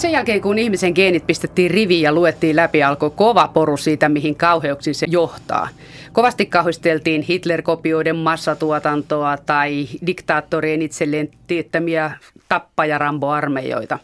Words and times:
Sen 0.00 0.12
jälkeen, 0.12 0.40
kun 0.40 0.58
ihmisen 0.58 0.92
geenit 0.94 1.26
pistettiin 1.26 1.70
riviin 1.70 2.02
ja 2.02 2.12
luettiin 2.12 2.56
läpi, 2.56 2.82
alkoi 2.82 3.10
kova 3.10 3.48
poru 3.48 3.76
siitä, 3.76 4.08
mihin 4.08 4.36
kauheuksiin 4.36 4.94
se 4.94 5.06
johtaa. 5.10 5.68
Kovasti 6.12 6.46
kauhisteltiin 6.46 7.22
Hitler-kopioiden 7.22 8.16
massatuotantoa 8.16 9.36
tai 9.36 9.88
diktaattorien 10.06 10.82
itselleen 10.82 11.28
teettämiä 11.46 12.12
tappajaramboarmeijoita. 12.48 13.98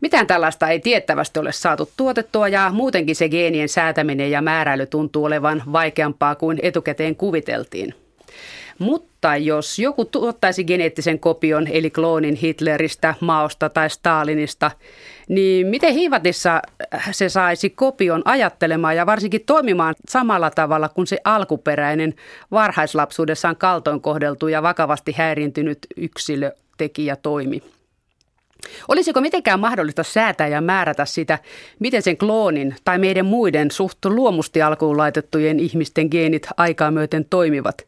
Mitään 0.00 0.26
tällaista 0.26 0.68
ei 0.68 0.80
tiettävästi 0.80 1.38
ole 1.38 1.52
saatu 1.52 1.90
tuotettua 1.96 2.48
ja 2.48 2.70
muutenkin 2.74 3.16
se 3.16 3.28
geenien 3.28 3.68
säätäminen 3.68 4.30
ja 4.30 4.42
määräily 4.42 4.86
tuntuu 4.86 5.24
olevan 5.24 5.62
vaikeampaa 5.72 6.34
kuin 6.34 6.58
etukäteen 6.62 7.16
kuviteltiin. 7.16 7.94
Mutta 8.78 9.36
jos 9.36 9.78
joku 9.78 10.04
tuottaisi 10.04 10.64
geneettisen 10.64 11.18
kopion 11.18 11.66
eli 11.66 11.90
kloonin 11.90 12.34
Hitleristä, 12.34 13.14
Maosta 13.20 13.68
tai 13.68 13.90
Stalinista, 13.90 14.70
niin 15.28 15.66
miten 15.66 15.94
hiivatissa 15.94 16.62
se 17.10 17.28
saisi 17.28 17.70
kopion 17.70 18.22
ajattelemaan 18.24 18.96
ja 18.96 19.06
varsinkin 19.06 19.44
toimimaan 19.46 19.94
samalla 20.08 20.50
tavalla 20.50 20.88
kuin 20.88 21.06
se 21.06 21.18
alkuperäinen 21.24 22.14
varhaislapsuudessaan 22.50 23.56
kaltoin 23.56 24.00
kohdeltu 24.00 24.48
ja 24.48 24.62
vakavasti 24.62 25.12
häiriintynyt 25.12 25.78
yksilötekijä 25.96 27.16
toimi? 27.16 27.62
Olisiko 28.88 29.20
mitenkään 29.20 29.60
mahdollista 29.60 30.02
säätää 30.02 30.48
ja 30.48 30.60
määrätä 30.60 31.04
sitä, 31.04 31.38
miten 31.78 32.02
sen 32.02 32.16
kloonin 32.16 32.76
tai 32.84 32.98
meidän 32.98 33.26
muiden 33.26 33.70
suht 33.70 34.04
luomusti 34.04 34.62
alkuun 34.62 34.96
laitettujen 34.96 35.60
ihmisten 35.60 36.08
geenit 36.10 36.48
aikaa 36.56 36.90
myöten 36.90 37.24
toimivat? 37.24 37.86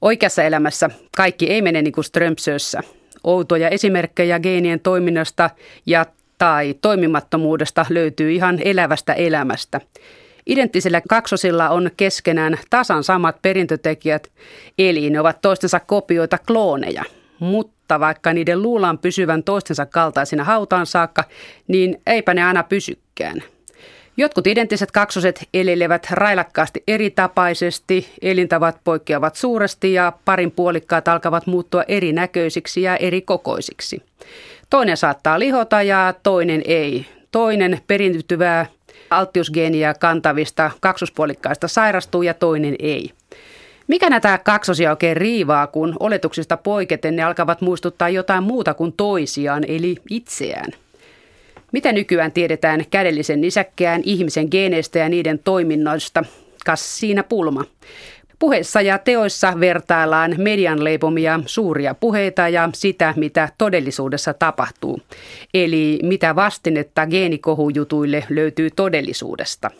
Oikeassa 0.00 0.42
elämässä 0.42 0.90
kaikki 1.16 1.50
ei 1.50 1.62
mene 1.62 1.82
niin 1.82 1.92
kuin 1.92 2.04
Strömsössä. 2.04 2.80
Outoja 3.24 3.68
esimerkkejä 3.68 4.40
geenien 4.40 4.80
toiminnasta 4.80 5.50
ja 5.86 6.06
tai 6.38 6.74
toimimattomuudesta 6.80 7.86
löytyy 7.88 8.32
ihan 8.32 8.58
elävästä 8.64 9.12
elämästä. 9.12 9.80
Identtisillä 10.46 11.02
kaksosilla 11.08 11.68
on 11.68 11.90
keskenään 11.96 12.58
tasan 12.70 13.04
samat 13.04 13.42
perintötekijät, 13.42 14.28
eli 14.78 15.10
ne 15.10 15.20
ovat 15.20 15.40
toistensa 15.40 15.80
kopioita 15.80 16.38
klooneja. 16.46 17.04
Mutta 17.38 18.00
vaikka 18.00 18.32
niiden 18.32 18.62
luullaan 18.62 18.98
pysyvän 18.98 19.42
toistensa 19.42 19.86
kaltaisina 19.86 20.44
hautaan 20.44 20.86
saakka, 20.86 21.24
niin 21.68 22.00
eipä 22.06 22.34
ne 22.34 22.44
aina 22.44 22.62
pysykään. 22.62 23.42
Jotkut 24.16 24.46
identtiset 24.46 24.90
kaksoset 24.90 25.48
elelevät 25.54 26.06
railakkaasti 26.10 26.82
eritapaisesti, 26.88 28.08
elintavat 28.22 28.76
poikkeavat 28.84 29.36
suuresti 29.36 29.92
ja 29.92 30.12
parin 30.24 30.50
puolikkaat 30.50 31.08
alkavat 31.08 31.46
muuttua 31.46 31.82
erinäköisiksi 31.88 32.82
ja 32.82 32.96
eri 32.96 33.22
kokoisiksi. 33.22 34.02
Toinen 34.70 34.96
saattaa 34.96 35.38
lihota 35.38 35.82
ja 35.82 36.14
toinen 36.22 36.62
ei. 36.64 37.06
Toinen 37.32 37.80
perintyvää 37.86 38.66
alttiusgeeniä 39.10 39.94
kantavista 39.94 40.70
kaksospuolikkaista 40.80 41.68
sairastuu 41.68 42.22
ja 42.22 42.34
toinen 42.34 42.76
ei. 42.78 43.10
Mikä 43.86 44.10
näitä 44.10 44.38
kaksosia 44.38 44.90
oikein 44.90 45.16
riivaa, 45.16 45.66
kun 45.66 45.96
oletuksista 46.00 46.56
poiketen 46.56 47.16
ne 47.16 47.22
alkavat 47.22 47.60
muistuttaa 47.60 48.08
jotain 48.08 48.42
muuta 48.42 48.74
kuin 48.74 48.92
toisiaan, 48.92 49.64
eli 49.68 49.96
itseään? 50.10 50.72
Mitä 51.72 51.92
nykyään 51.92 52.32
tiedetään 52.32 52.84
kädellisen 52.90 53.40
nisäkkään 53.40 54.02
ihmisen 54.04 54.48
geeneistä 54.50 54.98
ja 54.98 55.08
niiden 55.08 55.38
toiminnoista? 55.38 56.24
Kas 56.66 56.98
siinä 56.98 57.22
pulma. 57.22 57.64
Puheissa 58.38 58.80
ja 58.80 58.98
teoissa 58.98 59.60
vertaillaan 59.60 60.34
median 60.38 60.84
leipomia 60.84 61.40
suuria 61.46 61.94
puheita 61.94 62.48
ja 62.48 62.68
sitä, 62.74 63.14
mitä 63.16 63.48
todellisuudessa 63.58 64.34
tapahtuu. 64.34 65.00
Eli 65.54 65.98
mitä 66.02 66.34
vastinetta 66.34 67.06
geenikohujutuille 67.06 68.24
löytyy 68.28 68.70
todellisuudesta. 68.70 69.70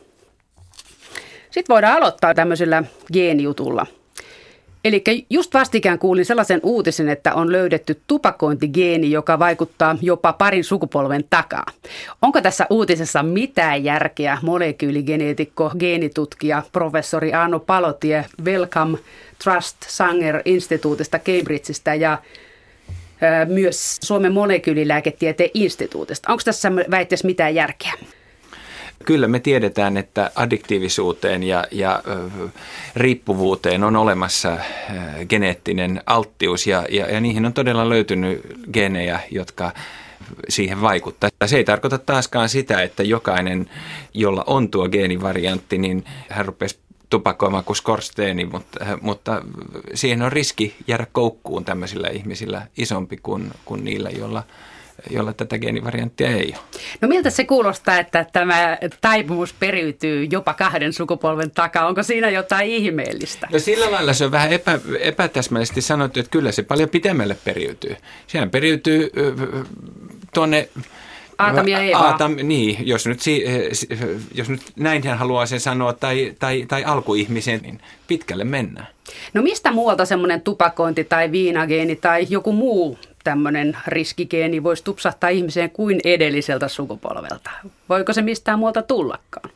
Sitten 1.50 1.74
voidaan 1.74 1.96
aloittaa 1.96 2.34
tämmöisellä 2.34 2.82
geenijutulla– 3.12 3.86
Eli 4.84 5.02
just 5.30 5.54
vastikään 5.54 5.98
kuulin 5.98 6.24
sellaisen 6.24 6.60
uutisen, 6.62 7.08
että 7.08 7.34
on 7.34 7.52
löydetty 7.52 8.00
tupakointigeeni, 8.06 9.10
joka 9.10 9.38
vaikuttaa 9.38 9.96
jopa 10.02 10.32
parin 10.32 10.64
sukupolven 10.64 11.24
takaa. 11.30 11.66
Onko 12.22 12.40
tässä 12.40 12.66
uutisessa 12.70 13.22
mitään 13.22 13.84
järkeä? 13.84 14.38
Molekyyligeneetikko, 14.42 15.72
geenitutkija, 15.78 16.62
professori 16.72 17.34
Aano 17.34 17.60
Palotie 17.60 18.24
Welcome 18.44 18.98
Trust 19.44 19.76
Sanger 19.88 20.42
instituutista 20.44 21.18
Cambridgeista 21.18 21.94
ja 21.94 22.18
myös 23.48 23.96
Suomen 24.04 24.32
molekyylilääketieteen 24.32 25.50
instituutista. 25.54 26.32
Onko 26.32 26.42
tässä 26.44 26.72
väitteessä 26.90 27.26
mitään 27.26 27.54
järkeä? 27.54 27.92
Kyllä 29.08 29.28
me 29.28 29.40
tiedetään, 29.40 29.96
että 29.96 30.30
addiktiivisuuteen 30.34 31.42
ja, 31.42 31.64
ja 31.70 32.02
riippuvuuteen 32.96 33.84
on 33.84 33.96
olemassa 33.96 34.58
geneettinen 35.28 36.02
alttius 36.06 36.66
ja, 36.66 36.86
ja, 36.90 37.06
ja 37.06 37.20
niihin 37.20 37.46
on 37.46 37.52
todella 37.52 37.88
löytynyt 37.88 38.40
genejä, 38.72 39.20
jotka 39.30 39.72
siihen 40.48 40.80
vaikuttaa. 40.80 41.30
Se 41.46 41.56
ei 41.56 41.64
tarkoita 41.64 41.98
taaskaan 41.98 42.48
sitä, 42.48 42.82
että 42.82 43.02
jokainen, 43.02 43.70
jolla 44.14 44.44
on 44.46 44.70
tuo 44.70 44.88
geenivariantti, 44.88 45.78
niin 45.78 46.04
hän 46.28 46.46
rupesi 46.46 46.78
tupakoimaan 47.10 47.64
kuin 47.64 47.76
skorsteeni, 47.76 48.44
mutta, 48.44 48.98
mutta 49.00 49.42
siihen 49.94 50.22
on 50.22 50.32
riski 50.32 50.74
jäädä 50.86 51.06
koukkuun 51.12 51.64
tämmöisillä 51.64 52.08
ihmisillä 52.08 52.66
isompi 52.76 53.16
kuin, 53.22 53.50
kuin 53.64 53.84
niillä, 53.84 54.10
joilla– 54.10 54.42
jolla 55.10 55.32
tätä 55.32 55.58
geenivarianttia 55.58 56.28
ei 56.28 56.54
ole. 56.56 56.80
No 57.00 57.08
miltä 57.08 57.30
se 57.30 57.44
kuulostaa, 57.44 57.98
että 57.98 58.26
tämä 58.32 58.78
taipumus 59.00 59.52
periytyy 59.52 60.26
jopa 60.30 60.54
kahden 60.54 60.92
sukupolven 60.92 61.50
takaa? 61.50 61.86
Onko 61.86 62.02
siinä 62.02 62.30
jotain 62.30 62.70
ihmeellistä? 62.70 63.48
No 63.52 63.58
sillä 63.58 63.90
lailla 63.90 64.12
se 64.12 64.24
on 64.24 64.32
vähän 64.32 64.52
epä, 64.52 64.78
epätäsmällisesti 65.00 65.80
sanottu, 65.80 66.20
että 66.20 66.30
kyllä 66.30 66.52
se 66.52 66.62
paljon 66.62 66.88
pitemmälle 66.88 67.36
periytyy. 67.44 67.96
Sehän 68.26 68.50
periytyy 68.50 69.10
tuonne 70.34 70.68
Aatam 71.38 71.68
ja 71.68 71.78
Eeva. 71.78 71.98
Aatam, 71.98 72.36
niin, 72.42 72.86
jos 72.86 73.06
nyt, 73.06 73.20
jos 74.34 74.48
nyt 74.48 74.60
näin 74.76 75.06
hän 75.06 75.18
haluaa 75.18 75.46
sen 75.46 75.60
sanoa, 75.60 75.92
tai, 75.92 76.34
tai, 76.38 76.64
tai 76.68 76.84
alkuihmisen, 76.84 77.60
niin 77.62 77.80
pitkälle 78.06 78.44
mennään. 78.44 78.86
No 79.34 79.42
mistä 79.42 79.72
muualta 79.72 80.04
semmoinen 80.04 80.40
tupakointi 80.40 81.04
tai 81.04 81.32
viinageeni 81.32 81.96
tai 81.96 82.26
joku 82.30 82.52
muu 82.52 82.98
tämmöinen 83.28 83.76
riskigeeni 83.86 84.62
voisi 84.62 84.84
tupsahtaa 84.84 85.30
ihmiseen 85.30 85.70
kuin 85.70 86.00
edelliseltä 86.04 86.68
sukupolvelta? 86.68 87.50
Voiko 87.88 88.12
se 88.12 88.22
mistään 88.22 88.58
muualta 88.58 88.82
tullakaan? 88.82 89.50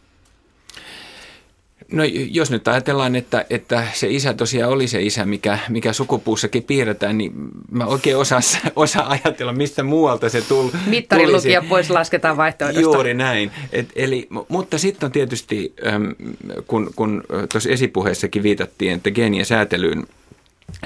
No 1.92 2.02
jos 2.30 2.50
nyt 2.50 2.68
ajatellaan, 2.68 3.16
että, 3.16 3.44
että 3.50 3.84
se 3.92 4.10
isä 4.10 4.34
tosiaan 4.34 4.72
oli 4.72 4.88
se 4.88 5.02
isä, 5.02 5.24
mikä, 5.24 5.58
mikä 5.68 5.92
sukupuussakin 5.92 6.62
piirretään, 6.62 7.18
niin 7.18 7.32
mä 7.70 7.86
oikein 7.86 8.16
osaan 8.16 8.42
osa 8.76 9.02
ajatella, 9.08 9.52
mistä 9.52 9.82
muualta 9.82 10.28
se 10.28 10.42
tuli. 10.42 10.72
Mittarin 10.86 11.32
lukija 11.32 11.62
pois 11.68 11.90
lasketaan 11.90 12.36
vaihtoehdosta. 12.36 12.96
Juuri 12.96 13.14
näin. 13.14 13.50
Et, 13.72 13.88
eli, 13.96 14.28
mutta 14.48 14.78
sitten 14.78 15.06
on 15.06 15.12
tietysti, 15.12 15.74
kun, 16.66 16.90
kun 16.96 17.24
tuossa 17.52 17.70
esipuheessakin 17.70 18.42
viitattiin, 18.42 18.92
että 18.92 19.10
geenien 19.10 19.46
säätelyyn 19.46 20.06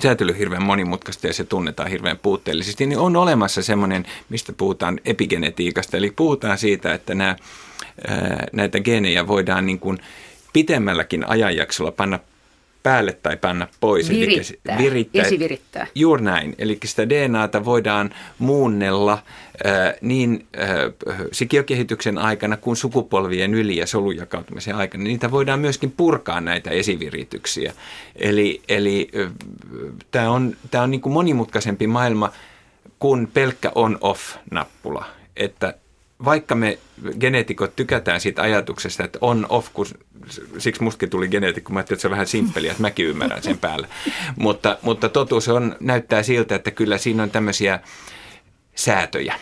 säätely 0.03 0.39
hirveän 0.39 0.63
monimutkaista 0.63 1.27
ja 1.27 1.33
se 1.33 1.45
tunnetaan 1.45 1.91
hirveän 1.91 2.19
puutteellisesti, 2.19 2.87
niin 2.87 2.99
on 2.99 3.17
olemassa 3.17 3.63
semmoinen, 3.63 4.07
mistä 4.29 4.53
puhutaan 4.53 5.01
epigenetiikasta, 5.05 5.97
eli 5.97 6.11
puhutaan 6.11 6.59
siitä, 6.59 6.95
että 6.95 7.15
nämä, 7.15 7.37
näitä 8.53 8.81
geenejä 8.81 9.27
voidaan 9.27 9.67
niin 9.67 9.79
kuin 9.79 9.99
pitemmälläkin 10.53 11.29
ajanjaksolla 11.29 11.93
panna 11.93 12.19
päälle 12.87 13.13
tai 13.13 13.37
panna 13.37 13.69
pois. 13.81 14.11
Virittää, 14.11 14.77
eli 14.77 14.85
virittää. 14.85 15.23
esivirittää. 15.23 15.87
Juuri 15.95 16.23
näin. 16.23 16.55
Eli 16.59 16.79
sitä 16.85 17.09
DNAta 17.09 17.65
voidaan 17.65 18.11
muunnella 18.39 19.13
äh, 19.13 19.95
niin 20.01 20.47
äh, 20.61 20.69
sikiökehityksen 21.33 22.19
aikana 22.19 22.57
kuin 22.57 22.77
sukupolvien 22.77 23.55
yli 23.55 23.77
ja 23.77 23.87
solujakautumisen 23.87 24.75
aikana. 24.75 25.05
Niitä 25.05 25.31
voidaan 25.31 25.61
myöskin 25.61 25.91
purkaa 25.91 26.41
näitä 26.41 26.71
esivirityksiä. 26.71 27.73
Eli, 28.17 28.63
eli 28.69 29.09
äh, 29.21 29.33
tämä 30.11 30.31
on, 30.31 30.57
tää 30.71 30.83
on 30.83 30.91
niin 30.91 31.01
kuin 31.01 31.13
monimutkaisempi 31.13 31.87
maailma 31.87 32.33
kuin 32.99 33.29
pelkkä 33.35 33.73
on-off-nappula. 33.75 35.05
Että 35.37 35.75
vaikka 36.25 36.55
me 36.55 36.79
geneetikot 37.21 37.77
tykätään 37.77 38.21
siitä 38.21 38.43
ajatuksesta, 38.43 39.05
että 39.05 39.19
on 39.21 39.47
off, 39.49 39.69
kun 39.73 39.87
siksi 40.59 40.83
mustakin 40.83 41.11
tuli 41.11 41.29
geneetikko, 41.29 41.73
mä 41.73 41.79
ajattelin, 41.79 41.97
että 41.97 42.03
se 42.03 42.09
on 42.09 42.13
vähän 42.13 42.27
simppeliä, 42.27 42.71
että 42.71 42.83
mäkin 42.83 43.07
ymmärrän 43.07 43.43
sen 43.43 43.59
päällä. 43.59 43.89
mutta, 44.37 44.79
mutta 44.83 45.09
totuus 45.09 45.49
on, 45.49 45.77
näyttää 45.81 46.23
siltä, 46.23 46.55
että 46.55 46.71
kyllä 46.71 46.99
siinä 46.99 47.23
on 47.23 47.31
tämmöisiä 47.31 47.81
säätöjä. 48.75 49.35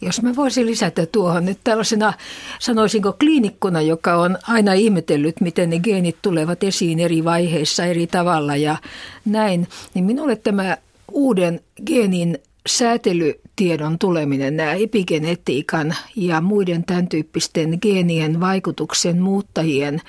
Jos 0.00 0.22
mä 0.22 0.36
voisin 0.36 0.66
lisätä 0.66 1.06
tuohon 1.06 1.44
nyt 1.44 1.58
tällaisena, 1.64 2.12
sanoisinko 2.58 3.12
kliinikkona, 3.12 3.80
joka 3.80 4.16
on 4.16 4.38
aina 4.48 4.72
ihmetellyt, 4.72 5.40
miten 5.40 5.70
ne 5.70 5.78
geenit 5.78 6.16
tulevat 6.22 6.62
esiin 6.62 7.00
eri 7.00 7.24
vaiheissa 7.24 7.84
eri 7.84 8.06
tavalla 8.06 8.56
ja 8.56 8.76
näin, 9.24 9.68
niin 9.94 10.04
minulle 10.04 10.36
tämä 10.36 10.76
uuden 11.12 11.60
geenin 11.86 12.38
säätelytiedon 12.68 13.98
tuleminen, 13.98 14.56
nämä 14.56 14.72
epigenetiikan 14.72 15.94
ja 16.16 16.40
muiden 16.40 16.84
tämän 16.84 17.08
tyyppisten 17.08 17.78
geenien 17.82 18.40
vaikutuksen 18.40 19.22
muuttajien 19.22 20.00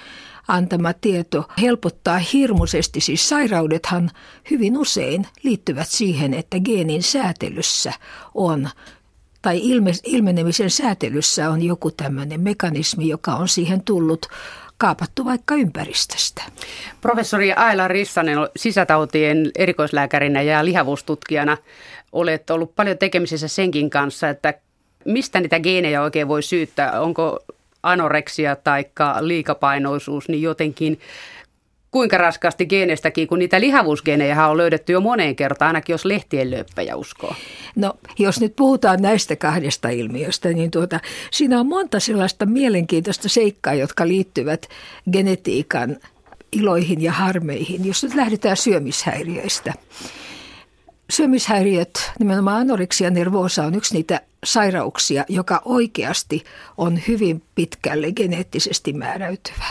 antama 0.47 0.93
tieto 0.93 1.47
helpottaa 1.61 2.17
hirmuisesti. 2.17 3.01
Siis 3.01 3.29
sairaudethan 3.29 4.11
hyvin 4.51 4.77
usein 4.77 5.27
liittyvät 5.43 5.87
siihen, 5.87 6.33
että 6.33 6.59
geenin 6.59 7.03
säätelyssä 7.03 7.93
on 8.33 8.69
tai 9.41 9.59
ilme, 9.63 9.91
ilmenemisen 10.03 10.69
säätelyssä 10.69 11.49
on 11.49 11.61
joku 11.61 11.91
tämmöinen 11.91 12.41
mekanismi, 12.41 13.07
joka 13.07 13.35
on 13.35 13.47
siihen 13.47 13.83
tullut 13.83 14.25
kaapattu 14.77 15.25
vaikka 15.25 15.55
ympäristöstä. 15.55 16.43
Professori 17.01 17.53
Aila 17.53 17.87
Rissanen 17.87 18.37
sisätautien 18.55 19.51
erikoislääkärinä 19.55 20.41
ja 20.41 20.65
lihavuustutkijana 20.65 21.57
olet 22.15 22.49
ollut 22.49 22.75
paljon 22.75 22.97
tekemisissä 22.97 23.47
senkin 23.47 23.89
kanssa, 23.89 24.29
että 24.29 24.53
mistä 25.05 25.39
niitä 25.39 25.59
geenejä 25.59 26.01
oikein 26.01 26.27
voi 26.27 26.43
syyttää? 26.43 27.01
Onko 27.01 27.39
anoreksia 27.83 28.55
tai 28.55 28.85
liikapainoisuus, 29.19 30.29
niin 30.29 30.41
jotenkin 30.41 30.99
kuinka 31.91 32.17
raskaasti 32.17 32.65
geeneistäkin, 32.65 33.27
kun 33.27 33.39
niitä 33.39 33.59
lihavuusgeenejä 33.59 34.47
on 34.47 34.57
löydetty 34.57 34.93
jo 34.93 35.01
moneen 35.01 35.35
kertaan, 35.35 35.67
ainakin 35.67 35.93
jos 35.93 36.05
lehtien 36.05 36.51
löppejä 36.51 36.95
uskoo. 36.95 37.35
No, 37.75 37.93
jos 38.19 38.39
nyt 38.39 38.55
puhutaan 38.55 39.01
näistä 39.01 39.35
kahdesta 39.35 39.89
ilmiöstä, 39.89 40.49
niin 40.49 40.71
tuota, 40.71 40.99
siinä 41.31 41.59
on 41.59 41.67
monta 41.67 41.99
sellaista 41.99 42.45
mielenkiintoista 42.45 43.29
seikkaa, 43.29 43.73
jotka 43.73 44.07
liittyvät 44.07 44.67
genetiikan 45.11 45.97
iloihin 46.51 47.01
ja 47.01 47.11
harmeihin. 47.11 47.85
Jos 47.85 48.03
nyt 48.03 48.15
lähdetään 48.15 48.57
syömishäiriöistä. 48.57 49.73
Syömishäiriöt, 51.09 52.11
nimenomaan 52.19 52.61
anoreksia 52.61 53.09
nervosa 53.09 53.65
on 53.65 53.75
yksi 53.75 53.93
niitä 53.93 54.21
sairauksia, 54.43 55.25
joka 55.29 55.61
oikeasti 55.65 56.43
on 56.77 56.99
hyvin 57.07 57.43
pitkälle 57.55 58.11
geneettisesti 58.11 58.93
määräytyvä. 58.93 59.65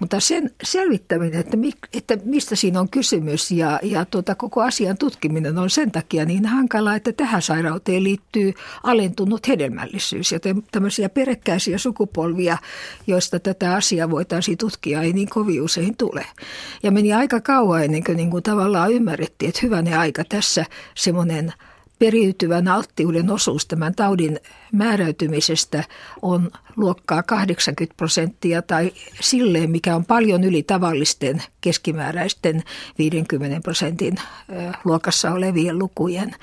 Mutta 0.00 0.20
sen 0.20 0.50
selvittäminen, 0.62 1.40
että, 1.40 1.56
mi, 1.56 1.72
että 1.92 2.18
mistä 2.24 2.56
siinä 2.56 2.80
on 2.80 2.88
kysymys 2.88 3.50
ja, 3.50 3.80
ja 3.82 4.04
tuota, 4.04 4.34
koko 4.34 4.62
asian 4.62 4.98
tutkiminen 4.98 5.58
on 5.58 5.70
sen 5.70 5.90
takia 5.90 6.24
niin 6.24 6.46
hankalaa, 6.46 6.94
että 6.94 7.12
tähän 7.12 7.42
sairauteen 7.42 8.04
liittyy 8.04 8.52
alentunut 8.82 9.48
hedelmällisyys. 9.48 10.32
Joten 10.32 10.62
tämmöisiä 10.72 11.08
perekkäisiä 11.08 11.78
sukupolvia, 11.78 12.58
joista 13.06 13.40
tätä 13.40 13.74
asiaa 13.74 14.10
voitaisiin 14.10 14.58
tutkia, 14.58 15.02
ei 15.02 15.12
niin 15.12 15.28
kovin 15.28 15.62
usein 15.62 15.96
tule. 15.96 16.26
Ja 16.82 16.90
meni 16.90 17.12
aika 17.12 17.40
kauan 17.40 17.84
ennen 17.84 18.04
kuin, 18.04 18.16
niin 18.16 18.30
kuin 18.30 18.42
tavallaan 18.42 18.92
ymmärrettiin, 18.92 19.48
että 19.48 19.60
hyvänä 19.62 20.00
aika 20.00 20.24
tässä 20.24 20.64
semmoinen– 20.94 21.52
periytyvän 22.00 22.68
alttiuden 22.68 23.30
osuus 23.30 23.66
tämän 23.66 23.94
taudin 23.94 24.40
määräytymisestä 24.72 25.84
on 26.22 26.50
luokkaa 26.76 27.22
80 27.22 27.96
prosenttia 27.96 28.62
tai 28.62 28.92
silleen, 29.20 29.70
mikä 29.70 29.96
on 29.96 30.04
paljon 30.04 30.44
yli 30.44 30.62
tavallisten 30.62 31.42
keskimääräisten 31.60 32.62
50 32.98 33.60
prosentin 33.60 34.14
luokassa 34.84 35.32
olevien 35.32 35.78
lukujen. 35.78 36.34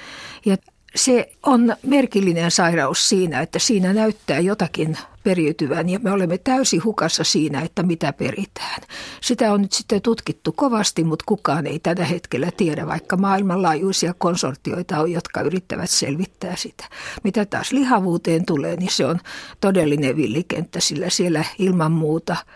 Ja 0.46 0.58
se 0.96 1.32
on 1.44 1.76
merkillinen 1.84 2.52
sairaus 2.52 3.10
siinä, 3.10 3.42
että 3.42 3.60
siinä 3.60 3.94
näyttää 3.94 4.40
jotakin 4.40 4.98
periytyvän 5.28 5.90
ja 5.90 6.00
me 6.00 6.12
olemme 6.12 6.38
täysin 6.38 6.84
hukassa 6.84 7.24
siinä, 7.24 7.62
että 7.62 7.84
mitä 7.84 8.14
peritään. 8.14 8.82
Sitä 9.22 9.54
on 9.54 9.62
nyt 9.62 9.74
sitten 9.74 10.02
tutkittu 10.02 10.52
kovasti, 10.52 11.04
mutta 11.04 11.24
kukaan 11.28 11.68
ei 11.68 11.80
tällä 11.80 12.06
hetkellä 12.06 12.52
tiedä, 12.58 12.88
vaikka 12.88 13.18
maailmanlaajuisia 13.18 14.14
konsortioita 14.18 15.00
on, 15.00 15.12
jotka 15.12 15.42
yrittävät 15.42 15.90
selvittää 15.90 16.56
sitä. 16.56 16.86
Mitä 17.24 17.46
taas 17.46 17.72
lihavuuteen 17.72 18.46
tulee, 18.46 18.76
niin 18.76 18.92
se 18.92 19.06
on 19.06 19.20
todellinen 19.62 20.16
villikenttä, 20.16 20.80
sillä 20.80 21.10
siellä 21.10 21.44
ilman 21.60 21.92
muuta– 21.92 22.36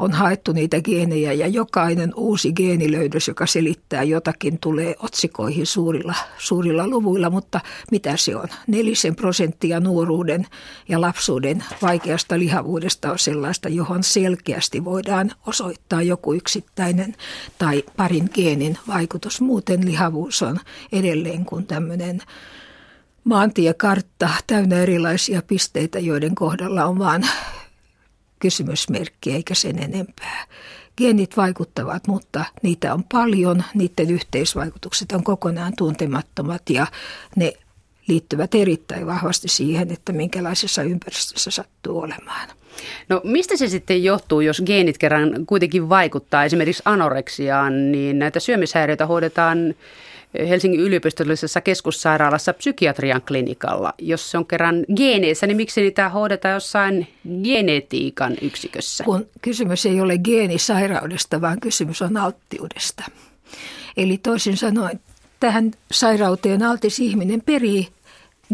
on 0.00 0.12
haettu 0.12 0.52
niitä 0.52 0.80
geenejä 0.80 1.32
ja 1.32 1.46
jokainen 1.46 2.12
uusi 2.16 2.52
geenilöydös, 2.52 3.28
joka 3.28 3.46
selittää 3.46 4.02
jotakin, 4.02 4.58
tulee 4.58 4.94
otsikoihin 4.98 5.66
suurilla, 5.66 6.14
suurilla 6.38 6.88
luvuilla, 6.88 7.30
mutta 7.30 7.60
mitä 7.90 8.16
se 8.16 8.36
on? 8.36 8.48
Nelisen 8.66 9.16
prosenttia 9.16 9.80
nuoruuden 9.80 10.46
ja 10.88 11.00
lapsuuden 11.00 11.64
vaikeasta 11.82 12.38
lihavuudesta 12.38 13.12
on 13.12 13.18
sellaista, 13.18 13.68
johon 13.68 14.02
selkeästi 14.02 14.84
voidaan 14.84 15.32
osoittaa 15.46 16.02
joku 16.02 16.32
yksittäinen 16.32 17.14
tai 17.58 17.84
parin 17.96 18.30
geenin 18.34 18.78
vaikutus. 18.88 19.40
Muuten 19.40 19.86
lihavuus 19.86 20.42
on 20.42 20.60
edelleen 20.92 21.44
kuin 21.44 21.66
tämmöinen 21.66 22.22
maantiekartta 23.24 24.28
täynnä 24.46 24.76
erilaisia 24.76 25.42
pisteitä, 25.42 25.98
joiden 25.98 26.34
kohdalla 26.34 26.84
on 26.84 26.98
vain 26.98 27.22
kysymysmerkki 28.40 29.32
eikä 29.32 29.54
sen 29.54 29.78
enempää. 29.78 30.46
Geenit 30.96 31.36
vaikuttavat, 31.36 32.06
mutta 32.06 32.44
niitä 32.62 32.94
on 32.94 33.04
paljon, 33.12 33.64
niiden 33.74 34.10
yhteisvaikutukset 34.10 35.12
on 35.12 35.24
kokonaan 35.24 35.72
tuntemattomat 35.76 36.70
ja 36.70 36.86
ne 37.36 37.52
liittyvät 38.06 38.54
erittäin 38.54 39.06
vahvasti 39.06 39.48
siihen, 39.48 39.92
että 39.92 40.12
minkälaisessa 40.12 40.82
ympäristössä 40.82 41.50
sattuu 41.50 41.98
olemaan. 41.98 42.48
No 43.08 43.20
mistä 43.24 43.56
se 43.56 43.68
sitten 43.68 44.04
johtuu, 44.04 44.40
jos 44.40 44.62
geenit 44.66 44.98
kerran 44.98 45.46
kuitenkin 45.46 45.88
vaikuttaa 45.88 46.44
esimerkiksi 46.44 46.82
anoreksiaan, 46.84 47.92
niin 47.92 48.18
näitä 48.18 48.40
syömishäiriöitä 48.40 49.06
hoidetaan 49.06 49.74
Helsingin 50.38 50.80
yliopistollisessa 50.80 51.60
keskussairaalassa 51.60 52.52
psykiatrian 52.52 53.22
klinikalla. 53.22 53.94
Jos 53.98 54.30
se 54.30 54.38
on 54.38 54.46
kerran 54.46 54.84
geeneissä, 54.96 55.46
niin 55.46 55.56
miksi 55.56 55.80
niitä 55.80 56.08
hoidetaan 56.08 56.54
jossain 56.54 57.08
genetiikan 57.44 58.36
yksikössä? 58.42 59.04
Kun 59.04 59.26
kysymys 59.42 59.86
ei 59.86 60.00
ole 60.00 60.18
geenisairaudesta, 60.18 61.40
vaan 61.40 61.60
kysymys 61.60 62.02
on 62.02 62.16
alttiudesta. 62.16 63.04
Eli 63.96 64.18
toisin 64.18 64.56
sanoen, 64.56 65.00
tähän 65.40 65.70
sairauteen 65.92 66.62
altis 66.62 67.00
ihminen 67.00 67.42
perii 67.42 67.88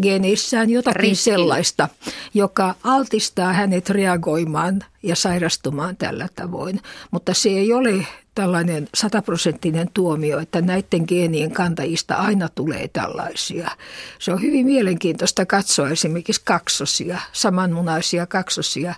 geneissään 0.03 0.71
jotakin 0.71 1.01
Riski. 1.01 1.25
sellaista, 1.25 1.89
joka 2.35 2.75
altistaa 2.85 3.53
hänet 3.53 3.91
reagoimaan 3.91 4.85
ja 5.03 5.17
sairastumaan 5.17 5.97
tällä 5.97 6.29
tavoin. 6.35 6.81
Mutta 7.11 7.35
se 7.35 7.49
ei 7.49 7.73
ole 7.73 8.07
tällainen 8.37 8.89
sataprosenttinen 8.95 9.89
tuomio, 9.95 10.39
että 10.39 10.61
näiden 10.61 11.05
geenien 11.09 11.51
kantajista 11.51 12.15
aina 12.15 12.49
tulee 12.49 12.89
tällaisia. 12.89 13.71
Se 14.19 14.33
on 14.33 14.43
hyvin 14.43 14.67
mielenkiintoista 14.67 15.47
katsoa 15.47 15.89
esimerkiksi 15.91 16.43
kaksosia, 16.45 17.21
samanmunaisia 17.33 18.27
kaksosia. 18.27 18.95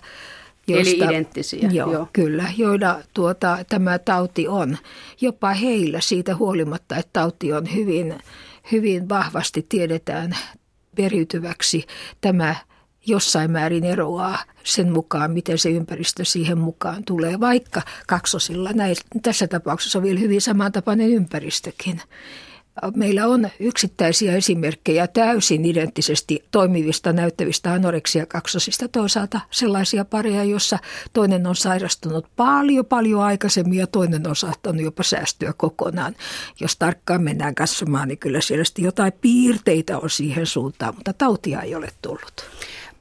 Joista, 0.67 1.05
Eli 1.05 1.13
identtisiä. 1.13 1.69
Joo, 1.71 1.93
joo. 1.93 2.07
kyllä, 2.13 2.45
joilla 2.57 2.99
tuota, 3.13 3.57
tämä 3.69 3.99
tauti 3.99 4.47
on. 4.47 4.77
Jopa 5.21 5.49
heillä 5.49 6.01
siitä 6.01 6.35
huolimatta, 6.35 6.95
että 6.95 7.09
tauti 7.13 7.53
on 7.53 7.73
hyvin, 7.75 8.15
hyvin 8.71 9.09
vahvasti 9.09 9.65
tiedetään 9.69 10.37
periytyväksi, 10.95 11.85
tämä 12.21 12.55
jossain 13.09 13.51
määrin 13.51 13.85
eroaa 13.85 14.43
sen 14.63 14.91
mukaan, 14.91 15.31
miten 15.31 15.57
se 15.57 15.69
ympäristö 15.69 16.25
siihen 16.25 16.57
mukaan 16.57 17.03
tulee, 17.03 17.39
vaikka 17.39 17.81
kaksosilla 18.07 18.71
näin, 18.73 18.95
tässä 19.21 19.47
tapauksessa 19.47 19.99
on 19.99 20.03
vielä 20.03 20.19
hyvin 20.19 20.41
samantapainen 20.41 21.09
ympäristökin. 21.09 22.01
Meillä 22.95 23.27
on 23.27 23.49
yksittäisiä 23.59 24.35
esimerkkejä 24.35 25.07
täysin 25.07 25.65
identtisesti 25.65 26.43
toimivista 26.51 27.13
näyttävistä 27.13 27.73
anoreksia 27.73 28.25
kaksosista. 28.25 28.87
Toisaalta 28.87 29.39
sellaisia 29.51 30.05
pareja, 30.05 30.43
joissa 30.43 30.79
toinen 31.13 31.47
on 31.47 31.55
sairastunut 31.55 32.25
paljon 32.35 32.85
paljon 32.85 33.21
aikaisemmin 33.21 33.79
ja 33.79 33.87
toinen 33.87 34.27
on 34.27 34.35
saattanut 34.35 34.81
jopa 34.81 35.03
säästyä 35.03 35.53
kokonaan. 35.57 36.15
Jos 36.59 36.75
tarkkaan 36.75 37.23
mennään 37.23 37.55
katsomaan, 37.55 38.07
niin 38.07 38.17
kyllä 38.17 38.41
siellä 38.41 38.63
jotain 38.77 39.13
piirteitä 39.21 39.97
on 39.97 40.09
siihen 40.09 40.45
suuntaan, 40.45 40.95
mutta 40.95 41.13
tautia 41.13 41.61
ei 41.61 41.75
ole 41.75 41.89
tullut. 42.01 42.49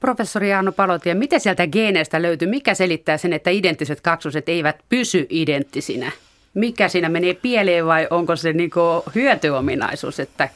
Professori 0.01 0.51
Jaano 0.51 0.73
Palotie, 0.73 1.15
mitä 1.15 1.39
sieltä 1.39 1.67
geeneistä 1.67 2.23
löytyy? 2.23 2.49
Mikä 2.49 2.75
selittää 2.75 3.19
sen, 3.19 3.33
että 3.33 3.51
identtiset 3.51 4.01
kaksoset 4.01 4.49
eivät 4.49 4.77
pysy 4.89 5.27
identtisinä? 5.31 6.13
Mikä 6.55 6.89
siinä 6.89 7.09
menee 7.09 7.35
pieleen 7.35 7.87
vai 7.87 8.07
onko 8.11 8.37
se 8.37 8.53
niin 8.53 8.71
hyötyominaisuus, 9.15 10.21
että 10.21 10.49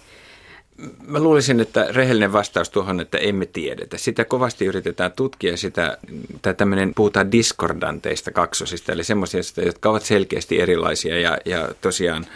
Mä 1.06 1.18
luulisin, 1.18 1.61
että 1.61 1.87
rehellinen 1.90 2.32
vastaus 2.32 2.70
tuohon, 2.70 3.00
että 3.00 3.18
emme 3.18 3.46
tiedetä. 3.46 3.99
Sitä 3.99 4.25
kovasti 4.25 4.64
yritetään 4.64 5.12
tutkia 5.12 5.56
sitä, 5.56 5.99
tai 6.42 6.54
tämmöinen, 6.54 6.94
puhutaan 6.94 7.32
diskordanteista 7.32 8.30
kaksosista, 8.30 8.92
eli 8.92 9.04
semmoisista, 9.04 9.61
jotka 9.62 9.90
ovat 9.90 10.02
selkeästi 10.02 10.61
erilaisia 10.61 11.20
ja, 11.20 11.38
ja 11.44 11.68
tosiaan 11.80 12.26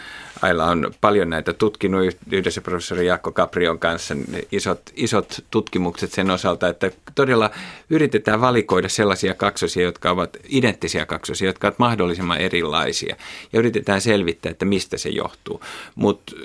Aila 0.41 0.65
on 0.65 0.93
paljon 1.01 1.29
näitä 1.29 1.53
tutkinut 1.53 2.17
yhdessä 2.31 2.61
professori 2.61 3.05
Jaakko 3.07 3.31
Caprion 3.31 3.79
kanssa 3.79 4.15
isot, 4.51 4.81
isot 4.95 5.45
tutkimukset 5.51 6.11
sen 6.11 6.31
osalta, 6.31 6.67
että 6.67 6.91
todella 7.15 7.51
yritetään 7.89 8.41
valikoida 8.41 8.89
sellaisia 8.89 9.33
kaksosia, 9.33 9.83
jotka 9.83 10.11
ovat 10.11 10.37
identtisiä 10.49 11.05
kaksosia, 11.05 11.49
jotka 11.49 11.67
ovat 11.67 11.79
mahdollisimman 11.79 12.37
erilaisia 12.37 13.15
ja 13.53 13.59
yritetään 13.59 14.01
selvittää, 14.01 14.49
että 14.49 14.65
mistä 14.65 14.97
se 14.97 15.09
johtuu. 15.09 15.61
Mutta 15.95 16.35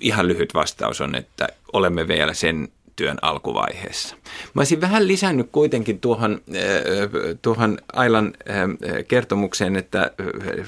ihan 0.00 0.28
lyhyt 0.28 0.54
vastaus 0.54 1.00
on, 1.00 1.14
että 1.14 1.48
olemme 1.72 2.08
vielä 2.08 2.34
sen 2.34 2.68
työn 2.96 3.18
alkuvaiheessa. 3.22 4.16
Mä 4.54 4.60
olisin 4.60 4.80
vähän 4.80 5.08
lisännyt 5.08 5.48
kuitenkin 5.52 6.00
tuohon, 6.00 6.32
äh, 6.32 7.38
tuohon 7.42 7.78
Ailan 7.92 8.32
äh, 8.50 9.04
kertomukseen, 9.08 9.76
että 9.76 10.00
äh, 10.02 10.66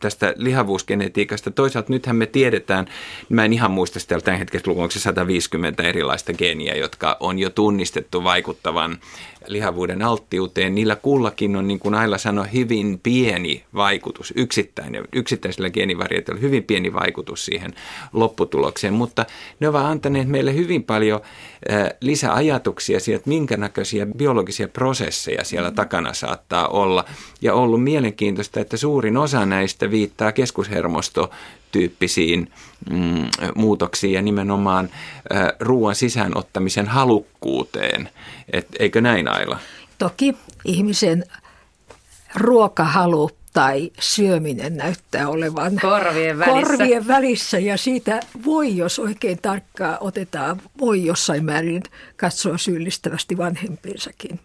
tästä 0.00 0.34
lihavuusgenetiikasta. 0.36 1.50
Toisaalta 1.50 1.92
nythän 1.92 2.16
me 2.16 2.26
tiedetään, 2.26 2.86
mä 3.28 3.44
en 3.44 3.52
ihan 3.52 3.70
muista 3.70 4.00
sitä 4.00 4.20
tämän 4.20 4.38
hetkessä 4.38 4.70
lukua, 4.70 4.88
150 4.90 5.82
erilaista 5.82 6.32
geeniä, 6.32 6.74
jotka 6.74 7.16
on 7.20 7.38
jo 7.38 7.50
tunnistettu 7.50 8.24
vaikuttavan 8.24 8.98
lihavuuden 9.46 10.02
alttiuteen, 10.02 10.74
niillä 10.74 10.96
kullakin 10.96 11.56
on, 11.56 11.68
niin 11.68 11.78
kuin 11.78 11.94
Aila 11.94 12.18
sanoi, 12.18 12.46
hyvin 12.52 13.00
pieni 13.02 13.64
vaikutus, 13.74 14.32
yksittäinen, 14.36 15.04
yksittäisellä 15.12 15.70
geenivarietilla 15.70 16.40
hyvin 16.40 16.64
pieni 16.64 16.92
vaikutus 16.92 17.44
siihen 17.44 17.74
lopputulokseen, 18.12 18.94
mutta 18.94 19.26
ne 19.60 19.68
ovat 19.68 19.84
antaneet 19.84 20.28
meille 20.28 20.54
hyvin 20.54 20.82
paljon 20.82 21.20
lisäajatuksia 22.00 23.00
siitä, 23.00 23.16
että 23.16 23.28
minkä 23.28 23.56
näköisiä 23.56 24.06
biologisia 24.06 24.68
prosesseja 24.68 25.44
siellä 25.44 25.70
takana 25.70 26.14
saattaa 26.14 26.68
olla. 26.68 27.04
Ja 27.42 27.54
ollut 27.54 27.82
mielenkiintoista, 27.82 28.60
että 28.60 28.76
suurin 28.76 29.16
osa 29.16 29.46
näistä 29.46 29.90
viittaa 29.90 30.32
keskushermosto 30.32 31.30
tyyppisiin 31.72 32.52
mm, 32.90 33.28
muutoksiin 33.54 34.12
ja 34.12 34.22
nimenomaan 34.22 34.90
äh, 35.34 35.46
ruoan 35.60 35.94
sisäänottamisen 35.94 36.86
halukkuuteen. 36.88 38.08
Et, 38.52 38.66
eikö 38.78 39.00
näin 39.00 39.28
Aila? 39.28 39.58
Toki 39.98 40.36
ihmisen 40.64 41.24
ruokahalu 42.34 43.30
tai 43.52 43.90
syöminen 44.00 44.76
näyttää 44.76 45.28
olevan 45.28 45.76
korvien 45.82 46.38
välissä. 46.38 46.68
korvien 46.68 47.06
välissä 47.06 47.58
ja 47.58 47.76
siitä 47.76 48.20
voi, 48.44 48.76
jos 48.76 48.98
oikein 48.98 49.38
tarkkaa 49.42 49.98
otetaan, 50.00 50.62
voi 50.80 51.04
jossain 51.04 51.44
määrin 51.44 51.82
katsoa 52.16 52.58
syyllistävästi 52.58 53.38
vanhempiinsakin. 53.38 54.40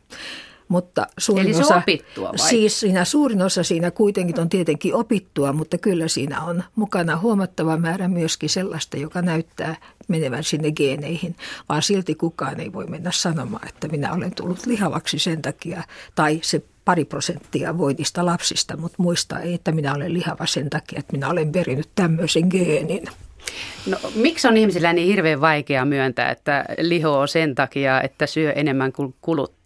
Mutta 0.67 1.07
suurin 1.17 1.45
Eli 1.45 1.53
se 1.53 1.61
osa, 1.61 1.75
opittua 1.75 2.29
vai? 2.29 2.49
Siis 2.49 2.79
siinä 2.79 3.05
suurin 3.05 3.41
osa 3.41 3.63
siinä 3.63 3.91
kuitenkin 3.91 4.39
on 4.39 4.49
tietenkin 4.49 4.95
opittua, 4.95 5.53
mutta 5.53 5.77
kyllä 5.77 6.07
siinä 6.07 6.41
on 6.43 6.63
mukana 6.75 7.17
huomattava 7.17 7.77
määrä 7.77 8.07
myöskin 8.07 8.49
sellaista, 8.49 8.97
joka 8.97 9.21
näyttää 9.21 9.75
menevän 10.07 10.43
sinne 10.43 10.71
geeneihin, 10.71 11.35
vaan 11.69 11.81
silti 11.81 12.15
kukaan 12.15 12.59
ei 12.59 12.73
voi 12.73 12.85
mennä 12.85 13.11
sanomaan, 13.11 13.67
että 13.67 13.87
minä 13.87 14.13
olen 14.13 14.35
tullut 14.35 14.65
lihavaksi 14.65 15.19
sen 15.19 15.41
takia, 15.41 15.83
tai 16.15 16.39
se 16.43 16.61
pari 16.85 17.05
prosenttia 17.05 17.77
voitista 17.77 18.25
lapsista, 18.25 18.77
mutta 18.77 18.95
muista 18.99 19.39
ei, 19.39 19.53
että 19.53 19.71
minä 19.71 19.93
olen 19.93 20.13
lihava 20.13 20.45
sen 20.45 20.69
takia, 20.69 20.99
että 20.99 21.13
minä 21.13 21.29
olen 21.29 21.51
perinyt 21.51 21.89
tämmöisen 21.95 22.47
geenin. 22.49 23.03
No, 23.85 23.97
miksi 24.15 24.47
on 24.47 24.57
ihmisillä 24.57 24.93
niin 24.93 25.07
hirveän 25.07 25.41
vaikea 25.41 25.85
myöntää, 25.85 26.31
että 26.31 26.65
liho 26.79 27.19
on 27.19 27.27
sen 27.27 27.55
takia, 27.55 28.01
että 28.01 28.25
syö 28.27 28.51
enemmän 28.51 28.91
kuin 28.93 29.15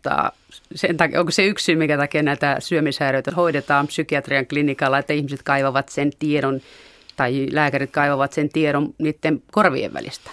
kuluttaa? 0.04 0.32
Sen 0.76 0.98
takia, 0.98 1.20
onko 1.20 1.32
se 1.32 1.46
yksi 1.46 1.66
syy, 1.66 1.76
mikä 1.76 1.98
takia 1.98 2.24
näitä 2.24 2.56
syömishäiriöitä 2.60 3.32
hoidetaan 3.32 3.88
psykiatrian 3.88 4.48
klinikalla, 4.48 5.00
että 5.00 5.14
ihmiset 5.14 5.44
kaivavat 5.44 5.90
sen 5.90 6.12
tiedon 6.20 6.62
tai 7.16 7.48
lääkärit 7.52 7.92
kaivavat 7.92 8.34
sen 8.34 8.50
tiedon 8.50 8.94
niiden 8.98 9.44
korvien 9.52 9.94
välistä? 9.94 10.30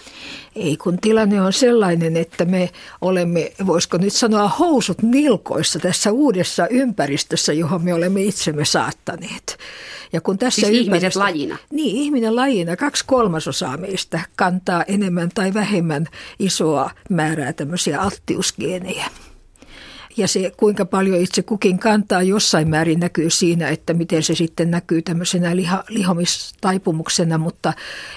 Ei, 0.55 0.77
kun 0.77 0.97
tilanne 0.97 1.41
on 1.41 1.53
sellainen, 1.53 2.17
että 2.17 2.45
me 2.45 2.69
olemme, 3.01 3.51
voisiko 3.65 3.97
nyt 3.97 4.13
sanoa, 4.13 4.47
housut 4.47 5.01
nilkoissa 5.01 5.79
tässä 5.79 6.11
uudessa 6.11 6.67
ympäristössä, 6.67 7.53
johon 7.53 7.83
me 7.83 7.93
olemme 7.93 8.21
itsemme 8.21 8.65
saattaneet. 8.65 9.57
Ja 10.13 10.21
kun 10.21 10.37
tässä 10.37 10.67
siis 10.67 10.81
ihmiset 10.81 11.15
lajina? 11.15 11.57
Niin, 11.71 11.95
ihminen 11.95 12.35
lajina. 12.35 12.75
Kaksi 12.75 13.03
kolmasosaa 13.07 13.77
meistä 13.77 14.19
kantaa 14.35 14.83
enemmän 14.83 15.29
tai 15.33 15.53
vähemmän 15.53 16.05
isoa 16.39 16.91
määrää 17.09 17.53
tämmöisiä 17.53 18.01
alttiusgeenejä. 18.01 19.05
Ja 20.17 20.27
se, 20.27 20.51
kuinka 20.57 20.85
paljon 20.85 21.21
itse 21.21 21.43
kukin 21.43 21.79
kantaa 21.79 22.21
jossain 22.21 22.69
määrin 22.69 22.99
näkyy 22.99 23.29
siinä, 23.29 23.69
että 23.69 23.93
miten 23.93 24.23
se 24.23 24.35
sitten 24.35 24.71
näkyy 24.71 25.01
tämmöisenä 25.01 25.55
liha, 25.55 25.83
lihomistaipumuksena, 25.89 27.37
mutta 27.37 27.73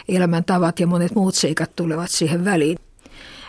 elämäntavat 0.09 0.80
ja 0.80 0.87
monet 0.87 1.14
muut 1.14 1.35
seikat 1.35 1.76
tulevat 1.76 2.11
siihen 2.11 2.45
väliin. 2.45 2.78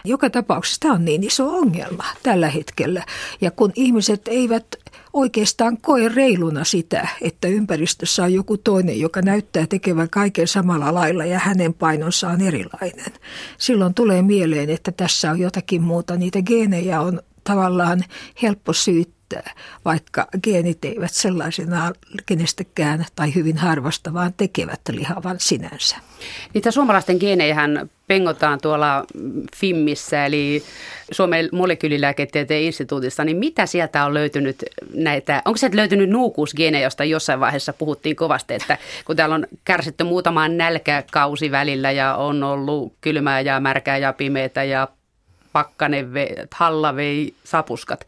Joka 0.05 0.29
tapauksessa 0.29 0.79
tämä 0.79 0.93
on 0.93 1.05
niin 1.05 1.23
iso 1.23 1.49
ongelma 1.49 2.05
tällä 2.23 2.49
hetkellä. 2.49 3.05
Ja 3.41 3.51
kun 3.51 3.71
ihmiset 3.75 4.21
eivät 4.27 4.65
oikeastaan 5.13 5.77
koe 5.77 6.09
reiluna 6.09 6.63
sitä, 6.63 7.07
että 7.21 7.47
ympäristössä 7.47 8.23
on 8.23 8.33
joku 8.33 8.57
toinen, 8.57 8.99
joka 8.99 9.21
näyttää 9.21 9.67
tekevän 9.67 10.09
kaiken 10.09 10.47
samalla 10.47 10.93
lailla 10.93 11.25
ja 11.25 11.39
hänen 11.39 11.73
painonsa 11.73 12.29
on 12.29 12.41
erilainen. 12.41 13.13
Silloin 13.57 13.93
tulee 13.93 14.21
mieleen, 14.21 14.69
että 14.69 14.91
tässä 14.91 15.31
on 15.31 15.39
jotakin 15.39 15.81
muuta. 15.81 16.17
Niitä 16.17 16.41
geenejä 16.41 17.01
on 17.01 17.21
tavallaan 17.43 18.03
helppo 18.41 18.73
syyttää, 18.73 19.53
vaikka 19.85 20.27
geenit 20.43 20.85
eivät 20.85 21.11
sellaisena 21.13 21.91
kenestäkään 22.25 23.05
tai 23.15 23.35
hyvin 23.35 23.57
harvasta, 23.57 24.13
vaan 24.13 24.33
tekevät 24.37 24.81
lihavan 24.91 25.39
sinänsä. 25.39 25.95
Niitä 26.53 26.71
suomalaisten 26.71 27.17
geenejähän 27.19 27.89
pengotaan 28.07 28.59
tuolla 28.61 29.05
FIMmissä, 29.55 30.25
eli 30.25 30.63
Suomen 31.11 31.49
molekyylilääketieteen 31.51 32.63
instituutissa, 32.63 33.23
niin 33.23 33.37
mitä 33.37 33.65
sieltä 33.65 34.05
on 34.05 34.13
löytynyt 34.13 34.63
näitä, 34.93 35.41
onko 35.45 35.57
sieltä 35.57 35.77
löytynyt 35.77 36.09
nuukuusgeenejä, 36.09 36.83
josta 36.83 37.03
jossain 37.03 37.39
vaiheessa 37.39 37.73
puhuttiin 37.73 38.15
kovasti, 38.15 38.53
että 38.53 38.77
kun 39.05 39.15
täällä 39.15 39.35
on 39.35 39.47
kärsitty 39.65 40.03
muutamaan 40.03 40.57
nälkäkausi 40.57 41.51
välillä 41.51 41.91
ja 41.91 42.15
on 42.15 42.43
ollut 42.43 42.93
kylmää 43.01 43.41
ja 43.41 43.59
märkää 43.59 43.97
ja 43.97 44.13
pimeätä 44.13 44.63
ja 44.63 44.87
pakkanen, 45.53 46.13
vei, 46.13 46.35
halla 46.53 46.95
vei 46.95 47.33
sapuskat, 47.43 48.07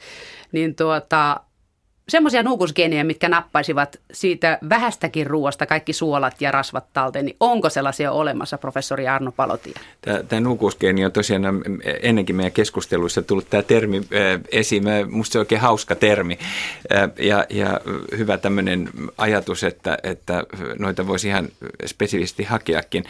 niin 0.52 0.76
tuota, 0.76 1.40
semmoisia 2.10 2.44
nuukusgeenejä, 2.44 3.04
mitkä 3.04 3.30
nappaisivat 3.30 3.98
siitä 4.12 4.58
vähästäkin 4.70 5.28
ruoasta 5.28 5.66
kaikki 5.66 5.94
suolat 5.94 6.42
ja 6.42 6.52
rasvat 6.52 6.86
talteen, 6.94 7.26
niin 7.26 7.36
onko 7.40 7.70
sellaisia 7.70 8.12
olemassa, 8.12 8.58
professori 8.58 9.08
Arno 9.08 9.32
Palotia? 9.32 9.80
Tämä, 10.02 10.24
tämä 10.24 10.40
nuukusgeeni 10.40 11.06
on 11.06 11.12
tosiaan 11.12 11.44
ennenkin 12.02 12.36
meidän 12.36 12.52
keskusteluissa 12.52 13.22
tullut 13.22 13.50
tämä 13.50 13.64
termi 13.64 14.02
esiin. 14.52 14.84
Minusta 14.84 15.34
se 15.34 15.38
on 15.38 15.42
oikein 15.42 15.62
hauska 15.62 15.96
termi 15.96 16.40
ja, 17.18 17.46
ja 17.50 17.82
hyvä 18.18 18.38
tämmöinen 18.38 18.90
ajatus, 19.18 19.64
että, 19.64 19.98
että 20.04 20.44
noita 20.80 21.08
voisi 21.08 21.28
ihan 21.28 21.48
spesifisti 21.86 22.44
hakeakin. 22.44 23.04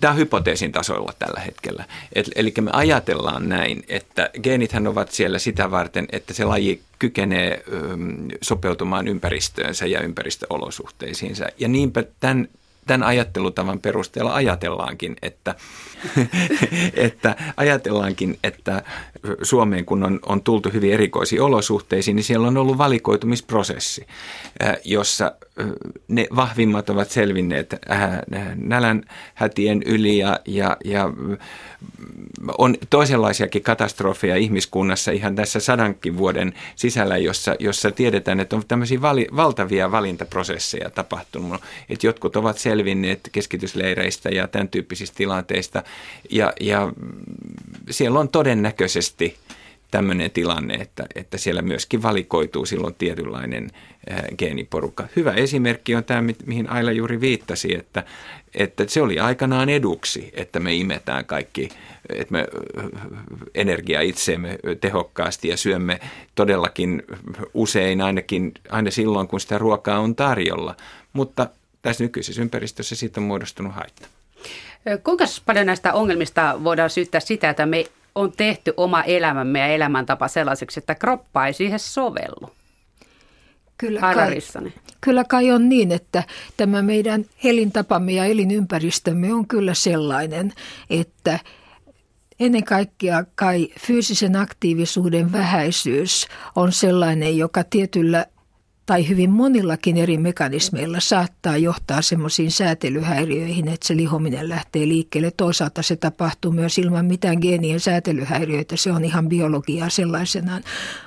Tämä 0.00 0.10
on 0.10 0.18
hypoteesin 0.18 0.72
tasolla 0.72 1.12
tällä 1.18 1.40
hetkellä. 1.40 1.84
Et, 2.12 2.30
eli 2.34 2.54
me 2.60 2.70
ajatellaan 2.72 3.48
näin, 3.48 3.84
että 3.88 4.30
geenithän 4.42 4.86
ovat 4.86 5.10
siellä 5.10 5.38
sitä 5.38 5.70
varten, 5.70 6.06
että 6.12 6.34
se 6.34 6.44
laji 6.44 6.82
kykenee 6.98 7.64
ö, 7.68 7.96
sopeutumaan 8.42 9.08
ympäristöönsä 9.08 9.86
ja 9.86 10.00
ympäristöolosuhteisiinsa. 10.00 11.46
Ja 11.58 11.68
niinpä 11.68 12.04
tämän 12.20 12.48
tämän 12.86 13.08
ajattelutavan 13.08 13.80
perusteella 13.80 14.34
ajatellaankin, 14.34 15.16
että, 15.22 15.54
että 16.94 17.36
ajatellaankin, 17.56 18.38
että 18.44 18.82
Suomeen 19.42 19.84
kun 19.84 20.04
on, 20.04 20.20
on 20.26 20.42
tultu 20.42 20.70
hyvin 20.72 20.92
erikoisiin 20.92 21.42
olosuhteisiin, 21.42 22.16
niin 22.16 22.24
siellä 22.24 22.48
on 22.48 22.56
ollut 22.56 22.78
valikoitumisprosessi, 22.78 24.06
jossa 24.84 25.32
ne 26.08 26.26
vahvimmat 26.36 26.90
ovat 26.90 27.10
selvinneet 27.10 27.76
nälän 28.56 29.02
hätien 29.34 29.82
yli 29.82 30.18
ja, 30.18 30.40
ja, 30.46 30.76
ja 30.84 31.10
on 32.58 32.74
toisenlaisiakin 32.90 33.62
katastrofeja 33.62 34.36
ihmiskunnassa 34.36 35.10
ihan 35.10 35.34
tässä 35.34 35.60
sadankin 35.60 36.16
vuoden 36.16 36.54
sisällä, 36.76 37.16
jossa, 37.16 37.56
jossa 37.58 37.90
tiedetään, 37.90 38.40
että 38.40 38.56
on 38.56 38.62
tämmöisiä 38.68 39.00
vali, 39.00 39.26
valtavia 39.36 39.92
valintaprosesseja 39.92 40.90
tapahtunut. 40.90 41.60
Että 41.88 42.06
jotkut 42.06 42.36
ovat 42.36 42.58
selvinneet 42.74 43.28
keskitysleireistä 43.32 44.28
ja 44.28 44.48
tämän 44.48 44.68
tyyppisistä 44.68 45.16
tilanteista 45.16 45.82
ja, 46.30 46.52
ja 46.60 46.92
siellä 47.90 48.20
on 48.20 48.28
todennäköisesti 48.28 49.36
tämmöinen 49.90 50.30
tilanne, 50.30 50.74
että, 50.74 51.06
että 51.14 51.38
siellä 51.38 51.62
myöskin 51.62 52.02
valikoituu 52.02 52.66
silloin 52.66 52.94
tietynlainen 52.94 53.70
geeniporukka. 54.38 55.08
Hyvä 55.16 55.32
esimerkki 55.32 55.94
on 55.94 56.04
tämä, 56.04 56.22
mihin 56.46 56.70
Aila 56.70 56.92
juuri 56.92 57.20
viittasi, 57.20 57.74
että, 57.74 58.04
että 58.54 58.84
se 58.88 59.02
oli 59.02 59.18
aikanaan 59.18 59.68
eduksi, 59.68 60.30
että 60.32 60.60
me 60.60 60.74
imetään 60.74 61.24
kaikki, 61.24 61.68
että 62.08 62.32
me 62.32 62.46
energia 63.54 64.00
itseemme 64.00 64.58
tehokkaasti 64.80 65.48
ja 65.48 65.56
syömme 65.56 66.00
todellakin 66.34 67.02
usein 67.54 68.00
ainakin 68.00 68.52
aina 68.70 68.90
silloin, 68.90 69.28
kun 69.28 69.40
sitä 69.40 69.58
ruokaa 69.58 69.98
on 69.98 70.14
tarjolla. 70.14 70.76
Mutta 71.12 71.48
tässä 71.84 72.04
nykyisessä 72.04 72.42
ympäristössä 72.42 72.96
siitä 72.96 73.20
on 73.20 73.26
muodostunut 73.26 73.74
haitta. 73.74 74.08
Kuinka 75.04 75.24
paljon 75.46 75.66
näistä 75.66 75.92
ongelmista 75.92 76.64
voidaan 76.64 76.90
syyttää 76.90 77.20
sitä, 77.20 77.50
että 77.50 77.66
me 77.66 77.84
on 78.14 78.32
tehty 78.32 78.74
oma 78.76 79.02
elämämme 79.02 79.58
ja 79.58 79.66
elämäntapa 79.66 80.28
sellaiseksi, 80.28 80.80
että 80.80 80.94
kroppa 80.94 81.46
ei 81.46 81.52
siihen 81.52 81.78
sovellu? 81.78 82.50
kyllä 83.78 84.00
kai, 84.00 84.38
kyllä 85.00 85.24
kai 85.24 85.50
on 85.50 85.68
niin, 85.68 85.92
että 85.92 86.22
tämä 86.56 86.82
meidän 86.82 87.24
elintapamme 87.44 88.12
ja 88.12 88.24
elinympäristömme 88.24 89.34
on 89.34 89.48
kyllä 89.48 89.74
sellainen, 89.74 90.52
että 90.90 91.38
ennen 92.40 92.64
kaikkea 92.64 93.24
kai 93.34 93.68
fyysisen 93.80 94.36
aktiivisuuden 94.36 95.32
vähäisyys 95.32 96.28
on 96.56 96.72
sellainen, 96.72 97.38
joka 97.38 97.64
tietyllä 97.64 98.26
tai 98.86 99.08
hyvin 99.08 99.30
monillakin 99.30 99.96
eri 99.96 100.18
mekanismeilla 100.18 101.00
saattaa 101.00 101.56
johtaa 101.56 102.02
semmoisiin 102.02 102.50
säätelyhäiriöihin, 102.50 103.68
että 103.68 103.86
se 103.86 103.96
lihominen 103.96 104.48
lähtee 104.48 104.88
liikkeelle. 104.88 105.30
Toisaalta 105.30 105.82
se 105.82 105.96
tapahtuu 105.96 106.52
myös 106.52 106.78
ilman 106.78 107.04
mitään 107.04 107.38
geenien 107.40 107.80
säätelyhäiriöitä, 107.80 108.76
se 108.76 108.92
on 108.92 109.04
ihan 109.04 109.28
biologiaa 109.28 109.88
sellaisenaan. 109.88 110.62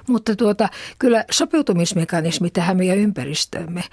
Mutta 0.07 0.36
tuota, 0.36 0.69
kyllä 1.00 1.25
sopeutumismekanismi 1.31 2.50
tähän 2.50 2.77
meidän 2.77 2.98
ympäristöömme 2.98 3.84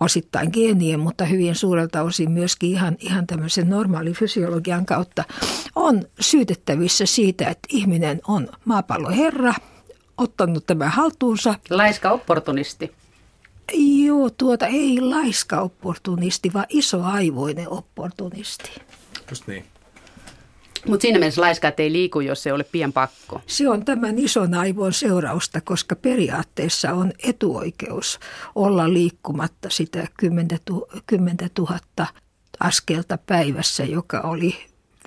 osittain 0.00 0.50
geenien, 0.52 1.00
mutta 1.00 1.24
hyvin 1.24 1.54
suurelta 1.54 2.02
osin 2.02 2.30
myöskin 2.30 2.70
ihan, 2.70 2.96
ihan 3.00 3.26
tämmöisen 3.26 3.70
normaalin 3.70 4.14
fysiologian 4.14 4.86
kautta 4.86 5.24
on 5.76 6.02
syytettävissä 6.20 7.06
siitä, 7.06 7.48
että 7.48 7.68
ihminen 7.68 8.20
on 8.28 8.48
maapallon 8.64 9.12
herra– 9.12 9.54
ottanut 10.22 10.66
tämän 10.66 10.88
haltuunsa. 10.88 11.54
Laiska 11.70 12.10
opportunisti. 12.10 12.92
Joo, 14.04 14.30
tuota 14.30 14.66
ei 14.66 15.00
laiska 15.00 15.60
opportunisti, 15.60 16.52
vaan 16.52 16.66
isoaivoinen 16.68 17.68
opportunisti. 17.68 18.70
Just 19.30 19.46
niin. 19.46 19.64
Mutta 20.86 21.02
siinä 21.02 21.18
mielessä 21.18 21.40
laiska, 21.40 21.72
ei 21.78 21.92
liiku, 21.92 22.20
jos 22.20 22.42
se 22.42 22.52
ole 22.52 22.64
pian 22.64 22.92
pakko. 22.92 23.40
Se 23.46 23.68
on 23.68 23.84
tämän 23.84 24.18
ison 24.18 24.54
aivon 24.54 24.92
seurausta, 24.92 25.60
koska 25.60 25.96
periaatteessa 25.96 26.92
on 26.92 27.12
etuoikeus 27.22 28.20
olla 28.54 28.92
liikkumatta 28.92 29.70
sitä 29.70 30.06
10 30.16 30.58
000 31.58 31.78
askelta 32.60 33.18
päivässä, 33.26 33.84
joka 33.84 34.20
oli 34.20 34.56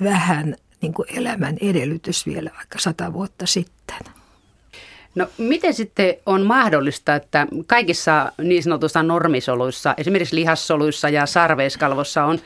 vähän 0.04 0.56
niin 0.82 0.94
kuin 0.94 1.18
elämän 1.18 1.58
edellytys 1.62 2.26
vielä 2.26 2.50
vaikka 2.58 2.80
sata 2.80 3.14
vuotta 3.14 3.46
sitten. 3.46 4.15
No 5.16 5.28
miten 5.38 5.74
sitten 5.74 6.16
on 6.26 6.42
mahdollista, 6.42 7.16
että 7.16 7.48
kaikissa 7.68 8.32
niin 8.38 8.64
sanotussa 8.64 9.04
normisoluissa, 9.04 9.94
esimerkiksi 9.98 10.36
lihassoluissa 10.36 11.10
ja 11.10 11.26
sarveiskalvossa 11.26 12.24
on 12.24 12.40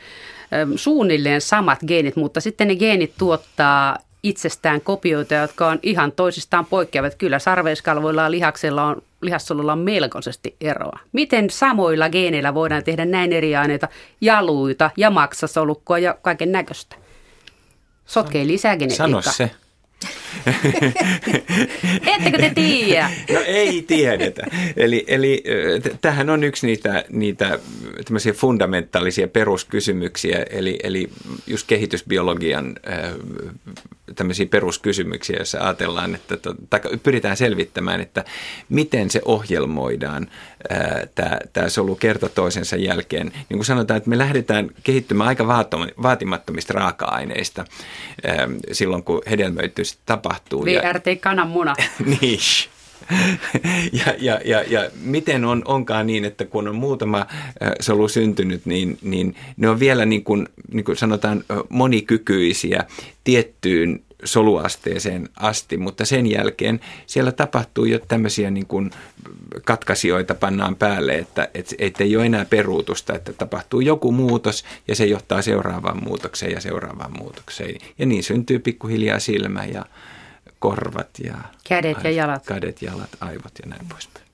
suunnilleen 0.76 1.40
samat 1.40 1.78
geenit, 1.86 2.16
mutta 2.16 2.40
sitten 2.40 2.68
ne 2.68 2.76
geenit 2.76 3.12
tuottaa 3.18 3.98
itsestään 4.22 4.80
kopioita, 4.80 5.34
jotka 5.34 5.68
on 5.68 5.78
ihan 5.82 6.12
toisistaan 6.12 6.66
poikkeavat. 6.66 7.14
Kyllä 7.14 7.38
sarveiskalvoilla 7.38 8.22
ja 8.22 8.30
lihaksella 8.30 8.84
on, 8.84 9.02
lihassolulla 9.20 9.72
on 9.72 9.78
melkoisesti 9.78 10.56
eroa. 10.60 10.98
Miten 11.12 11.50
samoilla 11.50 12.08
geeneillä 12.08 12.54
voidaan 12.54 12.84
tehdä 12.84 13.04
näin 13.04 13.32
eri 13.32 13.56
aineita, 13.56 13.88
jaluita 14.20 14.90
ja 14.96 15.10
maksasolukkoa 15.10 15.98
ja 15.98 16.14
kaiken 16.22 16.52
näköistä? 16.52 16.96
Sotkee 18.06 18.46
lisää 18.46 18.76
genetiikkaa. 18.76 19.22
Sano 19.22 19.22
se. 19.22 19.50
Ettekö 22.14 22.38
te 22.38 22.52
tiedä? 22.54 23.10
No 23.32 23.40
ei 23.46 23.82
tiedetä. 23.82 24.46
Eli, 24.76 25.04
eli 25.08 25.44
tähän 26.00 26.30
on 26.30 26.44
yksi 26.44 26.66
niitä, 26.66 27.04
niitä 27.10 27.58
fundamentaalisia 28.34 29.28
peruskysymyksiä, 29.28 30.42
eli, 30.50 30.78
eli 30.82 31.10
just 31.46 31.66
kehitysbiologian 31.66 32.76
tämmöisiä 34.14 34.46
peruskysymyksiä, 34.46 35.36
joissa 35.36 35.60
ajatellaan, 35.60 36.14
että 36.14 36.36
tai 36.70 36.80
pyritään 37.02 37.36
selvittämään, 37.36 38.00
että 38.00 38.24
miten 38.68 39.10
se 39.10 39.20
ohjelmoidaan 39.24 40.30
tämä, 41.52 41.68
solu 41.68 41.96
kerta 41.96 42.28
toisensa 42.28 42.76
jälkeen. 42.76 43.26
Niin 43.26 43.58
kuin 43.58 43.64
sanotaan, 43.64 43.98
että 43.98 44.10
me 44.10 44.18
lähdetään 44.18 44.70
kehittymään 44.82 45.28
aika 45.28 45.46
vaatimattomista 46.02 46.72
raaka-aineista 46.72 47.64
silloin, 48.72 49.02
kun 49.02 49.22
hedelmöitys 49.30 49.98
tapahtuu. 50.06 50.19
VRT 50.64 51.20
kananmuna. 51.20 51.74
niin. 52.20 52.38
ja, 53.92 54.14
ja, 54.18 54.40
ja, 54.44 54.64
ja 54.68 54.90
miten 55.02 55.44
on, 55.44 55.62
onkaan 55.64 56.06
niin, 56.06 56.24
että 56.24 56.44
kun 56.44 56.68
on 56.68 56.74
muutama 56.74 57.26
solu 57.80 58.08
syntynyt, 58.08 58.66
niin, 58.66 58.98
niin 59.02 59.36
ne 59.56 59.68
on 59.68 59.80
vielä 59.80 60.06
niin 60.06 60.24
kuin, 60.24 60.48
niin 60.72 60.84
kuin 60.84 60.96
sanotaan 60.96 61.44
monikykyisiä 61.68 62.84
tiettyyn 63.24 64.02
soluasteeseen 64.24 65.28
asti, 65.36 65.76
mutta 65.76 66.04
sen 66.04 66.26
jälkeen 66.26 66.80
siellä 67.06 67.32
tapahtuu 67.32 67.84
jo 67.84 67.98
tämmöisiä 67.98 68.50
niin 68.50 68.66
kuin 68.66 68.90
katkaisijoita 69.64 70.34
pannaan 70.34 70.76
päälle, 70.76 71.14
että, 71.14 71.48
että, 71.54 71.74
että 71.78 72.04
ei 72.04 72.16
ole 72.16 72.26
enää 72.26 72.44
peruutusta, 72.44 73.14
että 73.14 73.32
tapahtuu 73.32 73.80
joku 73.80 74.12
muutos 74.12 74.64
ja 74.88 74.96
se 74.96 75.06
johtaa 75.06 75.42
seuraavaan 75.42 76.04
muutokseen 76.04 76.52
ja 76.52 76.60
seuraavaan 76.60 77.18
muutokseen. 77.18 77.80
Ja 77.98 78.06
niin 78.06 78.22
syntyy 78.22 78.58
pikkuhiljaa 78.58 79.18
silmä 79.18 79.64
ja 79.64 79.86
korvat 80.58 81.08
ja 81.24 81.34
kädet 81.68 81.96
aivot, 81.96 82.04
ja 82.04 82.10
jalat. 82.10 82.46
Kädet, 82.46 82.82
jalat, 82.82 83.10
aivot 83.20 83.52
ja 83.62 83.68
näin 83.68 83.86
poispäin. 83.88 84.29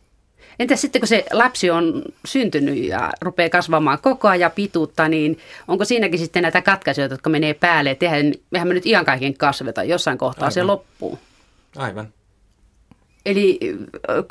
Entä 0.58 0.76
sitten 0.76 1.00
kun 1.00 1.08
se 1.08 1.24
lapsi 1.32 1.70
on 1.70 2.02
syntynyt 2.24 2.84
ja 2.84 3.12
rupeaa 3.20 3.50
kasvamaan 3.50 3.98
koko 4.02 4.28
ajan 4.28 4.50
pituutta, 4.50 5.08
niin 5.08 5.38
onko 5.68 5.84
siinäkin 5.84 6.18
sitten 6.18 6.42
näitä 6.42 6.62
katkaisuja, 6.62 7.06
jotka 7.06 7.30
menee 7.30 7.54
päälle? 7.54 7.94
Tehän, 7.94 8.32
mehän 8.50 8.68
me 8.68 8.74
nyt 8.74 8.86
ihan 8.86 9.04
kaiken 9.04 9.34
kasveta, 9.34 9.84
jossain 9.84 10.18
kohtaa 10.18 10.44
Aivan. 10.44 10.52
se 10.52 10.62
loppuu. 10.62 11.18
Aivan. 11.76 12.08
Eli 13.26 13.58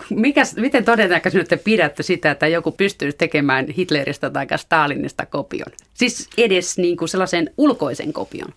mikä, 0.09 0.41
miten 0.55 0.85
todennäköisesti 0.85 1.49
te 1.49 1.63
pidätte 1.63 2.03
sitä, 2.03 2.31
että 2.31 2.47
joku 2.47 2.71
pystyy 2.71 3.13
tekemään 3.13 3.67
Hitleristä 3.67 4.29
tai 4.29 4.47
Stalinista 4.55 5.25
kopion? 5.25 5.71
Siis 5.93 6.29
edes 6.37 6.77
niin 6.77 6.97
kuin 6.97 7.09
sellaisen 7.09 7.49
ulkoisen 7.57 8.13
kopion. 8.13 8.53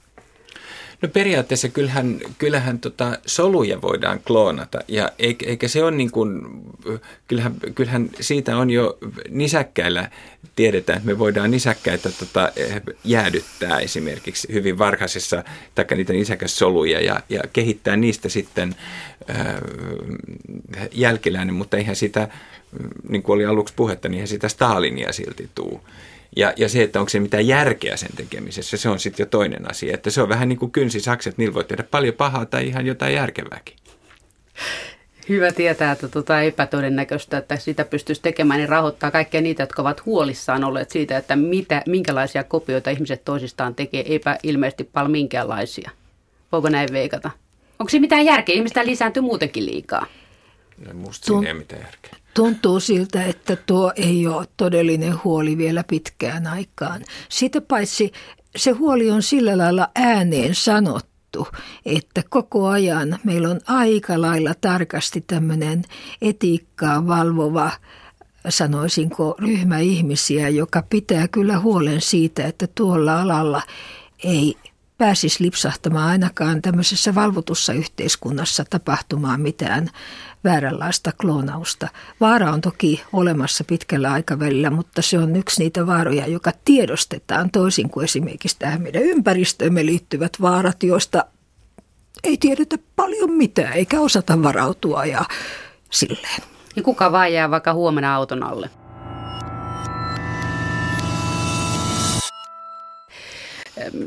No 1.02 1.08
periaatteessa 1.08 1.68
kyllähän, 1.68 2.20
kyllähän 2.38 2.78
tota 2.78 3.18
soluja 3.26 3.82
voidaan 3.82 4.20
kloonata 4.20 4.78
ja 4.88 5.12
eikä 5.18 5.68
se 5.68 5.84
ole 5.84 5.90
niin 5.90 6.10
kuin, 6.10 6.42
kyllähän, 7.28 7.54
kyllähän 7.74 8.10
siitä 8.20 8.56
on 8.56 8.70
jo 8.70 8.98
nisäkkäillä 9.28 10.10
tiedetään, 10.56 10.96
että 10.96 11.06
me 11.06 11.18
voidaan 11.18 11.50
nisäkkäitä 11.50 12.10
tota, 12.18 12.52
jäädyttää 13.04 13.78
esimerkiksi 13.78 14.48
hyvin 14.52 14.78
varhaisessa, 14.78 15.44
taikka 15.74 15.94
niitä 15.94 16.12
nisäkässoluja 16.12 17.00
ja, 17.00 17.20
ja 17.28 17.40
kehittää 17.52 17.96
niistä 17.96 18.28
sitten 18.28 18.76
äh, 19.30 19.46
jälkeläinen, 20.92 21.54
mutta 21.54 21.76
eihän 21.76 21.96
sitä, 21.96 22.28
niin 23.08 23.22
kuin 23.22 23.34
oli 23.34 23.46
aluksi 23.46 23.74
puhetta, 23.76 24.08
niin 24.08 24.16
eihän 24.16 24.28
sitä 24.28 24.48
Stalinia 24.48 25.12
silti 25.12 25.48
tuu. 25.54 25.80
Ja, 26.36 26.52
ja 26.56 26.68
se, 26.68 26.82
että 26.82 27.00
onko 27.00 27.08
se 27.08 27.20
mitään 27.20 27.46
järkeä 27.46 27.96
sen 27.96 28.10
tekemisessä, 28.16 28.76
se 28.76 28.88
on 28.88 28.98
sitten 28.98 29.24
jo 29.24 29.28
toinen 29.28 29.70
asia. 29.70 29.94
Että 29.94 30.10
se 30.10 30.22
on 30.22 30.28
vähän 30.28 30.48
niin 30.48 30.58
kuin 30.58 30.70
kynsisakset, 30.70 31.38
niillä 31.38 31.54
voi 31.54 31.64
tehdä 31.64 31.82
paljon 31.82 32.14
pahaa 32.14 32.46
tai 32.46 32.66
ihan 32.66 32.86
jotain 32.86 33.14
järkevääkin. 33.14 33.76
Hyvä 35.28 35.52
tietää, 35.52 35.92
että 35.92 36.08
tuota 36.08 36.42
epätodennäköistä, 36.42 37.38
että 37.38 37.56
sitä 37.56 37.84
pystyisi 37.84 38.22
tekemään, 38.22 38.60
niin 38.60 38.68
rahoittaa 38.68 39.10
kaikkia 39.10 39.40
niitä, 39.40 39.62
jotka 39.62 39.82
ovat 39.82 40.06
huolissaan 40.06 40.64
olleet 40.64 40.90
siitä, 40.90 41.16
että 41.16 41.36
mitä, 41.36 41.82
minkälaisia 41.86 42.44
kopioita 42.44 42.90
ihmiset 42.90 43.24
toisistaan 43.24 43.74
tekee, 43.74 44.12
eipä 44.12 44.38
ilmeisesti 44.42 44.84
paljon 44.84 45.10
minkäänlaisia. 45.10 45.90
Voiko 46.52 46.68
näin 46.68 46.88
veikata? 46.92 47.30
Onko 47.78 47.90
se 47.90 47.98
mitään 47.98 48.24
järkeä? 48.24 48.54
Ihmistä 48.54 48.86
lisääntyy 48.86 49.22
muutenkin 49.22 49.66
liikaa. 49.66 50.06
No, 50.86 50.94
musta 50.94 51.24
Tunt- 51.24 51.38
siinä 51.38 51.48
ei 51.48 51.54
mitään 51.54 51.82
järkeä. 51.82 52.12
Tuntuu 52.34 52.80
siltä, 52.80 53.24
että 53.24 53.56
tuo 53.56 53.92
ei 53.96 54.26
ole 54.26 54.46
todellinen 54.56 55.24
huoli 55.24 55.58
vielä 55.58 55.84
pitkään 55.84 56.46
aikaan. 56.46 57.04
Sitä 57.28 57.60
paitsi 57.60 58.12
se 58.56 58.70
huoli 58.70 59.10
on 59.10 59.22
sillä 59.22 59.58
lailla 59.58 59.88
ääneen 59.94 60.54
sanottu, 60.54 61.48
että 61.86 62.22
koko 62.28 62.66
ajan 62.66 63.18
meillä 63.24 63.48
on 63.48 63.60
aika 63.66 64.20
lailla 64.20 64.54
tarkasti 64.60 65.24
tämmöinen 65.26 65.82
etiikkaa 66.22 67.06
valvova 67.06 67.70
sanoisinko 68.48 69.34
ryhmä 69.38 69.78
ihmisiä, 69.78 70.48
joka 70.48 70.82
pitää 70.90 71.28
kyllä 71.28 71.58
huolen 71.58 72.00
siitä, 72.00 72.46
että 72.46 72.66
tuolla 72.74 73.20
alalla 73.20 73.62
ei 74.24 74.56
pääsisi 74.98 75.44
lipsahtamaan 75.44 76.08
ainakaan 76.08 76.62
tämmöisessä 76.62 77.14
valvotussa 77.14 77.72
yhteiskunnassa 77.72 78.64
tapahtumaan 78.70 79.40
mitään 79.40 79.90
vääränlaista 80.44 81.12
kloonausta. 81.20 81.88
Vaara 82.20 82.50
on 82.50 82.60
toki 82.60 83.02
olemassa 83.12 83.64
pitkällä 83.64 84.12
aikavälillä, 84.12 84.70
mutta 84.70 85.02
se 85.02 85.18
on 85.18 85.36
yksi 85.36 85.62
niitä 85.62 85.86
vaaroja, 85.86 86.26
joka 86.26 86.52
tiedostetaan 86.64 87.50
toisin 87.50 87.90
kuin 87.90 88.04
esimerkiksi 88.04 88.56
tähän 88.58 88.82
meidän 88.82 89.02
ympäristöömme 89.02 89.86
liittyvät 89.86 90.32
vaarat, 90.40 90.82
joista 90.82 91.24
ei 92.24 92.36
tiedetä 92.36 92.76
paljon 92.96 93.32
mitään 93.32 93.72
eikä 93.72 94.00
osata 94.00 94.42
varautua 94.42 95.04
ja 95.04 95.24
silleen. 95.90 96.42
Ja 96.76 96.82
kuka 96.82 97.12
vaan 97.12 97.32
jää 97.32 97.50
vaikka 97.50 97.72
huomenna 97.72 98.14
auton 98.14 98.42
alle? 98.42 98.70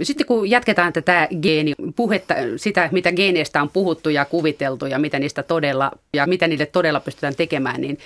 Sitten 0.03 0.27
kun 0.27 0.49
jatketaan 0.49 0.93
tätä 0.93 1.27
geenipuhetta, 1.41 2.33
sitä 2.57 2.89
mitä 2.91 3.11
geeneistä 3.11 3.61
on 3.61 3.69
puhuttu 3.69 4.09
ja 4.09 4.25
kuviteltu 4.25 4.85
ja 4.85 4.99
mitä 4.99 5.19
niistä 5.19 5.43
todella 5.43 5.91
ja 6.13 6.27
mitä 6.27 6.47
niille 6.47 6.65
todella 6.65 6.99
pystytään 6.99 7.35
tekemään, 7.35 7.81
niin 7.81 7.97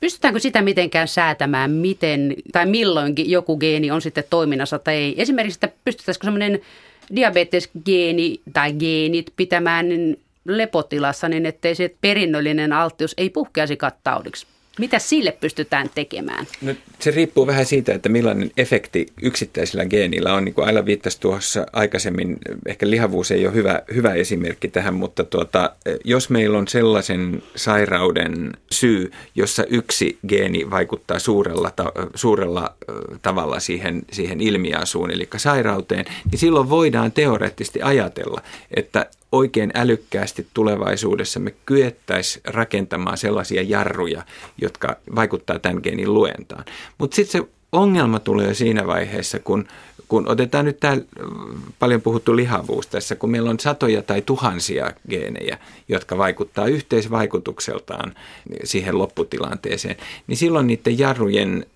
Pystytäänkö 0.00 0.40
sitä 0.40 0.62
mitenkään 0.62 1.08
säätämään, 1.08 1.70
miten 1.70 2.34
tai 2.52 2.66
milloinkin 2.66 3.30
joku 3.30 3.56
geeni 3.56 3.90
on 3.90 4.02
sitten 4.02 4.24
toiminnassa 4.30 4.78
tai 4.78 4.94
ei? 4.94 5.14
Esimerkiksi, 5.22 5.58
että 5.62 5.78
pystyttäisikö 5.84 6.26
semmoinen 6.26 6.60
diabetesgeeni 7.16 8.40
tai 8.52 8.72
geenit 8.72 9.32
pitämään 9.36 9.86
lepotilassa 10.44 11.28
niin, 11.28 11.46
ettei 11.46 11.74
se 11.74 11.94
perinnöllinen 12.00 12.72
alttius 12.72 13.14
ei 13.16 13.30
puhkeasi 13.30 13.76
kattaudiksi? 13.76 14.46
Mitä 14.80 14.98
sille 14.98 15.32
pystytään 15.32 15.90
tekemään? 15.94 16.46
No, 16.62 16.74
se 16.98 17.10
riippuu 17.10 17.46
vähän 17.46 17.66
siitä, 17.66 17.94
että 17.94 18.08
millainen 18.08 18.50
efekti 18.56 19.06
yksittäisellä 19.22 19.86
geenillä 19.86 20.34
on. 20.34 20.44
Niin 20.44 20.54
kuin 20.54 20.66
Aila 20.66 20.86
viittasi 20.86 21.20
tuossa 21.20 21.66
aikaisemmin, 21.72 22.36
ehkä 22.66 22.90
lihavuus 22.90 23.30
ei 23.30 23.46
ole 23.46 23.54
hyvä, 23.54 23.82
hyvä 23.94 24.14
esimerkki 24.14 24.68
tähän, 24.68 24.94
mutta 24.94 25.24
tuota, 25.24 25.72
jos 26.04 26.30
meillä 26.30 26.58
on 26.58 26.68
sellaisen 26.68 27.42
sairauden 27.56 28.52
syy, 28.70 29.10
jossa 29.34 29.64
yksi 29.64 30.18
geeni 30.28 30.70
vaikuttaa 30.70 31.18
suurella, 31.18 31.70
ta, 31.70 31.92
suurella 32.14 32.74
tavalla 33.22 33.60
siihen, 33.60 34.02
siihen 34.12 34.40
ilmiasuun, 34.40 35.10
eli 35.10 35.28
sairauteen, 35.36 36.04
niin 36.30 36.38
silloin 36.38 36.70
voidaan 36.70 37.12
teoreettisesti 37.12 37.82
ajatella, 37.82 38.42
että 38.76 39.06
oikein 39.32 39.70
älykkäästi 39.74 40.46
tulevaisuudessa 40.54 41.40
me 41.40 41.54
kyettäisiin 41.66 42.42
rakentamaan 42.46 43.18
sellaisia 43.18 43.62
jarruja, 43.62 44.22
jotka 44.60 44.96
vaikuttaa 45.14 45.58
tämän 45.58 45.80
geenin 45.82 46.14
luentaan. 46.14 46.64
Mutta 46.98 47.14
sitten 47.14 47.42
se 47.42 47.48
ongelma 47.72 48.20
tulee 48.20 48.54
siinä 48.54 48.86
vaiheessa, 48.86 49.38
kun, 49.38 49.68
kun 50.08 50.28
otetaan 50.28 50.64
nyt 50.64 50.80
tämä 50.80 50.96
paljon 51.78 52.02
puhuttu 52.02 52.36
lihavuus 52.36 52.86
tässä, 52.86 53.16
kun 53.16 53.30
meillä 53.30 53.50
on 53.50 53.60
satoja 53.60 54.02
tai 54.02 54.22
tuhansia 54.22 54.92
geenejä, 55.10 55.58
jotka 55.88 56.18
vaikuttaa 56.18 56.66
yhteisvaikutukseltaan 56.66 58.14
siihen 58.64 58.98
lopputilanteeseen, 58.98 59.96
niin 60.26 60.36
silloin 60.36 60.66
niiden 60.66 60.98
jarrujen 60.98 61.66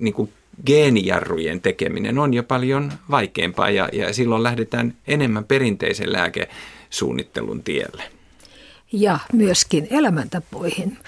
niin 0.00 0.14
kuin 0.14 0.32
geenijarrujen 0.66 1.60
tekeminen 1.60 2.18
on 2.18 2.34
jo 2.34 2.42
paljon 2.42 2.92
vaikeampaa 3.10 3.70
ja, 3.70 3.88
ja 3.92 4.14
silloin 4.14 4.42
lähdetään 4.42 4.94
enemmän 5.06 5.44
perinteisen 5.44 6.12
lääkesuunnittelun 6.12 7.62
tielle. 7.62 8.02
Ja 8.92 9.18
myöskin 9.32 9.86
elämäntapoihin. 9.90 10.98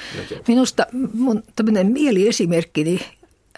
Minusta 0.49 0.87
mun 1.15 1.43
tämmöinen 1.57 1.87
mieliesimerkkini 1.87 3.01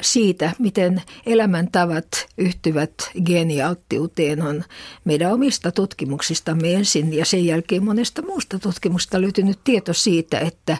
siitä, 0.00 0.52
miten 0.58 1.02
elämäntavat 1.26 2.26
yhtyvät 2.38 2.92
geenialttiuteen 3.24 4.42
on 4.42 4.64
meidän 5.04 5.32
omista 5.32 5.72
tutkimuksistamme 5.72 6.74
ensin 6.74 7.14
ja 7.14 7.24
sen 7.24 7.46
jälkeen 7.46 7.84
monesta 7.84 8.22
muusta 8.22 8.58
tutkimusta 8.58 9.20
löytynyt 9.20 9.58
tieto 9.64 9.92
siitä, 9.92 10.38
että 10.38 10.76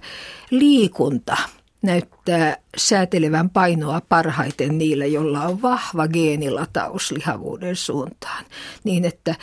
liikunta– 0.51 1.37
näyttää 1.87 2.57
säätelevän 2.77 3.51
painoa 3.51 4.01
parhaiten 4.09 4.79
niillä, 4.79 5.07
joilla 5.07 5.43
on 5.43 5.63
vahva 5.63 6.09
geenilataus 6.09 7.11
lihavuuden 7.11 7.77
suuntaan. 7.77 8.45
Niin 8.85 9.05
että 9.05 9.35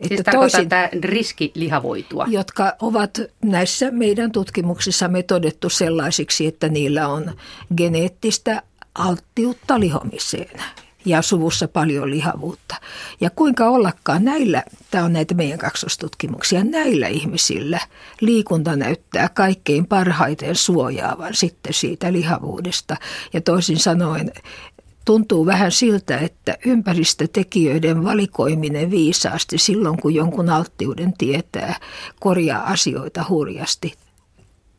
että 0.00 0.14
siis 0.14 0.36
toisin, 0.36 0.68
tämä 0.68 0.88
riski 1.02 1.52
lihavoitua. 1.54 2.26
Jotka 2.28 2.76
ovat 2.80 3.20
näissä 3.44 3.90
meidän 3.90 4.32
tutkimuksissamme 4.32 5.22
todettu 5.22 5.68
sellaisiksi, 5.68 6.46
että 6.46 6.68
niillä 6.68 7.08
on 7.08 7.36
geneettistä 7.76 8.62
alttiutta 8.94 9.80
lihomiseen 9.80 10.62
ja 11.04 11.22
suvussa 11.22 11.68
paljon 11.68 12.10
lihavuutta. 12.10 12.74
Ja 13.20 13.30
kuinka 13.30 13.68
ollakaan 13.68 14.24
näillä, 14.24 14.62
tämä 14.90 15.04
on 15.04 15.12
näitä 15.12 15.34
meidän 15.34 15.58
kaksostutkimuksia, 15.58 16.64
näillä 16.64 17.08
ihmisillä 17.08 17.80
liikunta 18.20 18.76
näyttää 18.76 19.28
kaikkein 19.28 19.86
parhaiten 19.86 20.56
suojaavan 20.56 21.34
sitten 21.34 21.74
siitä 21.74 22.12
lihavuudesta. 22.12 22.96
Ja 23.32 23.40
toisin 23.40 23.78
sanoen 23.78 24.32
tuntuu 25.04 25.46
vähän 25.46 25.72
siltä, 25.72 26.18
että 26.18 26.56
ympäristötekijöiden 26.66 28.04
valikoiminen 28.04 28.90
viisaasti 28.90 29.58
silloin, 29.58 30.00
kun 30.00 30.14
jonkun 30.14 30.50
alttiuden 30.50 31.12
tietää, 31.18 31.76
korjaa 32.20 32.62
asioita 32.70 33.24
hurjasti 33.28 33.94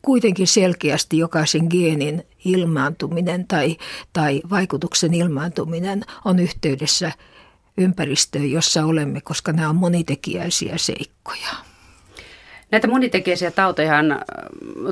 kuitenkin 0.04 0.46
selkeästi 0.46 1.18
jokaisen 1.18 1.66
geenin 1.70 2.22
ilmaantuminen 2.44 3.46
tai, 3.46 3.76
tai 4.12 4.42
vaikutuksen 4.50 5.14
ilmaantuminen 5.14 6.02
on 6.24 6.38
yhteydessä 6.38 7.12
ympäristöön, 7.78 8.50
jossa 8.50 8.84
olemme, 8.84 9.20
koska 9.20 9.52
nämä 9.52 9.68
on 9.68 9.76
monitekijäisiä 9.76 10.74
seikkoja. 10.78 11.48
Näitä 12.70 12.88
monitekijäisiä 12.88 13.50
tautejahan 13.50 14.12
äh, 14.12 14.18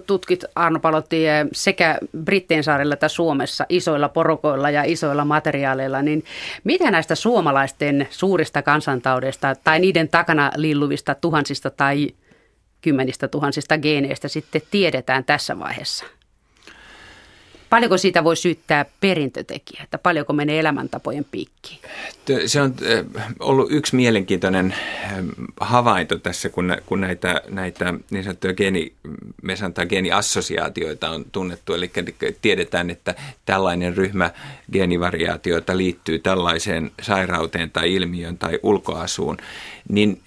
tutkit 0.07 0.45
Arno 0.55 0.81
Palotti 0.81 1.25
sekä 1.53 1.99
Brittien 2.25 2.65
saarilla 2.65 2.95
että 2.95 3.09
Suomessa 3.09 3.67
isoilla 3.69 4.09
porokoilla 4.09 4.71
ja 4.71 4.83
isoilla 4.83 5.25
materiaaleilla, 5.25 6.03
niin 6.03 6.25
mitä 6.65 6.91
näistä 6.91 7.15
suomalaisten 7.15 8.09
suurista 8.11 8.63
kansantaudeista 8.63 9.55
tai 9.65 9.81
niiden 9.81 10.09
takana 10.09 10.53
lilluvista 10.57 11.15
tuhansista 11.15 11.71
tai 11.71 12.09
kymmenistä 12.83 13.29
tuhansista 13.29 13.79
geeneistä 13.79 14.29
sitten 14.29 14.63
tiedetään 14.71 15.25
tässä 15.25 15.59
vaiheessa? 15.59 16.05
Paljonko 17.71 17.99
siitä 17.99 18.25
voi 18.25 18.37
syyttää 18.37 18.85
perintötekijä, 19.01 19.83
että 19.85 19.99
paljonko 19.99 20.33
menee 20.33 20.61
elämäntapojen 20.61 21.27
piikkiin? 21.31 21.79
Se 22.47 22.63
on 22.63 22.75
ollut 23.41 23.73
yksi 23.73 23.97
mielenkiintoinen 23.97 24.75
havainto 25.61 26.19
tässä, 26.19 26.49
kun, 26.49 26.77
kun 26.87 27.01
näitä, 27.01 27.41
näitä 27.49 27.95
niin 28.11 28.25
sanottuja 28.25 28.55
geeni, 28.55 28.93
me 29.43 29.57
sanotaan 29.57 29.87
geeniassosiaatioita 29.91 31.11
on 31.11 31.25
tunnettu. 31.33 31.75
Eli 31.75 31.91
tiedetään, 32.43 32.91
että 32.91 33.15
tällainen 33.45 33.97
ryhmä 33.97 34.31
geenivariaatioita 34.73 35.77
liittyy 35.77 36.19
tällaiseen 36.19 36.91
sairauteen 37.03 37.71
tai 37.71 37.95
ilmiön 37.95 38.39
tai 38.39 38.59
ulkoasuun. 38.63 39.37
Niin 39.89 40.23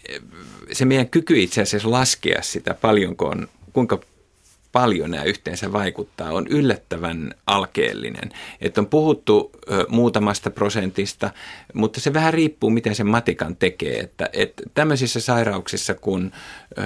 se 0.71 0.85
meidän 0.85 1.09
kyky 1.09 1.39
itse 1.39 1.61
asiassa 1.61 1.91
laskea 1.91 2.41
sitä 2.41 2.73
paljonko 2.73 3.25
on, 3.25 3.47
kuinka 3.73 3.99
paljon 4.75 5.11
nämä 5.11 5.23
yhteensä 5.23 5.73
vaikuttaa, 5.73 6.31
on 6.31 6.47
yllättävän 6.47 7.33
alkeellinen. 7.47 8.31
Että 8.61 8.81
on 8.81 8.87
puhuttu 8.87 9.51
muutamasta 9.89 10.51
prosentista, 10.51 11.31
mutta 11.73 11.99
se 11.99 12.13
vähän 12.13 12.33
riippuu, 12.33 12.69
miten 12.69 12.95
se 12.95 13.03
matikan 13.03 13.55
tekee. 13.55 13.99
Että, 13.99 14.29
että 14.33 14.63
tämmöisissä 14.73 15.19
sairauksissa 15.19 15.93
kuin 15.93 16.31
ö, 16.77 16.81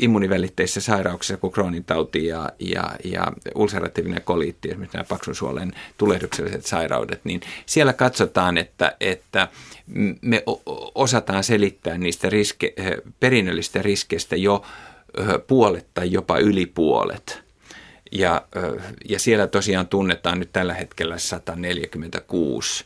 immunivälitteissä 0.00 0.80
sairauksissa, 0.80 1.36
kuin 1.36 1.52
Crohnin 1.52 1.84
tauti 1.84 2.26
ja, 2.26 2.50
ja, 2.58 2.90
ja 3.04 3.26
ulceratiivinen 3.54 4.22
koliitti, 4.24 4.68
esimerkiksi 4.68 4.96
nämä 4.96 5.06
paksun 5.08 5.34
suolen 5.34 5.72
tulehdukselliset 5.98 6.66
sairaudet, 6.66 7.20
niin 7.24 7.40
siellä 7.66 7.92
katsotaan, 7.92 8.58
että, 8.58 8.96
että 9.00 9.48
me 10.20 10.42
osataan 10.94 11.44
selittää 11.44 11.98
niistä 11.98 12.30
riske, 12.30 12.74
perinnöllisistä 13.20 13.82
riskeistä 13.82 14.36
jo 14.36 14.62
puolet 15.46 15.86
tai 15.94 16.12
jopa 16.12 16.38
yli 16.38 16.66
puolet. 16.66 17.44
Ja, 18.12 18.46
ja 19.08 19.18
siellä 19.18 19.46
tosiaan 19.46 19.86
tunnetaan 19.86 20.38
nyt 20.38 20.52
tällä 20.52 20.74
hetkellä 20.74 21.18
146 21.18 22.84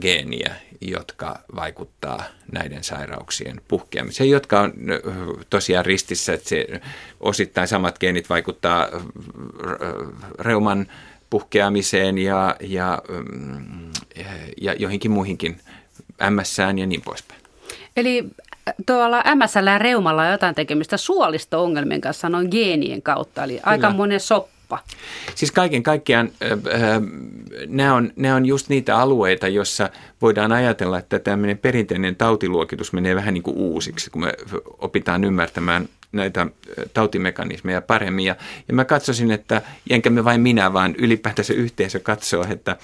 geeniä, 0.00 0.54
jotka 0.80 1.38
vaikuttaa 1.56 2.24
näiden 2.52 2.84
sairauksien 2.84 3.60
puhkeamiseen, 3.68 4.30
jotka 4.30 4.60
on 4.60 4.72
tosiaan 5.50 5.84
ristissä, 5.84 6.32
että 6.32 6.48
se 6.48 6.66
osittain 7.20 7.68
samat 7.68 7.98
geenit 7.98 8.28
vaikuttaa 8.28 8.88
reuman 10.38 10.86
puhkeamiseen 11.30 12.18
ja, 12.18 12.56
ja, 12.60 13.02
mm, 13.32 13.90
ja 14.60 14.72
joihinkin 14.72 15.10
muihinkin 15.10 15.60
MSään 16.30 16.78
ja 16.78 16.86
niin 16.86 17.02
poispäin. 17.02 17.40
Eli 17.96 18.24
tuolla 18.86 19.22
MSL 19.34 19.78
reumalla 19.78 20.22
on 20.22 20.32
jotain 20.32 20.54
tekemistä 20.54 20.96
suolisto-ongelmien 20.96 22.00
kanssa 22.00 22.28
noin 22.28 22.48
geenien 22.50 23.02
kautta, 23.02 23.44
eli 23.44 23.52
Kyllä. 23.52 23.66
aika 23.66 23.90
monen 23.90 24.20
soppa. 24.20 24.78
Siis 25.34 25.52
kaiken 25.52 25.82
kaikkiaan 25.82 26.30
äh, 26.42 27.02
nämä, 27.66 27.94
on, 27.94 28.12
nämä 28.16 28.36
on 28.36 28.46
just 28.46 28.68
niitä 28.68 28.98
alueita, 28.98 29.48
joissa 29.48 29.90
voidaan 30.22 30.52
ajatella, 30.52 30.98
että 30.98 31.18
tämmöinen 31.18 31.58
perinteinen 31.58 32.16
tautiluokitus 32.16 32.92
menee 32.92 33.14
vähän 33.14 33.34
niin 33.34 33.42
kuin 33.42 33.56
uusiksi, 33.56 34.10
kun 34.10 34.22
me 34.22 34.32
opitaan 34.78 35.24
ymmärtämään 35.24 35.88
näitä 36.12 36.46
tautimekanismeja 36.94 37.82
paremmin. 37.82 38.24
Ja, 38.24 38.36
ja 38.68 38.74
mä 38.74 38.84
katsoisin, 38.84 39.30
että 39.30 39.62
enkä 39.90 40.10
me 40.10 40.24
vain 40.24 40.40
minä, 40.40 40.72
vaan 40.72 40.94
ylipäätänsä 40.98 41.54
yhteisö 41.54 42.00
katsoo, 42.00 42.46
että 42.50 42.76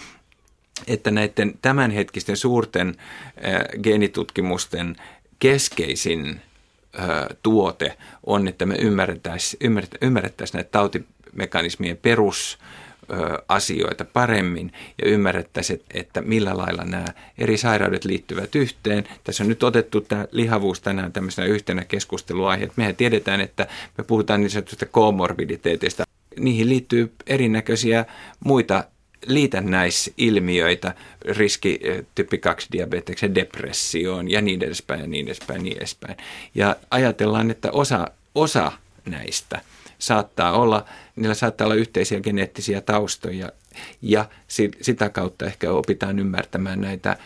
että 0.86 1.10
näiden 1.10 1.54
tämänhetkisten 1.62 2.36
suurten 2.36 2.88
äh, 2.88 3.82
geenitutkimusten 3.82 4.96
keskeisin 5.38 6.40
ö, 6.94 7.34
tuote 7.42 7.96
on, 8.26 8.48
että 8.48 8.66
me 8.66 8.74
ymmärrettäisiin 8.74 9.60
ymmärrettäisi 10.02 10.54
näitä 10.54 10.70
tautimekanismien 10.70 11.96
perus 11.96 12.58
asioita 13.48 14.04
paremmin 14.04 14.72
ja 15.02 15.10
ymmärrettäisiin, 15.10 15.82
että 15.94 16.22
millä 16.22 16.56
lailla 16.56 16.84
nämä 16.84 17.06
eri 17.38 17.56
sairaudet 17.56 18.04
liittyvät 18.04 18.54
yhteen. 18.54 19.08
Tässä 19.24 19.44
on 19.44 19.48
nyt 19.48 19.62
otettu 19.62 20.00
tämä 20.00 20.26
lihavuus 20.30 20.80
tänään 20.80 21.12
tämmöisenä 21.12 21.48
yhtenä 21.48 21.84
keskusteluaiheena. 21.84 22.72
Mehän 22.76 22.96
tiedetään, 22.96 23.40
että 23.40 23.66
me 23.98 24.04
puhutaan 24.04 24.40
niin 24.40 24.50
sanotusta 24.50 24.86
komorbiditeetistä, 24.86 26.04
niihin 26.38 26.68
liittyy 26.68 27.12
erinäköisiä 27.26 28.04
muita 28.44 28.84
liitännäisilmiöitä, 29.26 30.94
riski 31.24 31.78
eh, 31.82 32.04
tyyppi 32.14 32.38
2 32.38 32.68
diabeteksen 32.72 33.34
depressioon 33.34 34.30
ja 34.30 34.40
niin 34.40 34.64
edespäin 34.64 35.00
ja 35.00 35.06
niin 35.06 35.26
edespäin 35.26 35.62
niin 35.62 35.76
edespäin. 35.76 36.16
Ja 36.54 36.76
ajatellaan, 36.90 37.50
että 37.50 37.70
osa, 37.70 38.06
osa 38.34 38.72
näistä 39.06 39.60
saattaa 39.98 40.52
olla, 40.52 40.84
niillä 41.16 41.34
saattaa 41.34 41.64
olla 41.64 41.74
yhteisiä 41.74 42.20
geneettisiä 42.20 42.80
taustoja 42.80 43.52
ja 44.02 44.28
sitä 44.80 45.08
kautta 45.08 45.46
ehkä 45.46 45.70
opitaan 45.70 46.18
ymmärtämään 46.18 46.80
näitä 46.80 47.16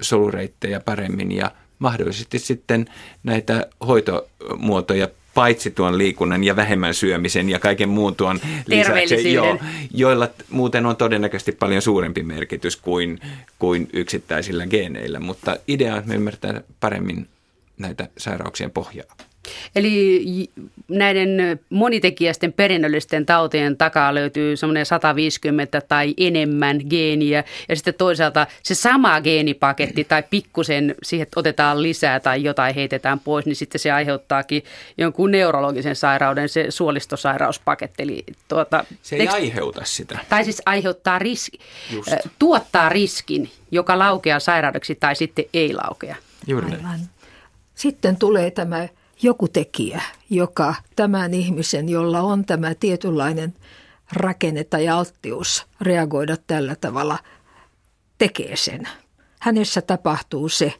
solureittejä 0.00 0.80
paremmin 0.80 1.32
ja 1.32 1.50
mahdollisesti 1.78 2.38
sitten 2.38 2.86
näitä 3.22 3.66
hoitomuotoja 3.86 5.08
paitsi 5.34 5.70
tuon 5.70 5.98
liikunnan 5.98 6.44
ja 6.44 6.56
vähemmän 6.56 6.94
syömisen 6.94 7.50
ja 7.50 7.58
kaiken 7.58 7.88
muun 7.88 8.16
tuon 8.16 8.40
lisäksi, 8.66 9.32
jo, 9.32 9.58
joilla 9.90 10.28
muuten 10.50 10.86
on 10.86 10.96
todennäköisesti 10.96 11.52
paljon 11.52 11.82
suurempi 11.82 12.22
merkitys 12.22 12.76
kuin, 12.76 13.20
kuin 13.58 13.88
yksittäisillä 13.92 14.66
geeneillä. 14.66 15.20
Mutta 15.20 15.56
idea 15.68 15.92
on, 15.92 15.98
että 15.98 16.08
me 16.08 16.14
ymmärtää 16.14 16.60
paremmin 16.80 17.28
näitä 17.78 18.08
sairauksien 18.18 18.70
pohjaa. 18.70 19.16
Eli 19.76 20.50
näiden 20.88 21.60
monitekijäisten 21.70 22.52
perinnöllisten 22.52 23.26
tautien 23.26 23.76
takaa 23.76 24.14
löytyy 24.14 24.56
semmoinen 24.56 24.86
150 24.86 25.80
tai 25.80 26.14
enemmän 26.16 26.80
geeniä 26.90 27.44
ja 27.68 27.76
sitten 27.76 27.94
toisaalta 27.94 28.46
se 28.62 28.74
sama 28.74 29.20
geenipaketti 29.20 30.04
tai 30.04 30.22
pikkusen 30.30 30.94
siihen 31.02 31.26
otetaan 31.36 31.82
lisää 31.82 32.20
tai 32.20 32.42
jotain 32.42 32.74
heitetään 32.74 33.20
pois, 33.20 33.46
niin 33.46 33.56
sitten 33.56 33.78
se 33.78 33.92
aiheuttaakin 33.92 34.62
jonkun 34.98 35.30
neurologisen 35.30 35.96
sairauden, 35.96 36.48
se 36.48 36.66
suolistosairauspaketti. 36.68 38.02
Eli 38.02 38.24
tuota, 38.48 38.84
se 39.02 39.16
ei 39.16 39.20
tekst... 39.20 39.34
aiheuta 39.34 39.80
sitä. 39.84 40.18
Tai 40.28 40.44
siis 40.44 40.62
aiheuttaa 40.66 41.18
riski, 41.18 41.58
Just. 41.92 42.12
tuottaa 42.38 42.88
riskin, 42.88 43.50
joka 43.70 43.98
laukeaa 43.98 44.40
sairaudeksi 44.40 44.94
tai 44.94 45.16
sitten 45.16 45.44
ei 45.54 45.74
laukea. 45.74 46.16
Juuri 46.46 46.66
Aivan. 46.66 47.00
Sitten 47.74 48.16
tulee 48.16 48.50
tämä 48.50 48.88
joku 49.22 49.48
tekijä, 49.48 50.02
joka 50.30 50.74
tämän 50.96 51.34
ihmisen, 51.34 51.88
jolla 51.88 52.20
on 52.20 52.44
tämä 52.44 52.74
tietynlainen 52.74 53.54
rakenne 54.12 54.64
tai 54.64 54.88
alttius 54.88 55.66
reagoida 55.80 56.36
tällä 56.46 56.76
tavalla, 56.76 57.18
tekee 58.18 58.56
sen. 58.56 58.88
Hänessä 59.40 59.82
tapahtuu 59.82 60.48
se, 60.48 60.74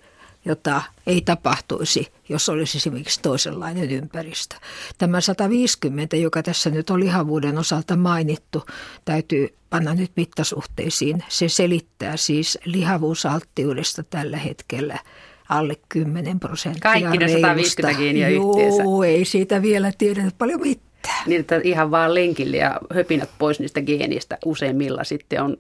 jota 0.44 0.83
ei 1.07 1.20
tapahtuisi, 1.20 2.12
jos 2.29 2.49
olisi 2.49 2.79
esimerkiksi 2.79 3.20
toisenlainen 3.23 3.90
ympäristö. 3.90 4.57
Tämä 4.99 5.20
150, 5.20 6.16
joka 6.16 6.42
tässä 6.42 6.70
nyt 6.70 6.90
on 6.90 7.01
lihavuuden 7.01 7.59
osalta 7.59 7.97
mainittu, 7.97 8.64
täytyy 9.05 9.55
panna 9.70 9.94
nyt 9.94 10.12
mittasuhteisiin. 10.16 11.25
Se 11.29 11.49
selittää 11.49 12.16
siis 12.16 12.59
lihavuusalttiudesta 12.64 14.03
tällä 14.03 14.37
hetkellä– 14.37 14.99
alle 15.57 15.77
10 15.88 16.40
prosenttia 16.40 16.81
Kaikki 16.83 17.19
ne 17.19 17.29
150 17.29 17.99
geeniä 17.99 18.29
yhteensä. 18.29 18.83
Joo, 18.83 19.05
ei 19.05 19.25
siitä 19.25 19.62
vielä 19.62 19.93
tiedetä 19.99 20.31
paljon 20.38 20.61
mitään. 20.61 21.23
Niin, 21.27 21.40
että 21.40 21.61
ihan 21.64 21.90
vaan 21.90 22.14
lenkille 22.14 22.57
ja 22.57 22.81
höpinät 22.95 23.31
pois 23.38 23.61
niistä 23.61 23.83
geenistä 23.83 24.38
useimmilla 24.45 25.05
sitten 25.05 25.43
on 25.43 25.57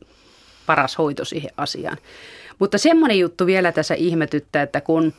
paras 0.66 0.98
hoito 0.98 1.24
siihen 1.24 1.50
asiaan. 1.56 1.98
Mutta 2.58 2.78
semmoinen 2.78 3.18
juttu 3.18 3.46
vielä 3.46 3.72
tässä 3.72 3.94
ihmetyttää, 3.94 4.62
että 4.62 4.80
kun 4.80 5.12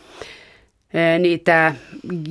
e, 0.94 1.20
niitä 1.20 1.76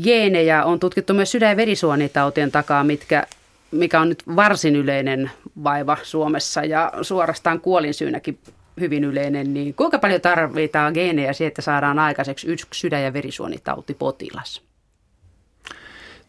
geenejä 0.04 0.64
on 0.64 0.80
tutkittu 0.80 1.14
myös 1.14 1.30
sydän- 1.30 1.50
ja 1.50 1.56
verisuonitautien 1.56 2.52
takaa, 2.52 2.84
mitkä, 2.84 3.26
mikä 3.70 4.00
on 4.00 4.08
nyt 4.08 4.22
varsin 4.36 4.76
yleinen 4.76 5.30
vaiva 5.64 5.96
Suomessa 6.02 6.64
ja 6.64 6.92
suorastaan 7.02 7.60
kuolinsyynäkin 7.60 8.38
hyvin 8.80 9.04
yleinen, 9.04 9.54
niin 9.54 9.74
kuinka 9.74 9.98
paljon 9.98 10.20
tarvitaan 10.20 10.92
geenejä 10.92 11.32
siihen, 11.32 11.48
että 11.48 11.62
saadaan 11.62 11.98
aikaiseksi 11.98 12.46
yksi 12.46 12.66
sydän- 12.72 13.02
ja 13.02 13.12
verisuonitautipotilas? 13.12 14.62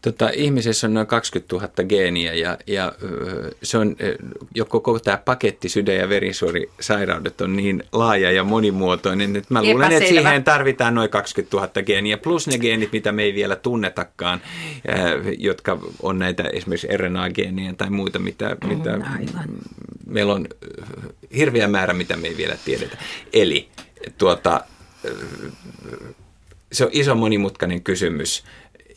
Tota, 0.02 0.30
ihmisessä 0.34 0.86
on 0.86 0.94
noin 0.94 1.06
20 1.06 1.56
000 1.56 1.68
geeniä 1.88 2.34
ja, 2.34 2.58
ja 2.66 2.92
se 3.62 3.78
on, 3.78 3.96
jo 4.54 4.64
koko 4.64 4.98
tämä 4.98 5.16
paketti 5.16 5.68
sydän- 5.68 5.96
ja 5.96 6.08
verisuorisairaudet 6.08 7.40
on 7.40 7.56
niin 7.56 7.82
laaja 7.92 8.30
ja 8.30 8.44
monimuotoinen, 8.44 9.36
että 9.36 9.54
mä 9.54 9.62
luulen, 9.62 9.92
että 9.92 10.08
siihen 10.08 10.44
tarvitaan 10.44 10.94
noin 10.94 11.10
20 11.10 11.56
000 11.56 11.82
geeniä, 11.82 12.16
plus 12.16 12.46
ne 12.46 12.58
geenit, 12.58 12.92
mitä 12.92 13.12
me 13.12 13.22
ei 13.22 13.34
vielä 13.34 13.56
tunnetakaan, 13.56 14.40
jotka 15.38 15.78
on 16.02 16.18
näitä 16.18 16.42
esimerkiksi 16.42 16.96
RNA-geenejä 16.96 17.74
tai 17.76 17.90
muita, 17.90 18.18
mitä, 18.18 18.56
mm, 18.62 18.68
mitä 18.68 18.98
meillä 20.06 20.32
on 20.32 20.46
hirveä 21.36 21.68
määrä, 21.68 21.94
mitä 21.94 22.16
me 22.16 22.28
ei 22.28 22.36
vielä 22.36 22.56
tiedetä. 22.64 22.96
Eli 23.32 23.68
tuota, 24.18 24.60
se 26.72 26.84
on 26.84 26.90
iso 26.92 27.14
monimutkainen 27.14 27.82
kysymys 27.82 28.44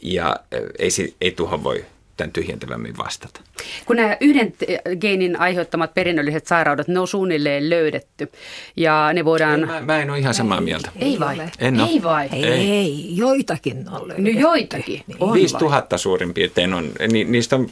ja 0.02 0.36
ei, 0.80 0.90
ei 1.22 1.32
tuohon 1.32 1.64
voi 1.64 1.86
tämän 2.20 2.32
tyhjentävämmin 2.32 2.98
vastata. 2.98 3.42
Kun 3.86 3.96
nämä 3.96 4.18
yhden 4.22 4.54
geenin 5.02 5.40
aiheuttamat 5.40 5.94
perinnölliset 5.94 6.48
sairaudet, 6.48 6.88
ne 6.88 7.00
on 7.00 7.08
suunnilleen 7.08 7.70
löydetty 7.70 8.32
ja 8.78 9.14
ne 9.14 9.26
voidaan... 9.26 9.60
Mä, 9.60 9.82
mä 9.82 10.02
en 10.02 10.10
ole 10.10 10.20
ihan 10.20 10.34
samaa 10.34 10.62
mieltä. 10.62 10.92
Ei 11.00 11.20
vai? 11.20 11.38
En 11.60 11.80
Ei 11.80 12.04
vai? 12.04 12.30
Ei, 12.34 12.72
ei 12.72 13.18
joitakin 13.18 13.90
on 13.90 14.08
löydetty. 14.08 14.34
No 14.34 14.40
joitakin. 14.40 15.04
Niin. 15.08 15.18
On 15.20 15.34
5000 15.34 15.98
suurin 15.98 16.34
piirtein 16.34 16.74
on. 16.74 16.92
Ni, 17.12 17.24
niistä 17.24 17.56
on 17.56 17.70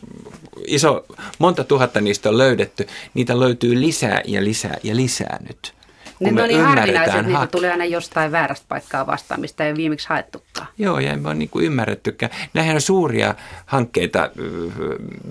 iso, 0.68 1.06
monta 1.40 1.64
tuhatta 1.64 2.02
niistä 2.02 2.30
on 2.30 2.38
löydetty. 2.38 2.88
Niitä 3.14 3.40
löytyy 3.40 3.82
lisää 3.82 4.22
ja 4.26 4.44
lisää 4.44 4.78
ja 4.84 4.96
lisää 4.96 5.40
nyt. 5.48 5.77
Kun 6.18 6.36
ne 6.36 6.44
on 6.44 6.50
niin 6.50 6.64
harvinaiset, 6.64 7.16
että 7.16 7.28
niitä 7.28 7.48
tulee 7.48 7.72
aina 7.72 7.86
jostain 7.86 8.32
väärästä 8.32 8.66
paikkaa 8.70 9.08
vastaan, 9.08 9.42
mistä 9.42 9.66
ei 9.66 9.76
viimeksi 9.76 10.10
haettukaan. 10.10 10.68
Joo, 10.78 11.00
ja 11.00 11.14
emme 11.14 11.28
ole 11.28 11.36
niin 11.36 11.50
kuin 11.50 11.66
ymmärrettykään. 11.66 12.32
Nämähän 12.54 12.76
on 12.76 12.82
suuria 12.82 13.36
hankkeita. 13.66 14.30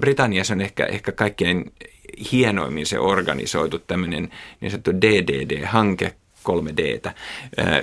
Britanniassa 0.01 0.55
on 0.55 0.61
ehkä, 0.61 0.87
ehkä 0.87 1.13
kaikkein 1.13 1.73
hienoimmin 2.33 2.87
se 2.87 2.99
organisoitu 2.99 3.79
tämmöinen 3.79 4.29
niin 4.61 4.71
sanottu 4.71 4.93
DDD-hanke, 4.93 6.15
3Dtä, 6.49 7.11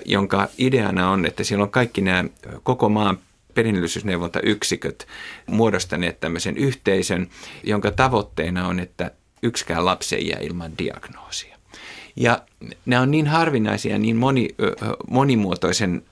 jonka 0.06 0.48
ideana 0.58 1.10
on, 1.10 1.26
että 1.26 1.44
siellä 1.44 1.63
on 1.63 1.72
kaikki 1.72 2.02
nämä 2.02 2.24
koko 2.63 2.89
maan 2.89 3.20
perinnöllisyysneuvontayksiköt 3.54 5.08
muodostaneet 5.48 6.20
tämmöisen 6.20 6.58
yhteisön, 6.58 7.28
jonka 7.63 7.92
tavoitteena 7.92 8.68
on, 8.68 8.80
että 8.80 9.12
yksikään 9.44 9.86
lapsi 9.86 10.16
ei 10.16 10.28
jää 10.28 10.39
ilman 10.39 10.72
diagnoosia. 10.78 11.53
Ja 12.15 12.41
nämä 12.86 13.02
on 13.02 13.12
niin 13.12 13.28
harvinaisia, 13.28 13.97
niin 13.97 14.15
moni, 14.15 14.47
monimuotoisen 15.10 16.04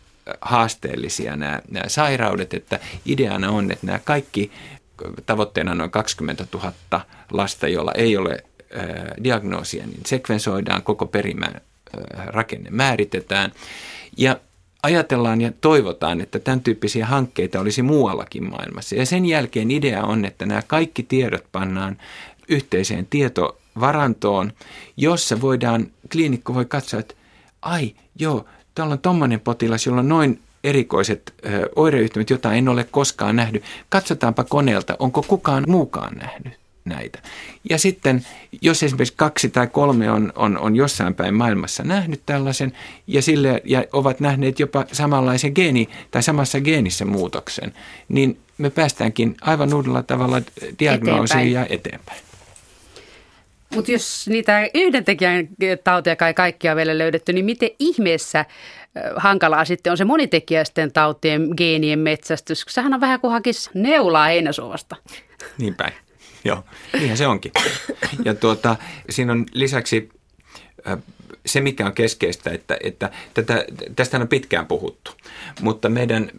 haasteellisia 0.42 1.36
nämä, 1.36 1.62
nämä 1.72 1.90
sairaudet, 1.90 2.54
että 2.54 2.80
ideana 3.06 3.50
on, 3.50 3.72
että 3.72 3.86
nämä 3.86 4.00
kaikki 4.00 4.52
tavoitteena 5.26 5.76
noin 5.76 5.92
20 5.92 6.46
000 6.54 6.74
lasta, 7.32 7.68
jolla 7.68 7.92
ei 7.96 8.18
ole 8.18 8.44
diagnoosia, 9.24 9.86
niin 9.86 10.02
sekvensoidaan, 10.06 10.84
koko 10.84 11.06
perimän 11.06 11.62
rakenne 12.26 12.70
määritetään. 12.70 13.52
Ja 14.18 14.38
ajatellaan 14.84 15.42
ja 15.42 15.52
toivotaan, 15.62 16.22
että 16.22 16.40
tämän 16.40 16.62
tyyppisiä 16.62 17.06
hankkeita 17.06 17.60
olisi 17.60 17.82
muuallakin 17.82 18.50
maailmassa. 18.50 18.96
Ja 18.96 19.06
sen 19.06 19.26
jälkeen 19.26 19.72
idea 19.72 20.04
on, 20.04 20.26
että 20.26 20.46
nämä 20.46 20.62
kaikki 20.68 21.04
tiedot 21.04 21.44
pannaan 21.52 21.98
yhteiseen 22.48 23.06
tietovarantoon, 23.74 24.54
jossa 24.98 25.42
voidaan, 25.42 25.88
kliinikko 26.12 26.54
voi 26.54 26.66
katsoa, 26.66 27.00
että 27.00 27.16
ai 27.62 27.96
joo, 28.20 28.46
täällä 28.76 28.94
on 28.94 29.00
tommonen 29.00 29.40
potilas, 29.40 29.86
jolla 29.86 30.00
on 30.00 30.10
noin 30.10 30.40
erikoiset 30.64 31.34
ö, 31.46 31.70
oireyhtymät, 31.76 32.30
jota 32.30 32.54
en 32.54 32.70
ole 32.70 32.84
koskaan 32.84 33.36
nähnyt. 33.36 33.64
Katsotaanpa 33.90 34.44
koneelta, 34.44 34.96
onko 35.00 35.24
kukaan 35.28 35.64
muukaan 35.68 36.18
nähnyt 36.18 36.54
näitä. 36.86 37.20
Ja 37.70 37.78
sitten, 37.78 38.26
jos 38.62 38.84
esimerkiksi 38.84 39.14
kaksi 39.18 39.50
tai 39.50 39.68
kolme 39.68 40.12
on, 40.12 40.34
on, 40.36 40.58
on 40.58 40.76
jossain 40.76 41.14
päin 41.14 41.34
maailmassa 41.34 41.84
nähnyt 41.84 42.22
tällaisen 42.26 42.74
ja, 43.08 43.22
sille, 43.22 43.62
ja 43.66 43.84
ovat 43.94 44.20
nähneet 44.20 44.60
jopa 44.60 44.86
samanlaisen 44.92 45.52
geeni 45.56 45.90
tai 46.12 46.24
samassa 46.24 46.62
geenissä 46.62 47.06
muutoksen, 47.06 47.74
niin 48.10 48.40
me 48.58 48.70
päästäänkin 48.70 49.36
aivan 49.42 49.74
uudella 49.74 50.04
tavalla 50.04 50.42
diagnoosiin 50.80 51.40
eteenpäin. 51.40 51.70
ja 51.70 51.76
eteenpäin. 51.76 52.31
Mutta 53.76 53.92
jos 53.92 54.28
niitä 54.30 54.70
yhden 54.74 55.06
tekijän 55.06 55.48
tautia 55.84 56.16
kai 56.16 56.34
kaikkia 56.34 56.76
vielä 56.76 56.98
löydetty, 56.98 57.34
niin 57.34 57.46
miten 57.46 57.70
ihmeessä 57.80 58.46
hankalaa 59.16 59.66
sitten 59.66 59.92
on 59.92 59.98
se 59.98 60.06
monitekijäisten 60.06 60.92
tautien 60.92 61.50
geenien 61.58 62.00
metsästys? 62.00 62.66
Sehän 62.70 62.94
on 62.94 63.02
vähän 63.02 63.20
kuin 63.20 63.32
hakisi 63.32 63.70
neulaa 63.74 64.26
heinäsuvasta. 64.26 64.96
Niin 65.58 65.76
päin. 65.76 65.94
Joo, 66.44 66.64
niinhän 66.94 67.18
se 67.18 67.28
onkin. 67.28 67.52
Ja 68.26 68.34
tuota, 68.34 68.76
siinä 69.10 69.32
on 69.32 69.46
lisäksi 69.54 70.10
se, 71.46 71.62
mikä 71.62 71.86
on 71.86 71.94
keskeistä, 71.94 72.52
että, 72.52 72.78
että 72.84 73.10
tätä, 73.34 73.66
tästä 73.96 74.18
on 74.18 74.28
pitkään 74.28 74.66
puhuttu, 74.66 75.12
mutta 75.62 75.90
meidän 75.90 76.32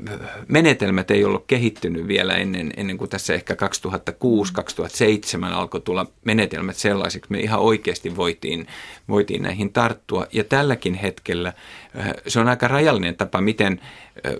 menetelmät 0.48 1.10
ei 1.10 1.24
ollut 1.24 1.44
kehittynyt 1.46 2.08
vielä 2.08 2.34
ennen, 2.34 2.72
ennen 2.76 2.98
kuin 2.98 3.10
tässä 3.10 3.34
ehkä 3.34 3.54
2006-2007 3.54 5.44
alkoi 5.44 5.80
tulla 5.80 6.06
menetelmät 6.24 6.76
sellaisiksi, 6.76 7.30
me 7.30 7.40
ihan 7.40 7.60
oikeasti 7.60 8.16
voitiin, 8.16 8.66
voitiin 9.08 9.42
näihin 9.42 9.72
tarttua. 9.72 10.26
Ja 10.32 10.44
tälläkin 10.44 10.94
hetkellä 10.94 11.52
se 12.26 12.40
on 12.40 12.48
aika 12.48 12.68
rajallinen 12.68 13.16
tapa, 13.16 13.40
miten, 13.40 13.80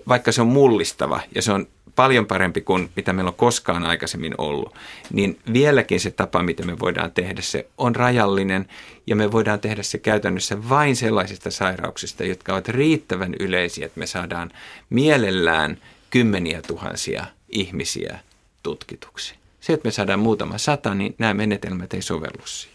vaikka 0.07 0.31
se 0.31 0.41
on 0.41 0.47
mullistava 0.47 1.21
ja 1.35 1.41
se 1.41 1.51
on 1.51 1.67
paljon 1.95 2.25
parempi 2.25 2.61
kuin 2.61 2.89
mitä 2.95 3.13
meillä 3.13 3.29
on 3.29 3.35
koskaan 3.35 3.85
aikaisemmin 3.85 4.33
ollut, 4.37 4.75
niin 5.11 5.39
vieläkin 5.53 5.99
se 5.99 6.11
tapa, 6.11 6.43
miten 6.43 6.67
me 6.67 6.79
voidaan 6.79 7.11
tehdä 7.11 7.41
se, 7.41 7.67
on 7.77 7.95
rajallinen 7.95 8.67
ja 9.07 9.15
me 9.15 9.31
voidaan 9.31 9.59
tehdä 9.59 9.83
se 9.83 9.97
käytännössä 9.97 10.69
vain 10.69 10.95
sellaisista 10.95 11.51
sairauksista, 11.51 12.23
jotka 12.23 12.53
ovat 12.53 12.67
riittävän 12.67 13.33
yleisiä, 13.39 13.85
että 13.85 13.99
me 13.99 14.05
saadaan 14.05 14.51
mielellään 14.89 15.77
kymmeniä 16.09 16.61
tuhansia 16.61 17.25
ihmisiä 17.49 18.19
tutkituksi. 18.63 19.35
Se, 19.61 19.73
että 19.73 19.87
me 19.87 19.91
saadaan 19.91 20.19
muutama 20.19 20.57
sata, 20.57 20.95
niin 20.95 21.15
nämä 21.17 21.33
menetelmät 21.33 21.93
ei 21.93 22.01
sovellu 22.01 22.45
siihen. 22.45 22.73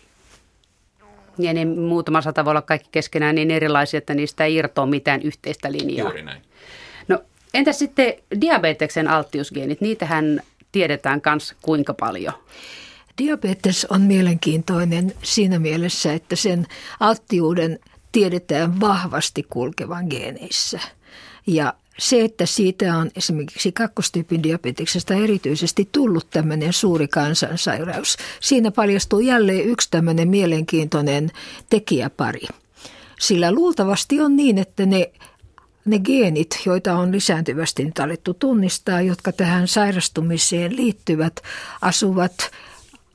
Ja 1.38 1.52
ne 1.52 1.64
muutama 1.64 2.22
sata 2.22 2.44
voi 2.44 2.50
olla 2.50 2.62
kaikki 2.62 2.88
keskenään 2.92 3.34
niin 3.34 3.50
erilaisia, 3.50 3.98
että 3.98 4.14
niistä 4.14 4.44
ei 4.44 4.54
irtoa 4.54 4.86
mitään 4.86 5.22
yhteistä 5.22 5.72
linjaa. 5.72 6.08
Juuri 6.08 6.22
näin. 6.22 6.42
Entä 7.54 7.72
sitten 7.72 8.14
diabeteksen 8.40 9.08
alttiusgeenit? 9.08 9.80
Niitähän 9.80 10.40
tiedetään 10.72 11.20
myös 11.26 11.54
kuinka 11.62 11.94
paljon. 11.94 12.34
Diabetes 13.18 13.86
on 13.90 14.00
mielenkiintoinen 14.00 15.14
siinä 15.22 15.58
mielessä, 15.58 16.12
että 16.12 16.36
sen 16.36 16.66
alttiuden 17.00 17.78
tiedetään 18.12 18.80
vahvasti 18.80 19.42
kulkevan 19.42 20.06
geeneissä. 20.10 20.80
Ja 21.46 21.74
se, 21.98 22.24
että 22.24 22.46
siitä 22.46 22.96
on 22.96 23.10
esimerkiksi 23.16 23.72
kakkostyypin 23.72 24.42
diabeteksesta 24.42 25.14
erityisesti 25.14 25.88
tullut 25.92 26.30
tämmöinen 26.30 26.72
suuri 26.72 27.08
kansansairaus, 27.08 28.16
siinä 28.40 28.70
paljastuu 28.70 29.20
jälleen 29.20 29.64
yksi 29.64 29.88
tämmöinen 29.90 30.28
mielenkiintoinen 30.28 31.30
tekijäpari. 31.70 32.46
Sillä 33.20 33.52
luultavasti 33.52 34.20
on 34.20 34.36
niin, 34.36 34.58
että 34.58 34.86
ne 34.86 35.10
ne 35.84 35.98
geenit, 35.98 36.60
joita 36.66 36.94
on 36.94 37.12
lisääntyvästi 37.12 37.84
nyt 37.84 37.98
alettu 37.98 38.34
tunnistaa, 38.34 39.00
jotka 39.00 39.32
tähän 39.32 39.68
sairastumiseen 39.68 40.76
liittyvät, 40.76 41.40
asuvat 41.80 42.50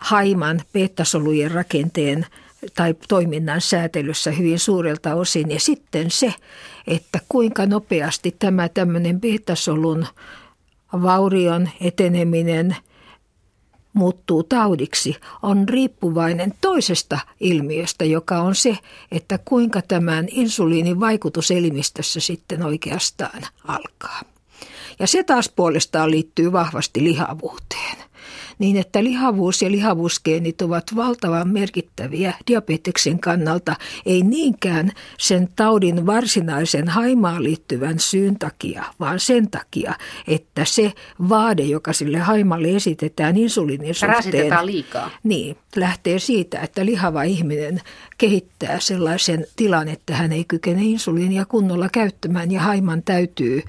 haiman 0.04 0.62
beta-solujen 0.74 1.52
rakenteen 1.52 2.26
tai 2.76 2.96
toiminnan 3.08 3.62
säätelyssä 3.62 4.32
hyvin 4.32 4.60
suurelta 4.60 5.16
osin. 5.16 5.52
Ja 5.52 5.60
sitten 5.60 6.12
se, 6.12 6.34
että 6.88 7.20
kuinka 7.30 7.66
nopeasti 7.66 8.36
tämä 8.39 8.70
tämmöinen 8.70 9.22
beta-solun 9.22 10.06
vaurion 11.02 11.70
eteneminen– 11.82 12.76
muuttuu 13.94 14.44
taudiksi, 14.44 15.16
on 15.42 15.70
riippuvainen 15.70 16.54
toisesta 16.62 17.20
ilmiöstä, 17.39 18.06
joka 18.06 18.39
on 18.39 18.56
se, 18.56 18.78
että 19.12 19.39
kuinka 19.46 19.82
tämän 19.82 20.28
insuliinin 20.32 21.00
vaikutus 21.00 21.52
elimistössä 21.52 22.20
sitten 22.20 22.63
oikeastaan 22.63 23.42
alkaa. 23.68 24.22
Ja 25.00 25.08
se 25.08 25.24
taas 25.24 25.50
puolestaan 25.50 26.12
liittyy 26.12 26.52
vahvasti 26.52 27.04
lihavuuteen 27.04 27.98
niin 28.60 28.78
että 28.78 29.04
lihavuus 29.04 29.62
ja 29.62 29.72
lihavuusgeenit 29.72 30.62
ovat 30.62 30.84
valtavan 30.96 31.48
merkittäviä 31.48 32.34
diabeteksen 32.48 33.20
kannalta, 33.20 33.76
ei 34.06 34.22
niinkään 34.22 34.92
sen 35.20 35.50
taudin 35.56 36.06
varsinaisen 36.06 36.88
haimaan 36.88 37.44
liittyvän 37.44 38.00
syyn 38.00 38.39
takia, 38.39 38.84
vaan 39.00 39.20
sen 39.20 39.50
takia, 39.50 39.94
että 40.28 40.66
se 40.66 40.92
vaade, 41.30 41.63
joka 41.63 41.94
sille 41.94 42.18
haimalle 42.18 42.76
esitetään 42.76 43.38
insuliinin 43.38 43.96
suhteen, 43.96 44.66
liikaa. 44.66 45.10
Niin, 45.24 45.58
lähtee 45.76 46.20
siitä, 46.20 46.60
että 46.60 46.86
lihava 46.86 47.24
ihminen 47.24 47.82
kehittää 48.18 48.80
sellaisen 48.80 49.46
tilan, 49.56 49.88
että 49.88 50.16
hän 50.16 50.32
ei 50.32 50.46
kykene 50.46 50.82
insuliinia 50.84 51.46
kunnolla 51.46 51.89
käyttämään 51.89 52.52
ja 52.52 52.62
haiman 52.62 53.04
täytyy 53.04 53.63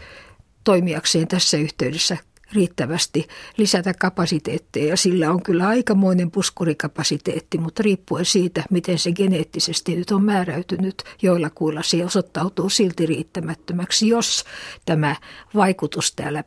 toimijakseen 0.65 1.29
tässä 1.29 1.57
yhteydessä 1.57 2.17
riittävästi 2.55 3.29
lisätä 3.57 3.95
kapasiteetteja 3.95 4.89
ja 4.89 4.97
sillä 4.97 5.31
on 5.31 5.43
kyllä 5.43 5.69
aikamoinen 5.69 6.31
puskurikapasiteetti, 6.31 7.59
mutta 7.59 7.83
riippuen 7.83 8.25
siitä, 8.25 8.65
miten 8.71 8.99
se 8.99 9.13
geneettisesti 9.13 9.97
nyt 9.97 10.11
on 10.11 10.25
määräytynyt, 10.25 11.03
joilla 11.23 11.51
kuilla 11.51 11.83
se 11.83 12.05
osoittautuu 12.05 12.69
silti 12.69 13.07
riittämättömäksi, 13.07 14.09
jos 14.09 14.45
tämä 14.87 15.17
vaikutus 15.55 16.13
täällä 16.13 16.45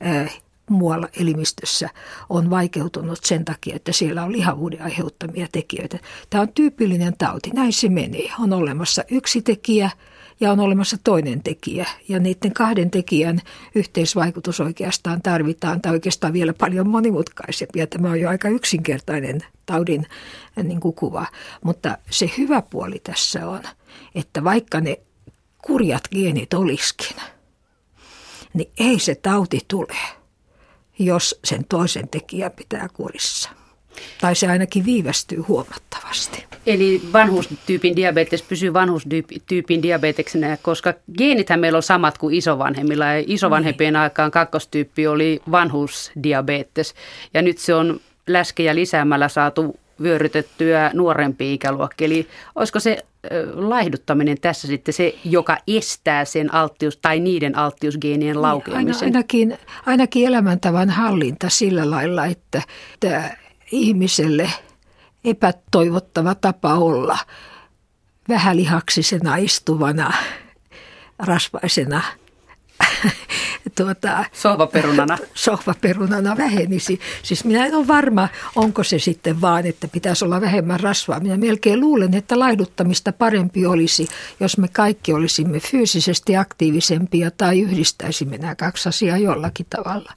ää, 0.00 0.28
muualla 0.70 1.08
elimistössä 1.20 1.88
on 2.28 2.50
vaikeutunut 2.50 3.18
sen 3.24 3.44
takia, 3.44 3.76
että 3.76 3.92
siellä 3.92 4.24
on 4.24 4.32
lihavuuden 4.32 4.82
aiheuttamia 4.82 5.46
tekijöitä. 5.52 5.98
Tämä 6.30 6.42
on 6.42 6.52
tyypillinen 6.52 7.16
tauti, 7.18 7.50
näin 7.50 7.72
se 7.72 7.88
menee. 7.88 8.32
On 8.40 8.52
olemassa 8.52 9.04
yksi 9.10 9.42
tekijä, 9.42 9.90
ja 10.40 10.52
on 10.52 10.60
olemassa 10.60 10.96
toinen 11.04 11.42
tekijä. 11.42 11.86
Ja 12.08 12.18
niiden 12.18 12.52
kahden 12.52 12.90
tekijän 12.90 13.40
yhteisvaikutus 13.74 14.60
oikeastaan 14.60 15.22
tarvitaan, 15.22 15.80
tai 15.80 15.92
oikeastaan 15.92 16.32
vielä 16.32 16.52
paljon 16.52 16.88
monimutkaisempi. 16.88 17.78
Ja 17.78 17.86
tämä 17.86 18.10
on 18.10 18.20
jo 18.20 18.28
aika 18.28 18.48
yksinkertainen 18.48 19.40
taudin 19.66 20.06
äh, 20.58 20.64
niin 20.64 20.80
kuin 20.80 20.94
kuva. 20.94 21.26
Mutta 21.64 21.98
se 22.10 22.30
hyvä 22.38 22.62
puoli 22.62 22.98
tässä 22.98 23.48
on, 23.48 23.62
että 24.14 24.44
vaikka 24.44 24.80
ne 24.80 24.96
kurjat 25.62 26.08
geenit 26.12 26.54
olisikin, 26.54 27.16
niin 28.54 28.70
ei 28.78 28.98
se 28.98 29.14
tauti 29.14 29.60
tule, 29.68 29.96
jos 30.98 31.40
sen 31.44 31.64
toisen 31.68 32.08
tekijän 32.08 32.52
pitää 32.52 32.88
kurissa. 32.92 33.59
Tai 34.20 34.34
se 34.34 34.48
ainakin 34.48 34.84
viivästyy 34.84 35.38
huomattavasti. 35.38 36.44
Eli 36.66 37.02
vanhuustyypin 37.12 37.96
diabetes 37.96 38.42
pysyy 38.42 38.72
vanhuustyypin 38.72 39.82
diabeteksenä, 39.82 40.58
koska 40.62 40.94
geenithän 41.18 41.60
meillä 41.60 41.76
on 41.76 41.82
samat 41.82 42.18
kuin 42.18 42.34
isovanhemmilla. 42.34 43.06
Ja 43.06 43.24
isovanhempien 43.26 43.92
niin. 43.92 44.00
aikaan 44.00 44.30
kakkostyyppi 44.30 45.06
oli 45.06 45.42
vanhuusdiabetes. 45.50 46.94
Ja 47.34 47.42
nyt 47.42 47.58
se 47.58 47.74
on 47.74 48.00
läskejä 48.26 48.74
lisäämällä 48.74 49.28
saatu 49.28 49.76
vyörytettyä 50.02 50.90
nuorempi 50.94 51.54
ikäluokki. 51.54 52.04
Eli 52.04 52.28
olisiko 52.54 52.80
se 52.80 53.04
laihduttaminen 53.54 54.40
tässä 54.40 54.66
sitten 54.66 54.94
se, 54.94 55.14
joka 55.24 55.58
estää 55.68 56.24
sen 56.24 56.54
alttius 56.54 56.96
tai 56.96 57.20
niiden 57.20 57.58
alttiusgeenien 57.58 58.34
niin, 58.34 58.42
laukeamisen? 58.42 59.06
Aina, 59.06 59.16
ainakin, 59.16 59.58
ainakin 59.86 60.26
elämäntavan 60.26 60.90
hallinta 60.90 61.48
sillä 61.48 61.90
lailla, 61.90 62.26
että, 62.26 62.62
että 62.94 63.36
ihmiselle 63.70 64.52
epätoivottava 65.24 66.34
tapa 66.34 66.74
olla. 66.74 67.18
Vähälihaksisena 68.28 69.36
istuvana 69.36 70.12
rasvaisena 71.18 72.02
tuota, 73.76 74.24
sohvaperunana. 74.32 75.18
sohvaperunana 75.34 76.36
vähenisi. 76.36 77.00
Siis 77.22 77.44
minä 77.44 77.66
en 77.66 77.74
ole 77.74 77.86
varma, 77.86 78.28
onko 78.56 78.84
se 78.84 78.98
sitten 78.98 79.40
vaan, 79.40 79.66
että 79.66 79.88
pitäisi 79.88 80.24
olla 80.24 80.40
vähemmän 80.40 80.80
rasvaa. 80.80 81.20
Minä 81.20 81.36
melkein 81.36 81.80
luulen, 81.80 82.14
että 82.14 82.38
laiduttamista 82.38 83.12
parempi 83.12 83.66
olisi, 83.66 84.08
jos 84.40 84.58
me 84.58 84.68
kaikki 84.68 85.12
olisimme 85.12 85.60
fyysisesti 85.60 86.36
aktiivisempia 86.36 87.30
tai 87.30 87.60
yhdistäisimme 87.60 88.38
nämä 88.38 88.54
kaksi 88.54 88.88
asiaa 88.88 89.18
jollakin 89.18 89.66
tavalla. 89.70 90.12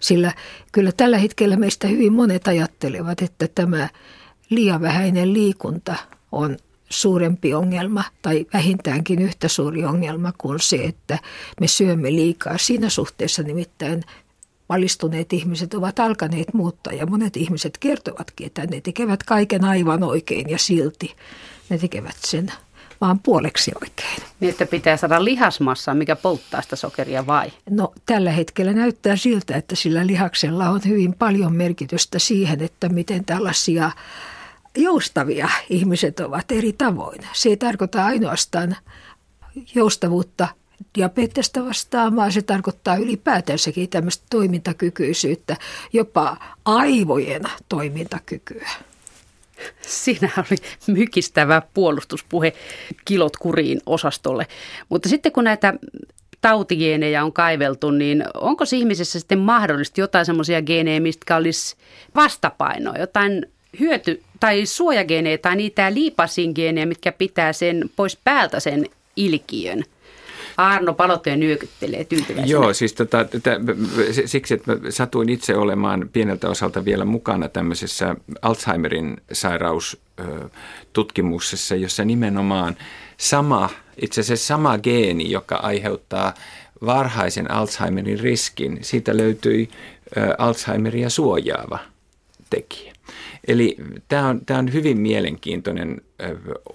Sillä 0.00 0.32
kyllä 0.72 0.92
tällä 0.92 1.18
hetkellä 1.18 1.56
meistä 1.56 1.88
hyvin 1.88 2.12
monet 2.12 2.48
ajattelevat, 2.48 3.22
että 3.22 3.48
tämä 3.54 3.88
liian 4.50 4.80
vähäinen 4.80 5.32
liikunta 5.32 5.94
on 6.32 6.56
suurempi 6.92 7.54
ongelma 7.54 8.04
tai 8.22 8.46
vähintäänkin 8.54 9.22
yhtä 9.22 9.48
suuri 9.48 9.84
ongelma 9.84 10.32
kuin 10.38 10.60
se, 10.60 10.76
että 10.76 11.18
me 11.60 11.68
syömme 11.68 12.12
liikaa. 12.12 12.58
Siinä 12.58 12.88
suhteessa 12.88 13.42
nimittäin 13.42 14.02
valistuneet 14.68 15.32
ihmiset 15.32 15.74
ovat 15.74 15.98
alkaneet 15.98 16.54
muuttaa 16.54 16.92
ja 16.92 17.06
monet 17.06 17.36
ihmiset 17.36 17.78
kertovatkin, 17.78 18.46
että 18.46 18.66
ne 18.66 18.80
tekevät 18.80 19.22
kaiken 19.22 19.64
aivan 19.64 20.02
oikein 20.02 20.50
ja 20.50 20.58
silti 20.58 21.16
ne 21.68 21.78
tekevät 21.78 22.16
sen 22.18 22.52
vaan 23.02 23.18
puoleksi 23.18 23.72
oikein. 23.82 24.22
Niin, 24.40 24.50
että 24.50 24.66
pitää 24.66 24.96
saada 24.96 25.24
lihasmassa, 25.24 25.94
mikä 25.94 26.16
polttaa 26.16 26.62
sitä 26.62 26.76
sokeria 26.76 27.26
vai? 27.26 27.52
No 27.70 27.92
tällä 28.06 28.30
hetkellä 28.30 28.72
näyttää 28.72 29.16
siltä, 29.16 29.56
että 29.56 29.76
sillä 29.76 30.06
lihaksella 30.06 30.68
on 30.68 30.80
hyvin 30.86 31.14
paljon 31.14 31.52
merkitystä 31.52 32.18
siihen, 32.18 32.62
että 32.62 32.88
miten 32.88 33.24
tällaisia 33.24 33.90
joustavia 34.76 35.48
ihmiset 35.70 36.20
ovat 36.20 36.52
eri 36.52 36.72
tavoin. 36.72 37.20
Se 37.32 37.48
ei 37.48 37.56
tarkoita 37.56 38.04
ainoastaan 38.04 38.76
joustavuutta 39.74 40.48
diabetesta 40.94 41.64
vastaan, 41.64 42.16
vaan 42.16 42.32
se 42.32 42.42
tarkoittaa 42.42 42.96
ylipäätänsäkin 42.96 43.88
tämmöistä 43.88 44.24
toimintakykyisyyttä, 44.30 45.56
jopa 45.92 46.36
aivojen 46.64 47.42
toimintakykyä. 47.68 48.70
Siinä 49.80 50.30
oli 50.36 50.58
mykistävä 50.86 51.62
puolustuspuhe 51.74 52.52
kilot 53.04 53.36
kuriin 53.36 53.80
osastolle. 53.86 54.46
Mutta 54.88 55.08
sitten 55.08 55.32
kun 55.32 55.44
näitä 55.44 55.74
tautigeenejä 56.40 57.24
on 57.24 57.32
kaiveltu, 57.32 57.90
niin 57.90 58.24
onko 58.34 58.64
ihmisessä 58.72 59.20
sitten 59.20 59.38
mahdollisesti 59.38 60.00
jotain 60.00 60.26
semmoisia 60.26 60.62
geenejä, 60.62 61.00
mistä 61.00 61.36
olisi 61.36 61.76
vastapainoa, 62.14 62.98
jotain 62.98 63.46
hyöty- 63.80 64.22
tai 64.42 64.66
suojageenejä 64.66 65.38
tai 65.38 65.56
niitä 65.56 65.94
liipasin 65.94 66.54
mitkä 66.84 67.12
pitää 67.12 67.52
sen 67.52 67.90
pois 67.96 68.18
päältä 68.24 68.60
sen 68.60 68.86
ilkiön? 69.16 69.84
Arno 70.56 70.94
Paloteen 70.94 71.40
nyökyttelee 71.40 72.04
tyytyväisenä. 72.04 72.46
Joo, 72.46 72.74
siis 72.74 72.92
tota, 72.92 73.24
tätä, 73.24 73.60
siksi, 74.26 74.54
että 74.54 74.74
mä 74.74 74.90
satuin 74.90 75.28
itse 75.28 75.56
olemaan 75.56 76.10
pieneltä 76.12 76.48
osalta 76.48 76.84
vielä 76.84 77.04
mukana 77.04 77.48
tämmöisessä 77.48 78.16
Alzheimerin 78.42 79.16
sairaustutkimuksessa, 79.32 81.74
jossa 81.74 82.04
nimenomaan 82.04 82.76
sama, 83.16 83.70
itse 84.02 84.20
asiassa 84.20 84.46
sama 84.46 84.78
geeni, 84.78 85.30
joka 85.30 85.56
aiheuttaa 85.56 86.34
varhaisen 86.86 87.50
Alzheimerin 87.50 88.20
riskin, 88.20 88.78
siitä 88.80 89.16
löytyi 89.16 89.70
Alzheimeria 90.38 91.10
suojaava 91.10 91.78
tekijä. 92.50 92.91
Eli 93.48 93.76
tämä 94.08 94.28
on, 94.28 94.46
tämä 94.46 94.58
on 94.58 94.72
hyvin 94.72 95.00
mielenkiintoinen 95.00 96.00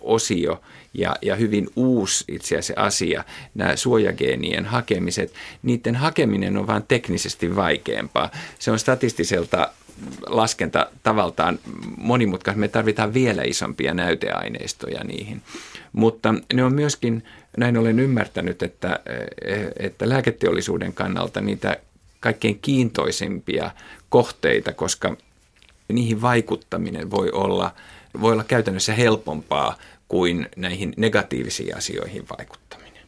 osio 0.02 0.62
ja, 0.94 1.16
ja 1.22 1.36
hyvin 1.36 1.70
uusi 1.76 2.26
itse 2.28 2.58
asiassa 2.58 2.82
asia, 2.82 3.24
nämä 3.56 3.76
suojageenien 3.76 4.66
hakemiset. 4.66 5.34
Niiden 5.64 5.96
hakeminen 5.96 6.58
on 6.58 6.68
vain 6.68 6.84
teknisesti 6.88 7.56
vaikeampaa. 7.56 8.32
Se 8.60 8.72
on 8.72 8.80
statistiselta 8.80 9.72
laskenta 10.28 10.88
tavaltaan 11.04 11.60
monimutkaista. 11.98 12.60
Me 12.60 12.68
tarvitaan 12.68 13.14
vielä 13.14 13.44
isompia 13.44 13.94
näyteaineistoja 13.94 15.04
niihin. 15.04 15.42
Mutta 15.94 16.34
ne 16.54 16.64
on 16.64 16.74
myöskin, 16.74 17.24
näin 17.58 17.78
olen 17.78 18.00
ymmärtänyt, 18.00 18.64
että, 18.64 19.00
että 19.80 20.10
lääketeollisuuden 20.10 20.94
kannalta 20.94 21.42
niitä 21.42 21.78
kaikkein 22.20 22.60
kiintoisimpia 22.60 23.72
kohteita, 24.10 24.74
koska 24.74 25.18
niihin 25.94 26.22
vaikuttaminen 26.22 27.12
voi 27.12 27.32
olla, 27.32 27.72
voi 28.22 28.34
olla 28.34 28.44
käytännössä 28.44 28.94
helpompaa 28.94 29.78
kuin 30.08 30.50
näihin 30.56 30.94
negatiivisiin 30.98 31.78
asioihin 31.78 32.26
vaikuttaminen. 32.38 33.04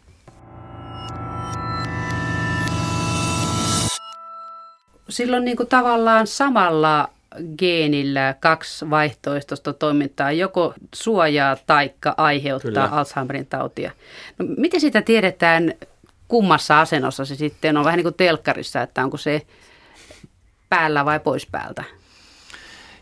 Silloin 5.09 5.45
niin 5.45 5.57
kuin 5.57 5.69
tavallaan 5.69 6.27
samalla 6.27 7.09
geenillä 7.57 8.36
kaksi 8.39 8.89
vaihtoehtoista 8.89 9.73
toimintaa, 9.73 10.32
joko 10.32 10.73
suojaa 10.95 11.57
tai 11.67 11.91
aiheuttaa 12.17 12.88
Kyllä. 12.88 12.99
Alzheimerin 12.99 13.45
tautia. 13.45 13.91
No, 14.39 14.45
miten 14.57 14.82
sitä 14.82 15.01
tiedetään, 15.01 15.73
kummassa 16.27 16.82
asennossa 16.82 17.25
se 17.25 17.36
sitten 17.36 17.77
on? 17.77 17.86
Vähän 17.86 17.97
niin 17.97 18.03
kuin 18.03 18.15
telkkarissa, 18.15 18.82
että 18.82 19.03
onko 19.03 19.17
se 19.17 19.41
päällä 20.69 21.05
vai 21.05 21.19
pois 21.19 21.45
päältä? 21.45 21.84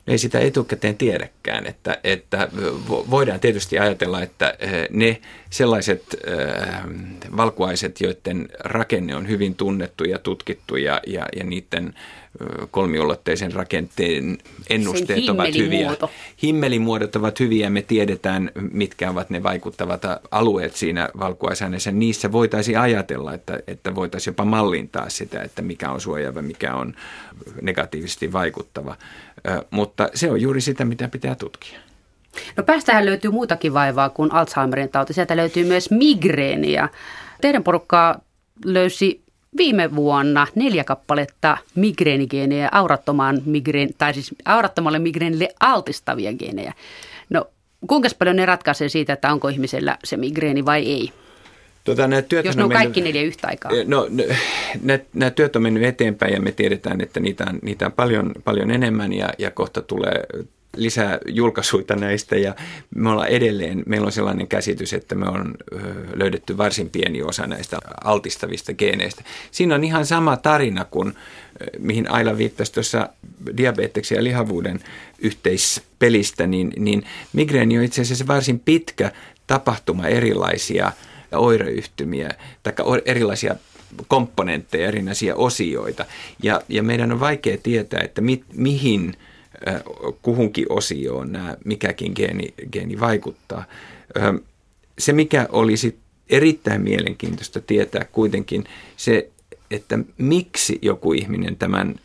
Ei 0.07 0.17
sitä 0.17 0.39
etukäteen 0.39 0.97
tiedäkään. 0.97 1.65
Että, 1.65 1.97
että 2.03 2.49
voidaan 2.89 3.39
tietysti 3.39 3.79
ajatella, 3.79 4.21
että 4.21 4.55
eh, 4.59 4.87
ne 4.89 5.21
sellaiset 5.49 6.03
äh, 6.27 6.83
valkuaiset, 7.37 8.01
joiden 8.01 8.49
rakenne 8.59 9.15
on 9.15 9.27
hyvin 9.27 9.55
tunnettu 9.55 10.03
ja 10.03 10.19
tutkittu 10.19 10.75
ja, 10.75 11.01
ja, 11.07 11.25
ja 11.35 11.43
niiden 11.43 11.93
kolmiulotteisen 12.71 13.51
rakenteen 13.51 14.37
ennusteet 14.69 15.29
ovat 15.29 15.55
hyviä. 15.55 15.91
Himmelimuodot 16.43 17.15
ovat 17.15 17.39
hyviä, 17.39 17.69
me 17.69 17.81
tiedetään, 17.81 18.51
mitkä 18.71 19.09
ovat 19.09 19.29
ne 19.29 19.43
vaikuttavat 19.43 20.01
alueet 20.31 20.75
siinä 20.75 21.09
valkuaisaineessa. 21.19 21.91
Niissä 21.91 22.31
voitaisiin 22.31 22.79
ajatella, 22.79 23.33
että, 23.33 23.59
että 23.67 23.95
voitaisiin 23.95 24.31
jopa 24.31 24.45
mallintaa 24.45 25.09
sitä, 25.09 25.41
että 25.41 25.61
mikä 25.61 25.91
on 25.91 26.01
suojaava, 26.01 26.41
mikä 26.41 26.75
on 26.75 26.95
negatiivisesti 27.61 28.33
vaikuttava. 28.33 28.95
Mutta 29.71 30.09
se 30.13 30.31
on 30.31 30.41
juuri 30.41 30.61
sitä, 30.61 30.85
mitä 30.85 31.07
pitää 31.07 31.35
tutkia. 31.35 31.79
No 32.57 32.63
päästähän 32.63 33.05
löytyy 33.05 33.31
muutakin 33.31 33.73
vaivaa 33.73 34.09
kuin 34.09 34.33
Alzheimerin 34.33 34.89
tauti. 34.89 35.13
Sieltä 35.13 35.37
löytyy 35.37 35.65
myös 35.65 35.91
migreeniä. 35.91 36.89
Teidän 37.41 37.63
porukkaa 37.63 38.21
löysi 38.65 39.21
viime 39.57 39.95
vuonna 39.95 40.47
neljä 40.55 40.83
kappaletta 40.83 41.57
migreenigeenejä 41.75 42.69
aurattomaan 42.71 43.41
migreen, 43.45 43.89
tai 43.97 44.13
siis 44.13 44.35
aurattomalle 44.45 44.99
migreenille 44.99 45.49
altistavia 45.59 46.33
geenejä. 46.33 46.73
No 47.29 47.47
kuinka 47.87 48.09
paljon 48.19 48.35
ne 48.35 48.45
ratkaisee 48.45 48.89
siitä, 48.89 49.13
että 49.13 49.31
onko 49.31 49.47
ihmisellä 49.47 49.97
se 50.03 50.17
migreeni 50.17 50.65
vai 50.65 50.85
ei? 50.85 51.11
Tota, 51.87 52.07
nämä 52.07 52.21
työt 52.21 52.45
Jos 52.45 52.57
ne 52.57 52.63
on 52.63 52.69
mennyt, 52.69 52.83
kaikki 52.83 53.01
neljä 53.01 53.21
yhtä 53.21 53.47
aikaa. 53.47 53.71
No, 53.85 54.07
nämä, 54.81 54.99
nämä 55.13 55.31
työt 55.31 55.55
on 55.55 55.61
mennyt 55.61 55.83
eteenpäin 55.83 56.33
ja 56.33 56.41
me 56.41 56.51
tiedetään, 56.51 57.01
että 57.01 57.19
niitä 57.19 57.45
on, 57.49 57.59
niitä 57.61 57.85
on 57.85 57.91
paljon, 57.91 58.31
paljon 58.43 58.71
enemmän 58.71 59.13
ja, 59.13 59.29
ja 59.37 59.51
kohta 59.51 59.81
tulee 59.81 60.23
lisää 60.75 61.17
julkaisuita 61.27 61.95
näistä 61.95 62.35
ja 62.35 62.55
me 62.95 63.09
ollaan 63.09 63.27
edelleen, 63.27 63.83
meillä 63.85 64.05
on 64.05 64.11
sellainen 64.11 64.47
käsitys, 64.47 64.93
että 64.93 65.15
me 65.15 65.25
on 65.27 65.55
löydetty 66.13 66.57
varsin 66.57 66.89
pieni 66.89 67.23
osa 67.23 67.47
näistä 67.47 67.77
altistavista 68.03 68.73
geeneistä. 68.73 69.23
Siinä 69.51 69.75
on 69.75 69.83
ihan 69.83 70.05
sama 70.05 70.37
tarina 70.37 70.85
kuin 70.85 71.13
mihin 71.79 72.11
Aila 72.11 72.37
viittasi 72.37 72.73
tuossa 72.73 73.09
diabeteksen 73.57 74.15
ja 74.15 74.23
lihavuuden 74.23 74.79
yhteispelistä, 75.19 76.47
niin, 76.47 76.71
niin 76.77 77.03
migreeni 77.33 77.77
on 77.77 77.83
itse 77.83 78.01
asiassa 78.01 78.27
varsin 78.27 78.59
pitkä 78.59 79.11
tapahtuma 79.47 80.07
erilaisia 80.07 80.91
oireyhtymiä 81.31 82.29
tai 82.63 82.73
erilaisia 83.05 83.55
komponentteja, 84.07 84.87
erinäisiä 84.87 85.35
osioita. 85.35 86.05
Ja, 86.43 86.61
ja 86.69 86.83
meidän 86.83 87.11
on 87.11 87.19
vaikea 87.19 87.57
tietää, 87.57 88.01
että 88.03 88.21
mi, 88.21 88.43
mihin– 88.53 89.13
kuhunkin 90.21 90.65
osioon 90.69 91.31
nämä, 91.31 91.57
mikäkin 91.65 92.11
geeni, 92.15 92.53
geeni 92.71 92.99
vaikuttaa. 92.99 93.63
Se, 94.99 95.13
mikä 95.13 95.47
olisi 95.51 95.97
erittäin 96.29 96.81
mielenkiintoista 96.81 97.61
tietää 97.61 98.05
kuitenkin, 98.11 98.63
se, 98.97 99.29
että 99.71 99.99
miksi 100.17 100.79
joku 100.81 101.13
ihminen 101.13 101.55
tämän 101.55 101.95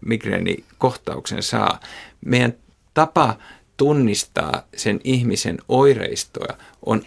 migreenikohtauksen 0.00 1.42
saa. 1.42 1.80
Meidän 2.24 2.54
tapa 2.94 3.38
tunnistaa 3.76 4.66
sen 4.76 5.00
ihmisen 5.04 5.58
oireistoa 5.68 6.58
on 6.86 7.02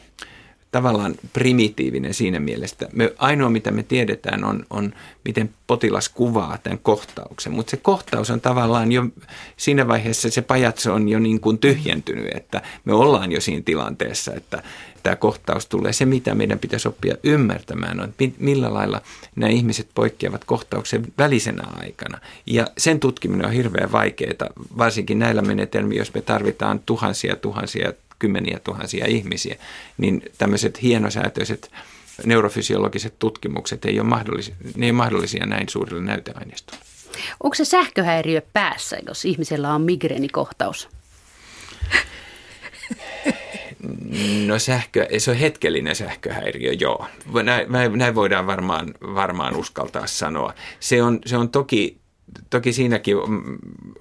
tavallaan 0.77 1.15
primitiivinen 1.33 2.13
siinä 2.13 2.39
mielessä. 2.39 2.89
Me, 2.93 3.13
ainoa, 3.17 3.49
mitä 3.49 3.71
me 3.71 3.83
tiedetään, 3.83 4.43
on, 4.43 4.65
on 4.69 4.93
miten 5.25 5.49
potilas 5.67 6.09
kuvaa 6.09 6.57
tämän 6.57 6.79
kohtauksen. 6.79 7.53
Mutta 7.53 7.71
se 7.71 7.77
kohtaus 7.77 8.29
on 8.29 8.41
tavallaan 8.41 8.91
jo, 8.91 9.05
siinä 9.57 9.87
vaiheessa 9.87 10.29
se 10.29 10.41
pajatso 10.41 10.93
on 10.93 11.09
jo 11.09 11.19
niin 11.19 11.39
kuin 11.39 11.57
tyhjentynyt, 11.57 12.27
että 12.35 12.61
me 12.85 12.93
ollaan 12.93 13.31
jo 13.31 13.41
siinä 13.41 13.61
tilanteessa, 13.65 14.33
että 14.33 14.63
tämä 15.03 15.15
kohtaus 15.15 15.65
tulee. 15.65 15.93
Se, 15.93 16.05
mitä 16.05 16.35
meidän 16.35 16.59
pitäisi 16.59 16.87
oppia 16.87 17.15
ymmärtämään, 17.23 17.99
on, 17.99 18.13
millä 18.39 18.73
lailla 18.73 19.01
nämä 19.35 19.49
ihmiset 19.49 19.87
poikkeavat 19.95 20.45
kohtauksen 20.45 21.07
välisenä 21.17 21.63
aikana. 21.75 22.19
Ja 22.45 22.67
sen 22.77 22.99
tutkiminen 22.99 23.45
on 23.45 23.51
hirveän 23.51 23.91
vaikeaa, 23.91 24.49
varsinkin 24.77 25.19
näillä 25.19 25.41
menetelmillä, 25.41 26.01
jos 26.01 26.13
me 26.13 26.21
tarvitaan 26.21 26.79
tuhansia 26.85 27.35
tuhansia 27.35 27.93
kymmeniä 28.19 28.59
tuhansia 28.63 29.05
ihmisiä, 29.05 29.55
niin 29.97 30.21
tämmöiset 30.37 30.81
hienosäätöiset 30.81 31.71
neurofysiologiset 32.25 33.19
tutkimukset 33.19 33.85
ei 33.85 33.99
ole 33.99 34.09
mahdollisia, 34.09 34.55
ne 34.75 34.85
ei 34.85 34.91
ole 34.91 34.97
mahdollisia 34.97 35.45
näin 35.45 35.69
suurilla 35.69 36.03
näyteaineistolla. 36.03 36.81
Onko 37.43 37.55
se 37.55 37.65
sähköhäiriö 37.65 38.41
päässä, 38.53 38.97
jos 39.07 39.25
ihmisellä 39.25 39.73
on 39.73 39.81
migreenikohtaus? 39.81 40.89
No 44.45 44.59
sähkö, 44.59 45.07
se 45.17 45.31
on 45.31 45.37
hetkellinen 45.37 45.95
sähköhäiriö, 45.95 46.73
joo. 46.73 47.07
Näin, 47.43 47.97
näin 47.97 48.15
voidaan 48.15 48.47
varmaan, 48.47 48.93
varmaan 49.01 49.55
uskaltaa 49.55 50.07
sanoa. 50.07 50.53
Se 50.79 51.03
on, 51.03 51.19
se 51.25 51.37
on 51.37 51.49
toki 51.49 51.97
toki 52.49 52.73
siinäkin 52.73 53.17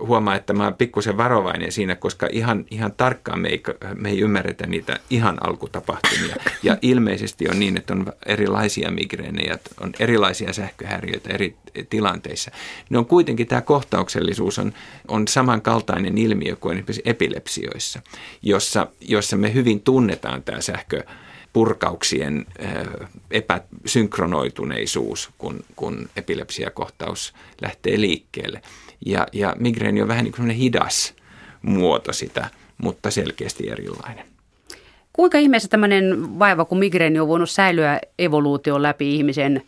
huomaa, 0.00 0.34
että 0.34 0.52
mä 0.52 0.64
oon 0.64 0.74
pikkusen 0.74 1.16
varovainen 1.16 1.72
siinä, 1.72 1.94
koska 1.94 2.28
ihan, 2.32 2.64
ihan 2.70 2.92
tarkkaan 2.96 3.40
me 3.40 3.48
ei, 3.48 3.62
me 3.94 4.10
ei 4.10 4.20
ymmärretä 4.20 4.66
niitä 4.66 5.00
ihan 5.10 5.46
alkutapahtumia. 5.46 6.36
Ja 6.62 6.78
ilmeisesti 6.82 7.48
on 7.48 7.58
niin, 7.58 7.76
että 7.76 7.94
on 7.94 8.12
erilaisia 8.26 8.90
migreenejä, 8.90 9.58
on 9.80 9.92
erilaisia 9.98 10.52
sähköhäiriöitä 10.52 11.34
eri 11.34 11.56
tilanteissa. 11.90 12.50
Ne 12.90 12.98
on 12.98 13.06
kuitenkin 13.06 13.46
tämä 13.46 13.60
kohtauksellisuus 13.60 14.58
on, 14.58 14.72
on 15.08 15.28
samankaltainen 15.28 16.18
ilmiö 16.18 16.56
kuin 16.56 16.72
esimerkiksi 16.72 17.02
epilepsioissa, 17.04 18.00
jossa, 18.42 18.86
jossa 19.00 19.36
me 19.36 19.54
hyvin 19.54 19.80
tunnetaan 19.80 20.42
tämä 20.42 20.60
sähkö 20.60 21.02
purkauksien 21.56 22.46
epäsynkronoituneisuus, 23.30 25.30
kun, 25.38 25.64
kun 25.76 26.08
epilepsiakohtaus 26.16 27.34
lähtee 27.62 28.00
liikkeelle. 28.00 28.62
Ja, 29.06 29.26
ja 29.32 29.56
migreeni 29.58 30.02
on 30.02 30.08
vähän 30.08 30.24
niin 30.24 30.34
kuin 30.36 30.50
hidas 30.50 31.14
muoto 31.62 32.12
sitä, 32.12 32.50
mutta 32.78 33.10
selkeästi 33.10 33.70
erilainen. 33.70 34.26
Kuinka 35.16 35.38
ihmeessä 35.38 35.68
tämmöinen 35.68 36.38
vaiva 36.38 36.64
kuin 36.64 36.78
migreeni 36.78 37.18
on 37.20 37.28
voinut 37.28 37.50
säilyä 37.50 38.00
evoluution 38.18 38.82
läpi 38.82 39.16
ihmisen 39.16 39.62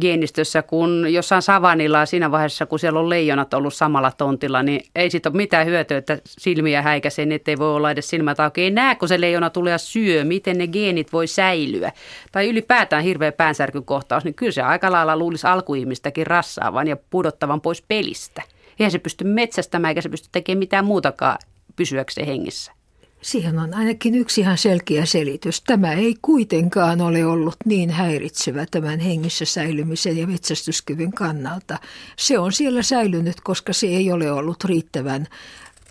geenistössä, 0.00 0.62
kun 0.62 1.06
jossain 1.10 1.42
savanilla 1.42 2.06
siinä 2.06 2.30
vaiheessa, 2.30 2.66
kun 2.66 2.78
siellä 2.78 3.00
on 3.00 3.10
leijonat 3.10 3.54
ollut 3.54 3.74
samalla 3.74 4.12
tontilla, 4.12 4.62
niin 4.62 4.80
ei 4.94 5.10
siitä 5.10 5.28
ole 5.28 5.36
mitään 5.36 5.66
hyötyä, 5.66 5.98
että 5.98 6.18
silmiä 6.24 6.82
häikäisee, 6.82 7.26
niin 7.26 7.36
ettei 7.36 7.58
voi 7.58 7.76
olla 7.76 7.90
edes 7.90 8.08
silmät 8.08 8.40
auki. 8.40 8.62
Ei 8.62 8.70
näe, 8.70 8.94
kun 8.94 9.08
se 9.08 9.20
leijona 9.20 9.50
tulee 9.50 9.78
syö, 9.78 10.24
miten 10.24 10.58
ne 10.58 10.66
geenit 10.66 11.12
voi 11.12 11.26
säilyä. 11.26 11.92
Tai 12.32 12.48
ylipäätään 12.48 13.04
hirveä 13.04 13.32
päänsärkykohtaus, 13.32 14.24
niin 14.24 14.34
kyllä 14.34 14.52
se 14.52 14.62
aika 14.62 14.92
lailla 14.92 15.16
luulisi 15.16 15.46
alkuihmistäkin 15.46 16.26
rassaavan 16.26 16.88
ja 16.88 16.96
pudottavan 17.10 17.60
pois 17.60 17.82
pelistä. 17.82 18.42
Eihän 18.80 18.90
se 18.90 18.98
pysty 18.98 19.24
metsästämään 19.24 19.90
eikä 19.90 20.00
se 20.00 20.08
pysty 20.08 20.28
tekemään 20.32 20.58
mitään 20.58 20.84
muutakaan 20.84 21.38
pysyäkseen 21.76 22.26
hengissä. 22.26 22.79
Siihen 23.22 23.58
on 23.58 23.74
ainakin 23.74 24.14
yksi 24.14 24.40
ihan 24.40 24.58
selkeä 24.58 25.06
selitys. 25.06 25.60
Tämä 25.60 25.92
ei 25.92 26.16
kuitenkaan 26.22 27.00
ole 27.00 27.26
ollut 27.26 27.56
niin 27.64 27.90
häiritsevä 27.90 28.66
tämän 28.70 29.00
hengissä 29.00 29.44
säilymisen 29.44 30.16
ja 30.16 30.26
metsästyskyvyn 30.26 31.12
kannalta. 31.12 31.78
Se 32.16 32.38
on 32.38 32.52
siellä 32.52 32.82
säilynyt, 32.82 33.40
koska 33.40 33.72
se 33.72 33.86
ei 33.86 34.12
ole 34.12 34.32
ollut 34.32 34.64
riittävän, 34.64 35.26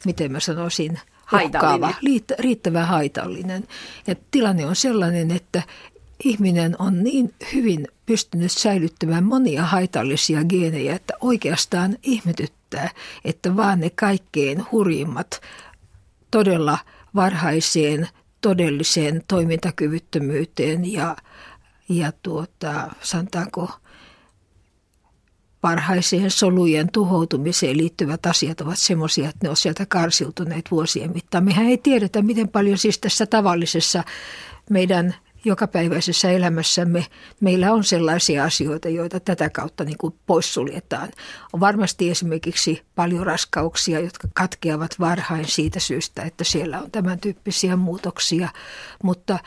miten 0.06 0.32
mä 0.32 0.40
sanoisin, 0.40 1.00
haitallinen. 1.26 1.96
riittävän 2.40 2.88
haitallinen. 2.88 3.68
Ja 4.08 4.16
tilanne 4.32 4.66
on 4.66 4.76
sellainen, 4.76 5.32
että 5.32 5.64
ihminen 6.24 6.76
on 6.80 7.04
niin 7.04 7.34
hyvin 7.54 7.88
pystynyt 8.06 8.52
säilyttämään 8.52 9.24
monia 9.24 9.64
haitallisia 9.64 10.44
geenejä, 10.44 10.96
että 10.96 11.14
oikeastaan 11.22 11.98
ihmetyttää, 12.04 12.90
että 13.26 13.56
vaan 13.56 13.80
ne 13.80 13.90
kaikkein 13.90 14.66
hurjimmat 14.72 15.42
todella– 16.32 16.78
varhaiseen 17.16 18.08
todelliseen 18.42 19.24
toimintakyvyttömyyteen 19.28 20.92
ja, 20.92 21.16
ja 21.90 22.12
tuota, 22.24 22.92
sanotaanko 23.02 23.70
varhaiseen 25.64 26.32
solujen 26.32 26.92
tuhoutumiseen 26.92 27.78
liittyvät 27.78 28.26
asiat 28.26 28.62
ovat 28.62 28.80
semmoisia, 28.80 29.30
että 29.30 29.40
ne 29.44 29.50
on 29.50 29.58
sieltä 29.58 29.86
karsiutuneet 29.86 30.72
vuosien 30.72 31.14
mittaan. 31.14 31.44
Mehän 31.44 31.66
ei 31.66 31.78
tiedetä, 31.78 32.22
miten 32.22 32.50
paljon 32.50 32.78
siis 32.78 33.00
tässä 33.00 33.26
tavallisessa 33.26 34.04
meidän 34.70 35.16
jokapäiväisessä 35.46 36.32
elämässämme 36.32 37.06
meillä 37.40 37.74
on 37.74 37.84
sellaisia 37.84 38.44
asioita, 38.44 38.90
joita 38.90 39.20
tätä 39.20 39.50
kautta 39.50 39.84
niin 39.84 39.98
kuin 39.98 40.16
poissuljetaan. 40.26 41.10
On 41.54 41.60
varmasti 41.60 42.10
esimerkiksi 42.10 42.82
paljon 42.96 43.26
raskauksia, 43.26 44.00
jotka 44.00 44.28
katkeavat 44.34 45.00
varhain 45.00 45.46
siitä 45.48 45.80
syystä, 45.80 46.24
että 46.24 46.44
siellä 46.44 46.82
on 46.82 46.92
tämän 46.92 47.20
tyyppisiä 47.20 47.76
muutoksia, 47.76 48.50
mutta 49.04 49.40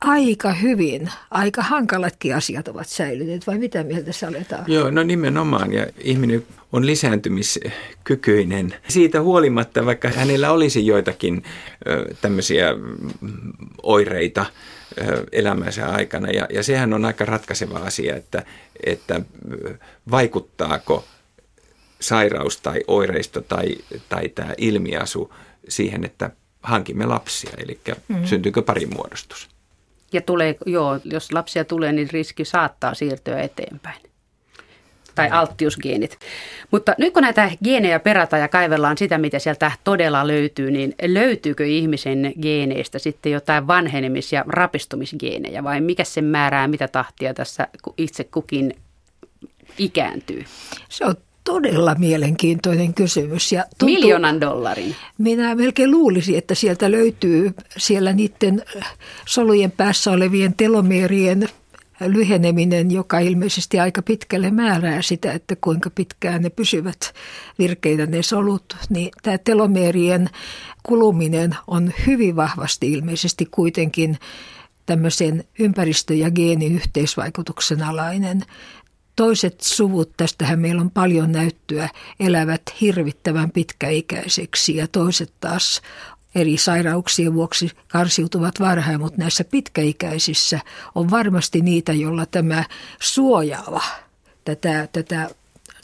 aika 0.00 0.52
hyvin, 0.52 1.10
aika 1.30 1.62
hankalatkin 1.62 2.36
asiat 2.36 2.68
ovat 2.68 2.88
säilyneet, 2.88 3.46
vai 3.46 3.58
mitä 3.58 3.84
mieltä 3.84 4.12
sä 4.12 4.28
aletaan? 4.28 4.64
Joo, 4.66 4.90
no 4.90 5.02
nimenomaan, 5.02 5.72
ja 5.72 5.86
ihminen 5.98 6.46
on 6.72 6.86
lisääntymiskykyinen. 6.86 8.74
Siitä 8.88 9.20
huolimatta, 9.22 9.86
vaikka 9.86 10.08
hänellä 10.08 10.52
olisi 10.52 10.86
joitakin 10.86 11.42
ö, 11.86 12.14
tämmöisiä 12.20 12.74
oireita, 13.82 14.46
elämänsä 15.32 15.88
aikana. 15.88 16.30
Ja, 16.30 16.46
ja 16.52 16.62
sehän 16.62 16.92
on 16.92 17.04
aika 17.04 17.24
ratkaiseva 17.24 17.78
asia, 17.78 18.16
että, 18.16 18.42
että 18.86 19.20
vaikuttaako 20.10 21.04
sairaus 22.00 22.60
tai 22.60 22.80
oireisto 22.86 23.40
tai, 23.40 23.76
tai 24.08 24.28
tämä 24.28 24.54
ilmiasu 24.58 25.34
siihen, 25.68 26.04
että 26.04 26.30
hankimme 26.62 27.06
lapsia, 27.06 27.50
eli 27.58 27.80
mm-hmm. 28.08 28.26
syntyykö 28.26 28.62
parimuodostus. 28.62 29.48
Ja 30.12 30.20
tulee, 30.20 30.56
joo, 30.66 31.00
jos 31.04 31.32
lapsia 31.32 31.64
tulee, 31.64 31.92
niin 31.92 32.10
riski 32.12 32.44
saattaa 32.44 32.94
siirtyä 32.94 33.40
eteenpäin 33.40 34.00
tai 35.14 35.30
alttiusgeenit. 35.30 36.18
Mutta 36.70 36.94
nyt 36.98 37.14
kun 37.14 37.22
näitä 37.22 37.50
geenejä 37.64 38.00
perataan 38.00 38.42
ja 38.42 38.48
kaivellaan 38.48 38.98
sitä, 38.98 39.18
mitä 39.18 39.38
sieltä 39.38 39.72
todella 39.84 40.26
löytyy, 40.26 40.70
niin 40.70 40.94
löytyykö 41.06 41.66
ihmisen 41.66 42.32
geeneistä 42.42 42.98
sitten 42.98 43.32
jotain 43.32 43.66
vanhenemis- 43.66 44.32
ja 44.32 44.44
rapistumisgeenejä 44.48 45.64
vai 45.64 45.80
mikä 45.80 46.04
sen 46.04 46.24
määrää, 46.24 46.68
mitä 46.68 46.88
tahtia 46.88 47.34
tässä 47.34 47.68
itse 47.98 48.24
kukin 48.24 48.74
ikääntyy? 49.78 50.44
Se 50.88 51.04
on 51.04 51.14
todella 51.44 51.94
mielenkiintoinen 51.94 52.94
kysymys. 52.94 53.52
Ja 53.52 53.64
tuntuu, 53.78 53.96
Miljoonan 53.96 54.40
dollarin. 54.40 54.96
Minä 55.18 55.54
melkein 55.54 55.90
luulisin, 55.90 56.38
että 56.38 56.54
sieltä 56.54 56.90
löytyy 56.90 57.54
siellä 57.76 58.12
niiden 58.12 58.62
solujen 59.26 59.70
päässä 59.70 60.10
olevien 60.10 60.54
telomeerien 60.56 61.48
lyheneminen, 62.06 62.90
joka 62.90 63.18
ilmeisesti 63.18 63.80
aika 63.80 64.02
pitkälle 64.02 64.50
määrää 64.50 65.02
sitä, 65.02 65.32
että 65.32 65.56
kuinka 65.60 65.90
pitkään 65.90 66.42
ne 66.42 66.50
pysyvät 66.50 67.14
virkeinä 67.58 68.06
ne 68.06 68.22
solut, 68.22 68.76
niin 68.88 69.10
tämä 69.22 69.38
telomeerien 69.38 70.30
kuluminen 70.82 71.56
on 71.66 71.92
hyvin 72.06 72.36
vahvasti 72.36 72.92
ilmeisesti 72.92 73.46
kuitenkin 73.50 74.18
tämmöisen 74.86 75.44
ympäristö- 75.58 76.14
ja 76.14 76.30
geenin 76.30 76.74
yhteisvaikutuksen 76.74 77.82
alainen. 77.82 78.42
Toiset 79.20 79.60
suvut, 79.60 80.12
tästähän 80.16 80.60
meillä 80.60 80.80
on 80.80 80.90
paljon 80.90 81.32
näyttöä, 81.32 81.88
elävät 82.20 82.62
hirvittävän 82.80 83.50
pitkäikäiseksi 83.50 84.76
ja 84.76 84.88
toiset 84.88 85.32
taas 85.40 85.82
eri 86.34 86.56
sairauksien 86.56 87.34
vuoksi 87.34 87.70
karsiutuvat 87.88 88.60
varhain, 88.60 89.00
mutta 89.00 89.18
näissä 89.18 89.44
pitkäikäisissä 89.44 90.60
on 90.94 91.10
varmasti 91.10 91.60
niitä, 91.60 91.92
joilla 91.92 92.26
tämä 92.26 92.64
suojaava 93.00 93.82
tätä, 94.44 94.88
tätä 94.92 95.30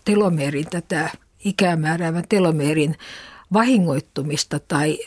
telomeerin, 0.05 0.71
tätä 0.71 1.11
ikämääräävän 1.45 2.25
telomeerin 2.29 2.97
vahingoittumista 3.53 4.59
tai 4.59 4.99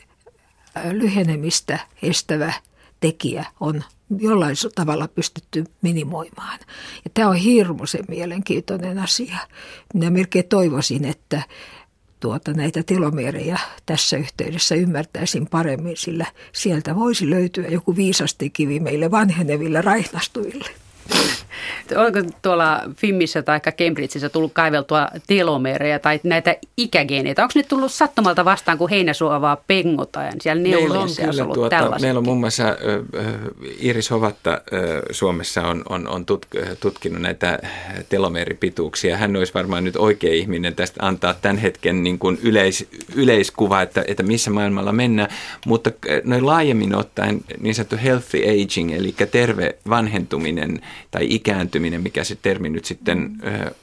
lyhenemistä 0.91 1.79
estävä 2.01 2.53
tekijä 2.99 3.45
on 3.59 3.83
jollain 4.17 4.55
tavalla 4.75 5.07
pystytty 5.07 5.63
minimoimaan. 5.81 6.59
Ja 7.05 7.11
tämä 7.13 7.29
on 7.29 7.35
hirmuisen 7.35 8.05
mielenkiintoinen 8.07 8.99
asia. 8.99 9.37
Minä 9.93 10.09
melkein 10.09 10.47
toivoisin, 10.47 11.05
että 11.05 11.43
tuota, 12.19 12.53
näitä 12.53 12.83
telomeerejä 12.83 13.59
tässä 13.85 14.17
yhteydessä 14.17 14.75
ymmärtäisin 14.75 15.47
paremmin, 15.47 15.97
sillä 15.97 16.25
sieltä 16.51 16.95
voisi 16.95 17.29
löytyä 17.29 17.67
joku 17.67 17.95
viisastikivi 17.95 18.79
meille 18.79 19.11
vanheneville 19.11 19.81
raihnastuville. 19.81 20.69
Onko 21.95 22.19
tuolla 22.41 22.81
Fimmissä 22.97 23.41
tai 23.41 23.59
Cambridgeissa 23.59 24.29
tullut 24.29 24.53
kaiveltua 24.53 25.07
telomeereja 25.27 25.99
tai 25.99 26.19
näitä 26.23 26.55
ikägeeneitä? 26.77 27.43
Onko 27.43 27.51
ne 27.55 27.63
tullut 27.63 27.91
sattumalta 27.91 28.45
vastaan, 28.45 28.77
kun 28.77 28.89
heinäsuovaa 28.89 29.57
pengotaan 29.67 30.33
siellä 30.41 30.63
neuloissa 30.63 31.21
meillä 31.21 31.43
on, 31.43 31.53
kyllä, 31.53 31.69
tuota, 31.69 31.99
meillä 32.01 32.17
on 32.17 32.23
muun 32.23 32.39
muassa 32.39 32.67
äh, 32.67 32.75
Iris 33.79 34.11
Hovatta 34.11 34.51
äh, 34.51 34.79
Suomessa 35.11 35.67
on, 35.67 35.83
on, 35.89 36.07
on 36.07 36.25
tut, 36.25 36.45
tutkinut 36.79 37.21
näitä 37.21 37.59
telomeeripituuksia. 38.09 39.17
Hän 39.17 39.35
olisi 39.35 39.53
varmaan 39.53 39.83
nyt 39.83 39.95
oikea 39.95 40.33
ihminen 40.33 40.75
tästä 40.75 41.05
antaa 41.05 41.33
tämän 41.33 41.57
hetken 41.57 42.03
niin 42.03 42.19
kuin 42.19 42.39
yleis, 42.43 42.87
yleiskuva, 43.15 43.81
että, 43.81 44.03
että 44.07 44.23
missä 44.23 44.51
maailmalla 44.51 44.91
mennään. 44.91 45.29
Mutta 45.65 45.91
noin 46.23 46.45
laajemmin 46.45 46.95
ottaen 46.95 47.41
niin 47.59 47.75
sanottu 47.75 47.95
healthy 48.03 48.43
aging, 48.43 48.93
eli 48.93 49.15
terve 49.31 49.75
vanhentuminen 49.89 50.81
tai 51.11 51.25
ikääntyminen, 51.49 52.01
mikä 52.01 52.23
se 52.23 52.37
termi 52.41 52.69
nyt 52.69 52.85
sitten 52.85 53.31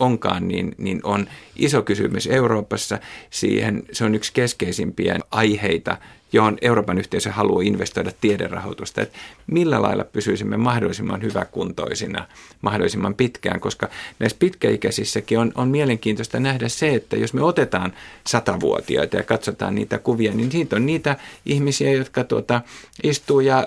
onkaan, 0.00 0.48
niin, 0.48 0.74
niin 0.78 1.00
on 1.02 1.26
iso 1.56 1.82
kysymys 1.82 2.26
Euroopassa. 2.26 2.98
Siihen 3.30 3.82
se 3.92 4.04
on 4.04 4.14
yksi 4.14 4.32
keskeisimpiä 4.32 5.18
aiheita 5.30 5.98
johon 6.32 6.58
Euroopan 6.60 6.98
yhteisö 6.98 7.32
haluaa 7.32 7.62
investoida 7.62 8.12
tiederahoitusta, 8.20 9.02
että 9.02 9.18
millä 9.46 9.82
lailla 9.82 10.04
pysyisimme 10.04 10.56
mahdollisimman 10.56 11.22
hyväkuntoisina 11.22 12.26
mahdollisimman 12.60 13.14
pitkään, 13.14 13.60
koska 13.60 13.88
näissä 14.18 14.36
pitkäikäisissäkin 14.38 15.38
on, 15.38 15.52
on 15.54 15.68
mielenkiintoista 15.68 16.40
nähdä 16.40 16.68
se, 16.68 16.94
että 16.94 17.16
jos 17.16 17.34
me 17.34 17.42
otetaan 17.42 17.92
satavuotiaita 18.26 19.16
ja 19.16 19.22
katsotaan 19.22 19.74
niitä 19.74 19.98
kuvia, 19.98 20.32
niin 20.32 20.52
siitä 20.52 20.76
on 20.76 20.86
niitä 20.86 21.16
ihmisiä, 21.46 21.92
jotka 21.92 22.24
tuota, 22.24 22.60
istuu 23.02 23.40
ja 23.40 23.66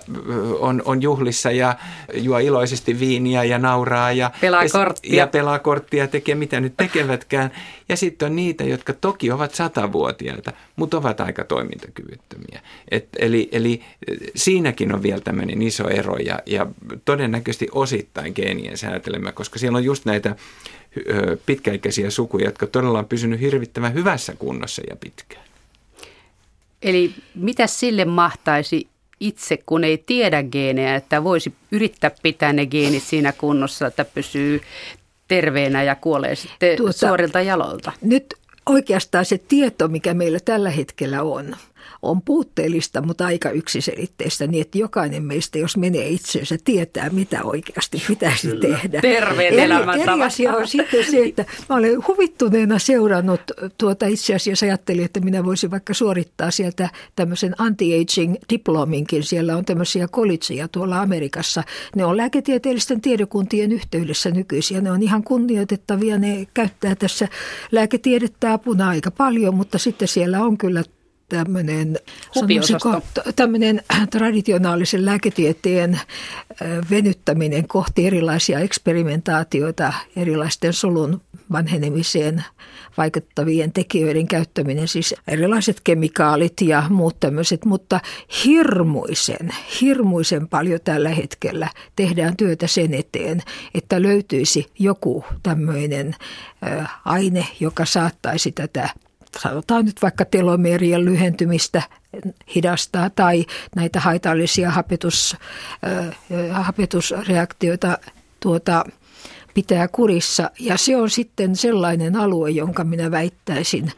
on, 0.60 0.82
on 0.86 1.01
juhlissa 1.01 1.51
ja 1.51 1.76
juo 2.14 2.39
iloisesti 2.39 2.99
viiniä 2.99 3.43
ja 3.43 3.57
nauraa 3.60 4.12
ja 4.12 4.32
pelaa 4.41 4.64
korttia, 4.72 5.16
ja 5.16 5.28
pelaa 5.28 5.60
korttia 5.60 6.07
tekee 6.07 6.36
mitä 6.36 6.60
nyt 6.60 6.74
tekevätkään. 6.78 7.51
Ja 7.89 7.97
sitten 7.97 8.26
on 8.26 8.36
niitä, 8.36 8.64
jotka 8.64 8.93
toki 8.93 9.32
ovat 9.32 9.55
satavuotiaita, 9.55 10.53
mutta 10.76 10.97
ovat 10.97 11.22
aika 11.22 11.43
toimintakyvyttömiä. 11.43 12.49
Et, 12.91 13.08
eli, 13.20 13.50
eli 13.52 13.84
siinäkin 14.36 14.95
on 14.95 15.04
vielä 15.04 15.22
tämmöinen 15.22 15.62
iso 15.62 15.89
ero 15.89 16.18
ja, 16.18 16.39
ja 16.45 16.68
todennäköisesti 17.06 17.68
osittain 17.72 18.34
geenien 18.36 18.78
säätelemä, 18.78 19.32
koska 19.32 19.60
siellä 19.60 19.78
on 19.78 19.84
just 19.84 20.06
näitä 20.06 20.36
pitkäikäisiä 21.45 22.10
sukuja, 22.10 22.45
jotka 22.45 22.68
todella 22.68 23.00
on 23.00 23.08
pysynyt 23.08 23.39
hirvittävän 23.39 23.93
hyvässä 23.93 24.36
kunnossa 24.39 24.82
ja 24.89 24.95
pitkään. 24.95 25.43
Eli 26.82 27.14
mitä 27.36 27.68
sille 27.68 28.06
mahtaisi 28.06 28.88
itse, 29.20 29.60
kun 29.66 29.84
ei 29.84 29.97
tiedä 29.97 30.43
geenejä, 30.43 30.95
että 30.95 31.24
voisi 31.24 31.54
yrittää 31.72 32.12
pitää 32.24 32.54
ne 32.54 32.66
geenit 32.66 33.04
siinä 33.04 33.32
kunnossa, 33.32 33.88
että 33.88 34.06
pysyy 34.06 34.62
terveenä 35.28 35.84
ja 35.84 35.95
kuolee 35.95 36.36
sitten 36.36 36.78
tuota, 36.78 36.93
suorilta 36.93 37.41
jaloilta? 37.41 37.91
Nyt 38.02 38.26
oikeastaan 38.66 39.26
se 39.26 39.38
tieto, 39.38 39.88
mikä 39.88 40.14
meillä 40.14 40.39
tällä 40.45 40.70
hetkellä 40.70 41.24
on, 41.24 41.56
on 42.02 42.22
puutteellista, 42.22 43.02
mutta 43.02 43.26
aika 43.26 43.50
yksiselitteistä, 43.50 44.47
niin 44.47 44.62
että 44.62 44.78
jokainen 44.78 45.24
meistä, 45.24 45.58
jos 45.58 45.78
menee 45.78 46.10
itseensä, 46.10 46.58
tietää, 46.64 47.10
mitä 47.10 47.43
oikeasti 47.43 48.04
pitäisi 48.08 48.47
Kyllä. 48.47 48.62
tehdä. 48.62 49.02
Terveen 49.02 49.60
eri, 49.60 50.02
eri 50.02 50.22
asia 50.24 50.54
on 50.56 50.68
sitten 50.68 51.06
se, 51.12 51.24
että 51.24 51.45
mä 51.70 51.76
olen 51.76 52.08
huvittuneena 52.08 52.80
seurannut 52.80 53.41
tuota 53.78 54.06
itse 54.06 54.36
asiassa 54.36 54.66
ajattelin, 54.66 55.06
että 55.06 55.20
minä 55.20 55.45
voisin 55.45 55.72
vaikka 55.72 55.93
suorittaa 55.93 56.52
sieltä 56.52 56.89
tämmöisen 57.16 57.56
anti-aging 57.58 58.36
diplominkin. 58.50 59.24
Siellä 59.24 59.58
on 59.58 59.66
tämmöisiä 59.66 60.08
collegeja 60.08 60.68
tuolla 60.68 61.02
Amerikassa. 61.02 61.64
Ne 61.95 62.06
on 62.06 62.18
lääketieteellisten 62.18 63.02
tiedokuntien 63.02 63.72
yhteydessä 63.72 64.32
nykyisiä. 64.32 64.82
Ne 64.82 64.91
on 64.91 65.04
ihan 65.04 65.24
kunnioitettavia. 65.24 66.18
Ne 66.18 66.47
käyttää 66.54 66.95
tässä 66.95 67.28
lääketiedettä 67.72 68.54
apuna 68.54 68.89
aika 68.89 69.12
paljon, 69.12 69.56
mutta 69.56 69.78
sitten 69.78 70.08
siellä 70.08 70.41
on 70.41 70.58
kyllä 70.58 70.84
tämmöinen, 71.30 71.97
tämmöinen 73.36 73.82
traditionaalisen 74.11 75.05
lääketieteen 75.05 75.99
venyttäminen 76.89 77.67
kohti 77.67 78.07
erilaisia 78.07 78.59
eksperimentaatioita, 78.59 79.93
erilaisten 80.15 80.73
solun 80.73 81.21
vanhenemiseen 81.51 82.43
vaikuttavien 82.97 83.71
tekijöiden 83.71 84.27
käyttäminen, 84.27 84.88
siis 84.88 85.15
erilaiset 85.27 85.82
kemikaalit 85.84 86.61
ja 86.61 86.84
muut 86.89 87.19
tämmöiset, 87.19 87.65
mutta 87.65 87.99
hirmuisen, 88.45 89.49
hirmuisen 89.82 90.47
paljon 90.47 90.80
tällä 90.84 91.09
hetkellä 91.09 91.69
tehdään 91.95 92.38
työtä 92.38 92.67
sen 92.67 92.93
eteen, 92.93 93.41
että 93.73 94.01
löytyisi 94.01 94.65
joku 94.80 95.25
tämmöinen 95.43 96.15
aine, 97.05 97.47
joka 97.59 97.86
saattaisi 97.86 98.51
tätä 98.51 98.89
sanotaan 99.41 99.86
nyt 99.86 100.01
vaikka 100.01 100.25
telomerien 100.25 101.05
lyhentymistä 101.05 101.82
hidastaa 102.55 103.09
tai 103.09 103.45
näitä 103.75 103.99
haitallisia 103.99 104.71
hapetus, 104.71 105.36
hapetusreaktioita 106.51 107.97
tuota, 108.39 108.86
pitää 109.53 109.88
kurissa. 109.88 110.51
Ja 110.59 110.77
se 110.77 110.97
on 110.97 111.09
sitten 111.09 111.55
sellainen 111.55 112.15
alue, 112.15 112.49
jonka 112.49 112.84
minä 112.84 113.11
väittäisin 113.11 113.91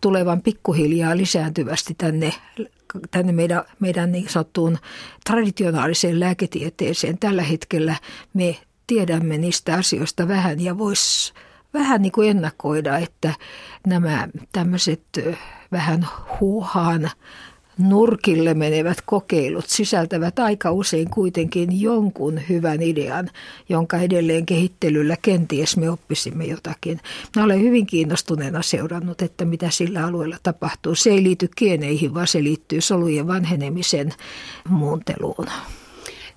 tulevan 0.00 0.42
pikkuhiljaa 0.42 1.16
lisääntyvästi 1.16 1.94
tänne, 1.94 2.32
tänne 3.10 3.32
meidän, 3.32 3.62
meidän 3.80 4.12
niin 4.12 4.28
sanottuun 4.28 4.78
traditionaaliseen 5.26 6.20
lääketieteeseen. 6.20 7.18
Tällä 7.18 7.42
hetkellä 7.42 7.94
me 8.34 8.56
tiedämme 8.86 9.38
niistä 9.38 9.74
asioista 9.74 10.28
vähän 10.28 10.60
ja 10.60 10.78
voisi 10.78 11.32
vähän 11.78 12.02
niin 12.02 12.12
kuin 12.12 12.30
ennakoida, 12.30 12.98
että 12.98 13.34
nämä 13.86 14.28
tämmöiset 14.52 15.02
vähän 15.72 16.08
huuhaan 16.40 17.10
nurkille 17.78 18.54
menevät 18.54 18.98
kokeilut 19.06 19.68
sisältävät 19.68 20.38
aika 20.38 20.70
usein 20.72 21.10
kuitenkin 21.10 21.80
jonkun 21.80 22.40
hyvän 22.48 22.82
idean, 22.82 23.30
jonka 23.68 23.96
edelleen 23.96 24.46
kehittelyllä 24.46 25.16
kenties 25.22 25.76
me 25.76 25.90
oppisimme 25.90 26.44
jotakin. 26.44 27.00
Mä 27.36 27.44
olen 27.44 27.60
hyvin 27.60 27.86
kiinnostuneena 27.86 28.62
seurannut, 28.62 29.22
että 29.22 29.44
mitä 29.44 29.70
sillä 29.70 30.06
alueella 30.06 30.36
tapahtuu. 30.42 30.94
Se 30.94 31.10
ei 31.10 31.22
liity 31.22 31.48
kieneihin, 31.56 32.14
vaan 32.14 32.26
se 32.26 32.42
liittyy 32.42 32.80
solujen 32.80 33.26
vanhenemisen 33.26 34.14
muunteluun. 34.68 35.46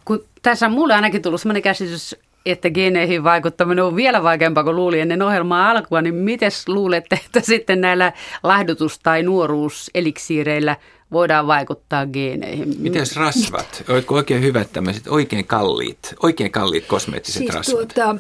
Kun 0.06 0.24
tässä 0.42 0.66
on 0.66 0.72
mulle 0.72 0.94
ainakin 0.94 1.22
tullut 1.22 1.42
sellainen 1.42 1.64
käsitys 1.64 2.16
että 2.46 2.70
geneihin 2.70 3.24
vaikuttaminen 3.24 3.84
on 3.84 3.96
vielä 3.96 4.24
vaikeampaa 4.24 4.64
kuin 4.64 4.76
luuli 4.76 5.00
ennen 5.00 5.22
ohjelmaa 5.22 5.72
alkua, 5.72 6.02
niin 6.02 6.16
miten 6.16 6.52
luulette, 6.68 7.20
että 7.26 7.42
sitten 7.42 7.82
näillä 7.82 8.14
lahdutus- 8.44 9.00
tai 9.00 9.24
nuoruuseliksiireillä 9.24 10.76
voidaan 11.12 11.48
vaikuttaa 11.48 12.06
geeneihin? 12.06 12.76
Miten 12.78 13.06
rasvat? 13.16 13.84
Oletko 13.90 14.16
oikein 14.16 14.42
hyvät 14.42 14.74
tämmöiset 14.74 15.08
oikein 15.08 15.48
kalliit, 15.48 16.14
oikein 16.24 16.52
kalliit 16.52 16.86
kosmeettiset 16.86 17.40
siis 17.40 17.54
rasvat? 17.54 17.88
Tuota, 17.96 18.16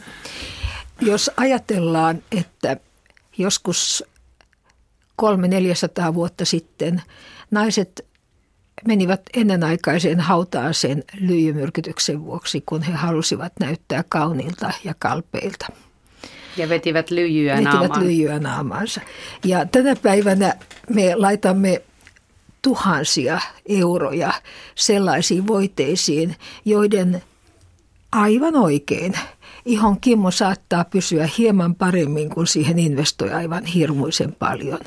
jos 1.01 1.31
ajatellaan, 1.37 2.23
että 2.37 2.77
joskus 3.37 4.03
kolme 5.15 5.47
400 5.47 6.13
vuotta 6.13 6.45
sitten 6.45 7.01
naiset 7.51 8.05
menivät 8.87 9.21
ennenaikaiseen 9.33 10.19
hautaaseen 10.19 11.03
lyijymyrkytyksen 11.19 12.25
vuoksi, 12.25 12.63
kun 12.65 12.81
he 12.81 12.93
halusivat 12.93 13.53
näyttää 13.59 14.03
kauniilta 14.09 14.71
ja 14.83 14.93
kalpeilta. 14.99 15.67
Ja 16.57 16.69
vetivät 16.69 17.11
lyijyä 17.11 17.53
vetivät 17.53 17.73
naamaan. 17.73 18.03
lyijyä 18.03 18.39
naamaansa. 18.39 19.01
Ja 19.45 19.65
tänä 19.65 19.95
päivänä 19.95 20.53
me 20.89 21.15
laitamme 21.15 21.81
tuhansia 22.61 23.39
euroja 23.69 24.33
sellaisiin 24.75 25.47
voiteisiin, 25.47 26.35
joiden 26.65 27.21
aivan 28.11 28.55
oikein 28.55 29.13
ihon 29.65 29.99
kimmo 30.01 30.31
saattaa 30.31 30.85
pysyä 30.85 31.29
hieman 31.37 31.75
paremmin, 31.75 32.29
kun 32.29 32.47
siihen 32.47 32.79
investoi 32.79 33.31
aivan 33.31 33.65
hirmuisen 33.65 34.35
paljon. 34.39 34.79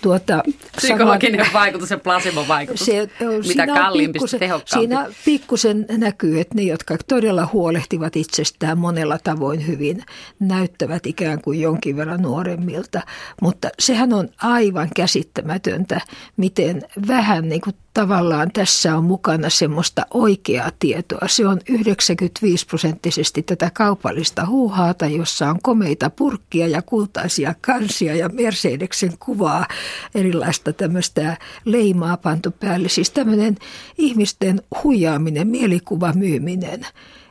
Tuota, 0.00 0.42
Psykologinen 0.76 1.40
saman, 1.46 1.52
vaikutus 1.52 1.90
ja 1.90 1.98
placebo-vaikutus. 1.98 2.86
Se, 2.86 3.08
Mitä 3.48 3.66
kalliimpi, 3.66 4.18
tehokkaampi. 4.38 4.86
Siinä 4.86 5.06
pikkusen 5.24 5.86
näkyy, 5.90 6.40
että 6.40 6.54
ne, 6.54 6.62
jotka 6.62 6.96
todella 7.08 7.48
huolehtivat 7.52 8.16
itsestään 8.16 8.78
monella 8.78 9.18
tavoin 9.24 9.66
hyvin, 9.66 10.04
näyttävät 10.38 11.06
ikään 11.06 11.42
kuin 11.42 11.60
jonkin 11.60 11.96
verran 11.96 12.22
nuoremmilta. 12.22 13.00
Mutta 13.42 13.68
sehän 13.78 14.12
on 14.12 14.28
aivan 14.42 14.88
käsittämätöntä, 14.96 16.00
miten 16.36 16.82
vähän 17.08 17.48
niin 17.48 17.60
kuin 17.60 17.76
tavallaan 17.94 18.52
tässä 18.52 18.96
on 18.96 19.04
mukana 19.04 19.50
semmoista 19.50 20.06
oikeaa 20.14 20.70
tietoa. 20.78 21.28
Se 21.28 21.46
on 21.46 21.60
95 21.68 22.66
prosenttisesti 22.66 23.42
tätä 23.42 23.70
kaupallista 23.74 24.46
huuhaata, 24.46 25.06
jossa 25.06 25.50
on 25.50 25.58
komeita 25.62 26.10
purkkia 26.10 26.68
ja 26.68 26.82
kultaisia 26.82 27.54
kansia 27.60 28.14
ja 28.14 28.28
Mercedeksen 28.28 29.12
kuvaa, 29.18 29.66
erilaista 30.14 30.72
tämmöistä 30.72 31.36
leimaa 31.64 32.16
pantu 32.16 32.50
päälle. 32.50 32.88
Siis 32.88 33.10
tämmöinen 33.10 33.56
ihmisten 33.98 34.62
huijaaminen, 34.84 35.48
mielikuva 35.48 36.12
myyminen, 36.12 36.86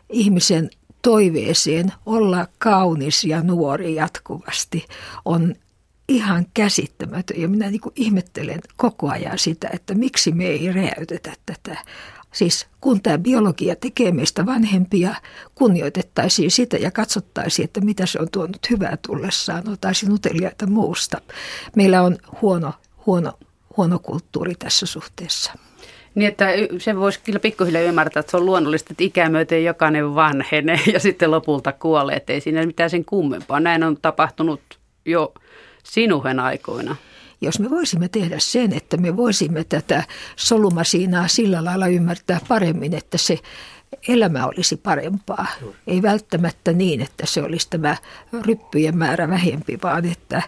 ihmisen 0.10 0.70
toiveeseen 1.02 1.94
olla 2.06 2.48
kaunis 2.58 3.24
ja 3.24 3.44
nuori 3.44 3.96
jatkuvasti 3.96 4.86
on 5.26 5.56
ihan 6.10 6.46
käsittämätön. 6.54 7.42
Ja 7.42 7.48
minä 7.48 7.70
niin 7.70 7.82
kuin 7.82 7.94
ihmettelen 7.96 8.60
koko 8.78 9.10
ajan 9.10 9.40
sitä, 9.40 9.70
että 9.74 9.96
miksi 9.96 10.32
me 10.32 10.46
ei 10.46 10.74
räjäytetä 10.74 11.34
tätä. 11.46 11.78
Siis 12.34 12.68
kun 12.82 13.02
tämä 13.02 13.18
biologia 13.18 13.76
tekee 13.76 14.12
meistä 14.12 14.46
vanhempia, 14.46 15.16
kunnioitettaisiin 15.56 16.52
sitä 16.52 16.78
ja 16.78 16.92
katsottaisiin, 16.92 17.64
että 17.64 17.82
mitä 17.82 18.06
se 18.06 18.20
on 18.20 18.28
tuonut 18.32 18.70
hyvää 18.70 18.98
tullessaan, 19.08 19.70
oltaisiin 19.70 20.12
uteliaita 20.12 20.68
muusta. 20.68 21.22
Meillä 21.76 22.02
on 22.02 22.18
huono, 22.42 22.74
huono, 23.06 23.34
huono 23.78 24.00
kulttuuri 24.00 24.56
tässä 24.60 24.86
suhteessa. 24.86 25.54
Niin, 26.16 26.28
että 26.28 26.46
se 26.78 26.96
voisi 26.96 27.20
kyllä 27.24 27.40
pikkuhiljaa 27.40 27.84
ymmärtää, 27.84 28.20
että 28.20 28.32
se 28.32 28.38
on 28.38 28.46
luonnollista, 28.46 28.94
että 28.94 29.04
ikää 29.04 29.30
myöten 29.30 29.64
jokainen 29.64 30.16
vanhenee 30.16 30.80
ja 30.94 31.00
sitten 31.00 31.32
lopulta 31.32 31.72
kuolee, 31.72 32.16
että 32.16 32.34
ei 32.34 32.42
siinä 32.42 32.66
mitään 32.66 32.90
sen 32.90 33.06
kummempaa. 33.06 33.60
Näin 33.60 33.84
on 33.84 33.98
tapahtunut 34.02 34.62
jo 35.06 35.34
sinuhen 35.84 36.40
aikoina? 36.40 36.96
Jos 37.42 37.60
me 37.60 37.70
voisimme 37.70 38.08
tehdä 38.08 38.40
sen, 38.40 38.74
että 38.74 38.98
me 38.98 39.18
voisimme 39.18 39.64
tätä 39.64 40.04
solumasiinaa 40.36 41.28
sillä 41.28 41.66
lailla 41.66 41.88
ymmärtää 41.88 42.40
paremmin, 42.48 42.94
että 42.94 43.18
se 43.18 43.38
elämä 44.08 44.46
olisi 44.46 44.78
parempaa. 44.78 45.48
Ei 45.88 46.02
välttämättä 46.02 46.74
niin, 46.74 47.02
että 47.02 47.26
se 47.26 47.44
olisi 47.44 47.68
tämä 47.70 47.98
ryppyjen 48.46 48.98
määrä 48.98 49.30
vähempi, 49.30 49.80
vaan 49.84 50.06
että 50.06 50.42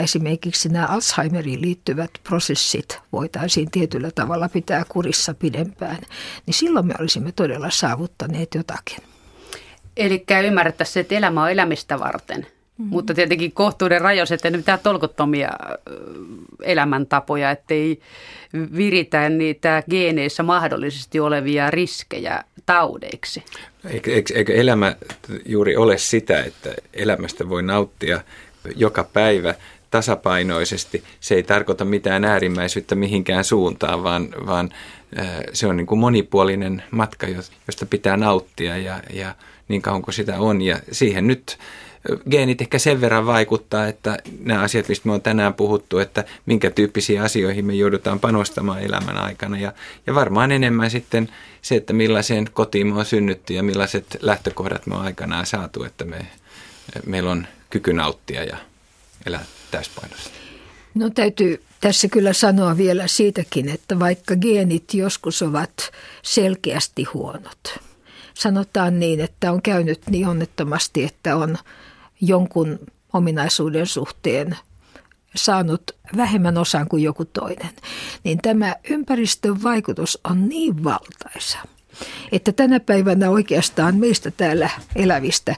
esimerkiksi 0.00 0.68
nämä 0.68 0.86
Alzheimeriin 0.86 1.60
liittyvät 1.60 2.10
prosessit 2.24 2.98
voitaisiin 3.12 3.70
tietyllä 3.70 4.10
tavalla 4.10 4.48
pitää 4.48 4.84
kurissa 4.88 5.34
pidempään, 5.34 5.98
niin 6.46 6.54
silloin 6.54 6.86
me 6.86 6.94
olisimme 7.00 7.32
todella 7.32 7.70
saavuttaneet 7.70 8.54
jotakin. 8.54 8.98
Eli 9.96 10.24
ymmärrettäisiin, 10.46 11.00
että 11.00 11.14
elämä 11.14 11.42
on 11.42 11.50
elämistä 11.50 11.98
varten. 11.98 12.46
Mm-hmm. 12.78 12.90
Mutta 12.90 13.14
tietenkin 13.14 13.52
kohtuuden 13.52 14.00
rajoissa, 14.00 14.34
että 14.34 14.50
ne 14.50 14.56
mitään 14.56 14.78
tolkuttomia 14.82 15.50
elämäntapoja, 16.62 17.50
ettei 17.50 18.00
viritä 18.76 19.28
niitä 19.28 19.82
geeneissä 19.90 20.42
mahdollisesti 20.42 21.20
olevia 21.20 21.70
riskejä 21.70 22.44
taudeiksi. 22.66 23.42
Eikö, 23.90 24.14
eikö, 24.14 24.34
eikö 24.34 24.54
elämä 24.54 24.96
juuri 25.46 25.76
ole 25.76 25.98
sitä, 25.98 26.42
että 26.42 26.74
elämästä 26.92 27.48
voi 27.48 27.62
nauttia 27.62 28.20
joka 28.76 29.04
päivä 29.04 29.54
tasapainoisesti. 29.90 31.04
Se 31.20 31.34
ei 31.34 31.42
tarkoita 31.42 31.84
mitään 31.84 32.24
äärimmäisyyttä 32.24 32.94
mihinkään 32.94 33.44
suuntaan, 33.44 34.02
vaan, 34.02 34.28
vaan 34.46 34.70
se 35.52 35.66
on 35.66 35.76
niin 35.76 35.86
kuin 35.86 35.98
monipuolinen 35.98 36.82
matka, 36.90 37.26
josta 37.66 37.86
pitää 37.86 38.16
nauttia 38.16 38.76
ja, 38.76 39.00
ja 39.12 39.34
niin 39.68 39.82
kauan 39.82 40.02
kuin 40.02 40.14
sitä 40.14 40.38
on. 40.38 40.62
Ja 40.62 40.78
siihen 40.92 41.26
nyt 41.26 41.58
geenit 42.30 42.60
ehkä 42.60 42.78
sen 42.78 43.00
verran 43.00 43.26
vaikuttaa, 43.26 43.86
että 43.86 44.18
nämä 44.40 44.60
asiat, 44.60 44.88
mistä 44.88 45.08
me 45.08 45.12
on 45.12 45.22
tänään 45.22 45.54
puhuttu, 45.54 45.98
että 45.98 46.24
minkä 46.46 46.70
tyyppisiä 46.70 47.22
asioihin 47.22 47.64
me 47.64 47.74
joudutaan 47.74 48.20
panostamaan 48.20 48.82
elämän 48.82 49.16
aikana. 49.16 49.58
Ja, 49.58 49.72
ja 50.06 50.14
varmaan 50.14 50.52
enemmän 50.52 50.90
sitten 50.90 51.28
se, 51.62 51.76
että 51.76 51.92
millaiseen 51.92 52.48
kotiin 52.52 52.86
me 52.86 52.98
on 52.98 53.04
synnytty 53.04 53.54
ja 53.54 53.62
millaiset 53.62 54.18
lähtökohdat 54.20 54.86
me 54.86 54.94
on 54.94 55.02
aikanaan 55.02 55.46
saatu, 55.46 55.84
että 55.84 56.04
me, 56.04 56.26
meillä 57.06 57.30
on 57.30 57.46
kyky 57.70 57.92
nauttia 57.92 58.44
ja 58.44 58.56
elää 59.26 59.44
täyspainoisesti. 59.70 60.38
No 60.94 61.10
täytyy 61.10 61.62
tässä 61.80 62.08
kyllä 62.08 62.32
sanoa 62.32 62.76
vielä 62.76 63.06
siitäkin, 63.06 63.68
että 63.68 63.98
vaikka 63.98 64.36
geenit 64.36 64.94
joskus 64.94 65.42
ovat 65.42 65.90
selkeästi 66.22 67.04
huonot, 67.04 67.78
sanotaan 68.34 69.00
niin, 69.00 69.20
että 69.20 69.52
on 69.52 69.62
käynyt 69.62 70.00
niin 70.10 70.28
onnettomasti, 70.28 71.04
että 71.04 71.36
on 71.36 71.58
jonkun 72.26 72.78
ominaisuuden 73.12 73.86
suhteen 73.86 74.56
saanut 75.36 75.82
vähemmän 76.16 76.58
osan 76.58 76.88
kuin 76.88 77.02
joku 77.02 77.24
toinen, 77.24 77.70
niin 78.24 78.38
tämä 78.42 78.76
ympäristön 78.90 79.62
vaikutus 79.62 80.18
on 80.24 80.48
niin 80.48 80.84
valtaisa, 80.84 81.58
että 82.32 82.52
tänä 82.52 82.80
päivänä 82.80 83.30
oikeastaan 83.30 83.96
meistä 83.96 84.30
täällä 84.30 84.70
elävistä 84.96 85.56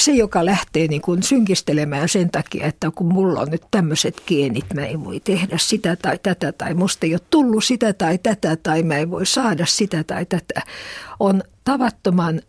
se, 0.00 0.12
joka 0.12 0.44
lähtee 0.44 0.86
niin 0.86 1.00
kuin 1.00 1.22
synkistelemään 1.22 2.08
sen 2.08 2.30
takia, 2.30 2.66
että 2.66 2.90
kun 2.94 3.12
mulla 3.12 3.40
on 3.40 3.48
nyt 3.50 3.62
tämmöiset 3.70 4.22
geenit, 4.26 4.74
mä 4.74 4.86
en 4.86 5.04
voi 5.04 5.20
tehdä 5.20 5.58
sitä 5.58 5.96
tai 5.96 6.18
tätä, 6.22 6.52
tai 6.52 6.74
musta 6.74 7.06
ei 7.06 7.14
ole 7.14 7.20
tullut 7.30 7.64
sitä 7.64 7.92
tai 7.92 8.18
tätä, 8.18 8.56
tai 8.56 8.82
mä 8.82 8.94
en 8.96 9.10
voi 9.10 9.26
saada 9.26 9.66
sitä 9.66 10.04
tai 10.04 10.26
tätä, 10.26 10.62
on 11.20 11.42
tavattoman 11.64 12.40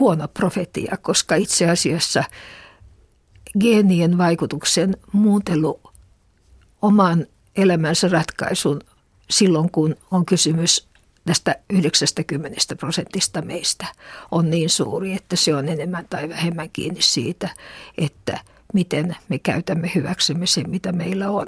huono 0.00 0.28
profetia, 0.28 0.96
koska 1.02 1.34
itse 1.34 1.70
asiassa 1.70 2.24
geenien 3.60 4.18
vaikutuksen 4.18 4.96
muuntelu 5.12 5.80
oman 6.82 7.26
elämänsä 7.56 8.08
ratkaisun 8.08 8.80
silloin, 9.30 9.70
kun 9.70 9.96
on 10.10 10.26
kysymys 10.26 10.88
tästä 11.24 11.56
90 11.70 12.76
prosentista 12.76 13.42
meistä 13.42 13.86
on 14.30 14.50
niin 14.50 14.70
suuri, 14.70 15.12
että 15.12 15.36
se 15.36 15.54
on 15.54 15.68
enemmän 15.68 16.06
tai 16.10 16.28
vähemmän 16.28 16.70
kiinni 16.72 17.02
siitä, 17.02 17.48
että 17.98 18.40
miten 18.72 19.16
me 19.28 19.38
käytämme 19.38 19.90
hyväksemme 19.94 20.46
sen, 20.46 20.70
mitä 20.70 20.92
meillä 20.92 21.30
on. 21.30 21.46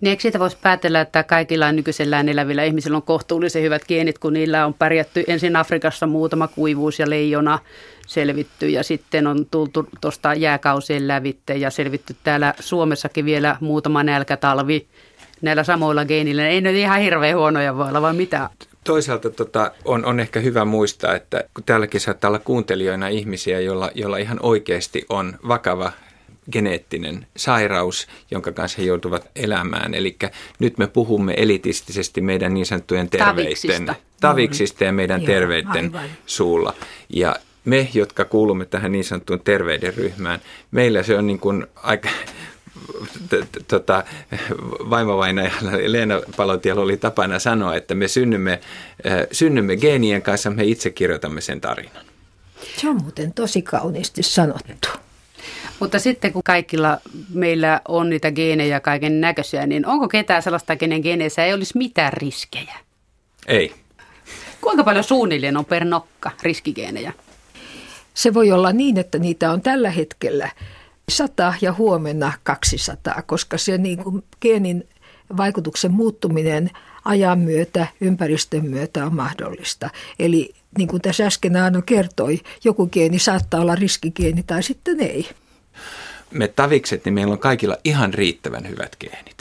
Niin 0.00 0.10
eikö 0.10 0.22
siitä 0.22 0.38
voisi 0.38 0.56
päätellä, 0.62 1.00
että 1.00 1.22
kaikilla 1.22 1.72
nykyisellään 1.72 2.28
elävillä 2.28 2.64
ihmisillä 2.64 2.96
on 2.96 3.02
kohtuullisen 3.02 3.62
hyvät 3.62 3.82
geenit, 3.88 4.18
kun 4.18 4.32
niillä 4.32 4.66
on 4.66 4.74
pärjätty 4.74 5.24
ensin 5.26 5.56
Afrikassa 5.56 6.06
muutama 6.06 6.48
kuivuus 6.48 6.98
ja 6.98 7.10
leijona 7.10 7.58
selvitty 8.06 8.68
ja 8.68 8.82
sitten 8.82 9.26
on 9.26 9.46
tultu 9.50 9.88
tuosta 10.00 10.34
jääkausien 10.34 11.08
lävitte 11.08 11.56
ja 11.56 11.70
selvitty 11.70 12.16
täällä 12.24 12.54
Suomessakin 12.60 13.24
vielä 13.24 13.56
muutama 13.60 14.02
nälkätalvi 14.02 14.86
näillä 15.40 15.64
samoilla 15.64 16.04
geenillä. 16.04 16.48
Ei 16.48 16.60
ne 16.60 16.72
ihan 16.72 17.00
hirveän 17.00 17.36
huonoja 17.36 17.76
voi 17.76 17.88
olla, 17.88 18.02
vaan 18.02 18.16
mitä? 18.16 18.50
Toisaalta 18.84 19.30
tota, 19.30 19.72
on, 19.84 20.04
on 20.04 20.20
ehkä 20.20 20.40
hyvä 20.40 20.64
muistaa, 20.64 21.14
että 21.14 21.44
kun 21.54 21.64
täälläkin 21.64 22.00
saattaa 22.00 22.28
olla 22.28 22.38
kuuntelijoina 22.38 23.08
ihmisiä, 23.08 23.60
joilla, 23.60 23.90
joilla 23.94 24.16
ihan 24.16 24.38
oikeasti 24.42 25.06
on 25.08 25.38
vakava 25.48 25.92
geneettinen 26.52 27.26
sairaus, 27.36 28.06
jonka 28.30 28.52
kanssa 28.52 28.78
he 28.82 28.86
joutuvat 28.86 29.30
elämään. 29.36 29.94
Eli 29.94 30.16
nyt 30.58 30.78
me 30.78 30.86
puhumme 30.86 31.34
elitistisesti 31.36 32.20
meidän 32.20 32.54
niin 32.54 32.66
sanottujen 32.66 33.10
terveiden, 33.10 33.96
taviksista 34.20 34.84
ja 34.84 34.92
meidän 34.92 35.20
Joo, 35.20 35.26
terveiden 35.26 35.84
aivan. 35.84 36.10
suulla. 36.26 36.74
Ja 37.08 37.36
me, 37.64 37.88
jotka 37.94 38.24
kuulumme 38.24 38.64
tähän 38.64 38.92
niin 38.92 39.04
sanottuun 39.04 39.40
terveiden 39.40 39.94
ryhmään, 39.94 40.40
meillä 40.70 41.02
se 41.02 41.16
on 41.16 41.26
niin 41.26 41.38
kuin 41.38 41.66
aika 41.76 42.08
tota, 43.68 44.04
vaimovainajalla 44.90 45.70
Leena 45.86 46.20
Palotielo 46.36 46.82
oli 46.82 46.96
tapana 46.96 47.38
sanoa, 47.38 47.76
että 47.76 47.94
me 47.94 48.08
synnymme, 48.08 48.60
synnymme 49.32 49.76
geenien 49.76 50.22
kanssa, 50.22 50.50
me 50.50 50.64
itse 50.64 50.90
kirjoitamme 50.90 51.40
sen 51.40 51.60
tarinan. 51.60 52.04
Se 52.76 52.88
on 52.88 53.02
muuten 53.02 53.32
tosi 53.32 53.62
kauniisti 53.62 54.22
sanottu. 54.22 54.88
Mutta 55.80 55.98
sitten 55.98 56.32
kun 56.32 56.42
kaikilla 56.42 56.98
meillä 57.34 57.80
on 57.88 58.10
niitä 58.10 58.32
geenejä 58.32 58.80
kaiken 58.80 59.20
näköisiä, 59.20 59.66
niin 59.66 59.86
onko 59.86 60.08
ketään 60.08 60.42
sellaista, 60.42 60.76
kenen 60.76 61.00
geeneissä 61.00 61.44
ei 61.44 61.54
olisi 61.54 61.78
mitään 61.78 62.12
riskejä? 62.12 62.74
Ei. 63.46 63.74
Kuinka 64.60 64.84
paljon 64.84 65.04
suunnilleen 65.04 65.56
on 65.56 65.64
per 65.64 65.84
nokka 65.84 66.30
riskigeenejä? 66.42 67.12
Se 68.14 68.34
voi 68.34 68.52
olla 68.52 68.72
niin, 68.72 68.98
että 68.98 69.18
niitä 69.18 69.50
on 69.50 69.62
tällä 69.62 69.90
hetkellä 69.90 70.50
100 71.08 71.54
ja 71.60 71.72
huomenna 71.72 72.32
200, 72.42 73.22
koska 73.26 73.58
se 73.58 73.78
niin 73.78 73.98
kuin 73.98 74.24
geenin 74.40 74.88
vaikutuksen 75.36 75.92
muuttuminen 75.92 76.70
ajan 77.04 77.38
myötä, 77.38 77.86
ympäristön 78.00 78.66
myötä 78.66 79.06
on 79.06 79.14
mahdollista. 79.14 79.90
Eli 80.18 80.54
niin 80.78 80.88
kuin 80.88 81.02
tässä 81.02 81.26
äsken 81.26 81.56
Aano 81.56 81.82
kertoi, 81.82 82.40
joku 82.64 82.86
geeni 82.86 83.18
saattaa 83.18 83.60
olla 83.60 83.74
riskigeeni 83.74 84.42
tai 84.42 84.62
sitten 84.62 85.00
ei. 85.00 85.28
Me 86.30 86.48
tavikset, 86.48 87.04
niin 87.04 87.14
meillä 87.14 87.32
on 87.32 87.38
kaikilla 87.38 87.76
ihan 87.84 88.14
riittävän 88.14 88.68
hyvät 88.68 88.96
geenit. 89.00 89.37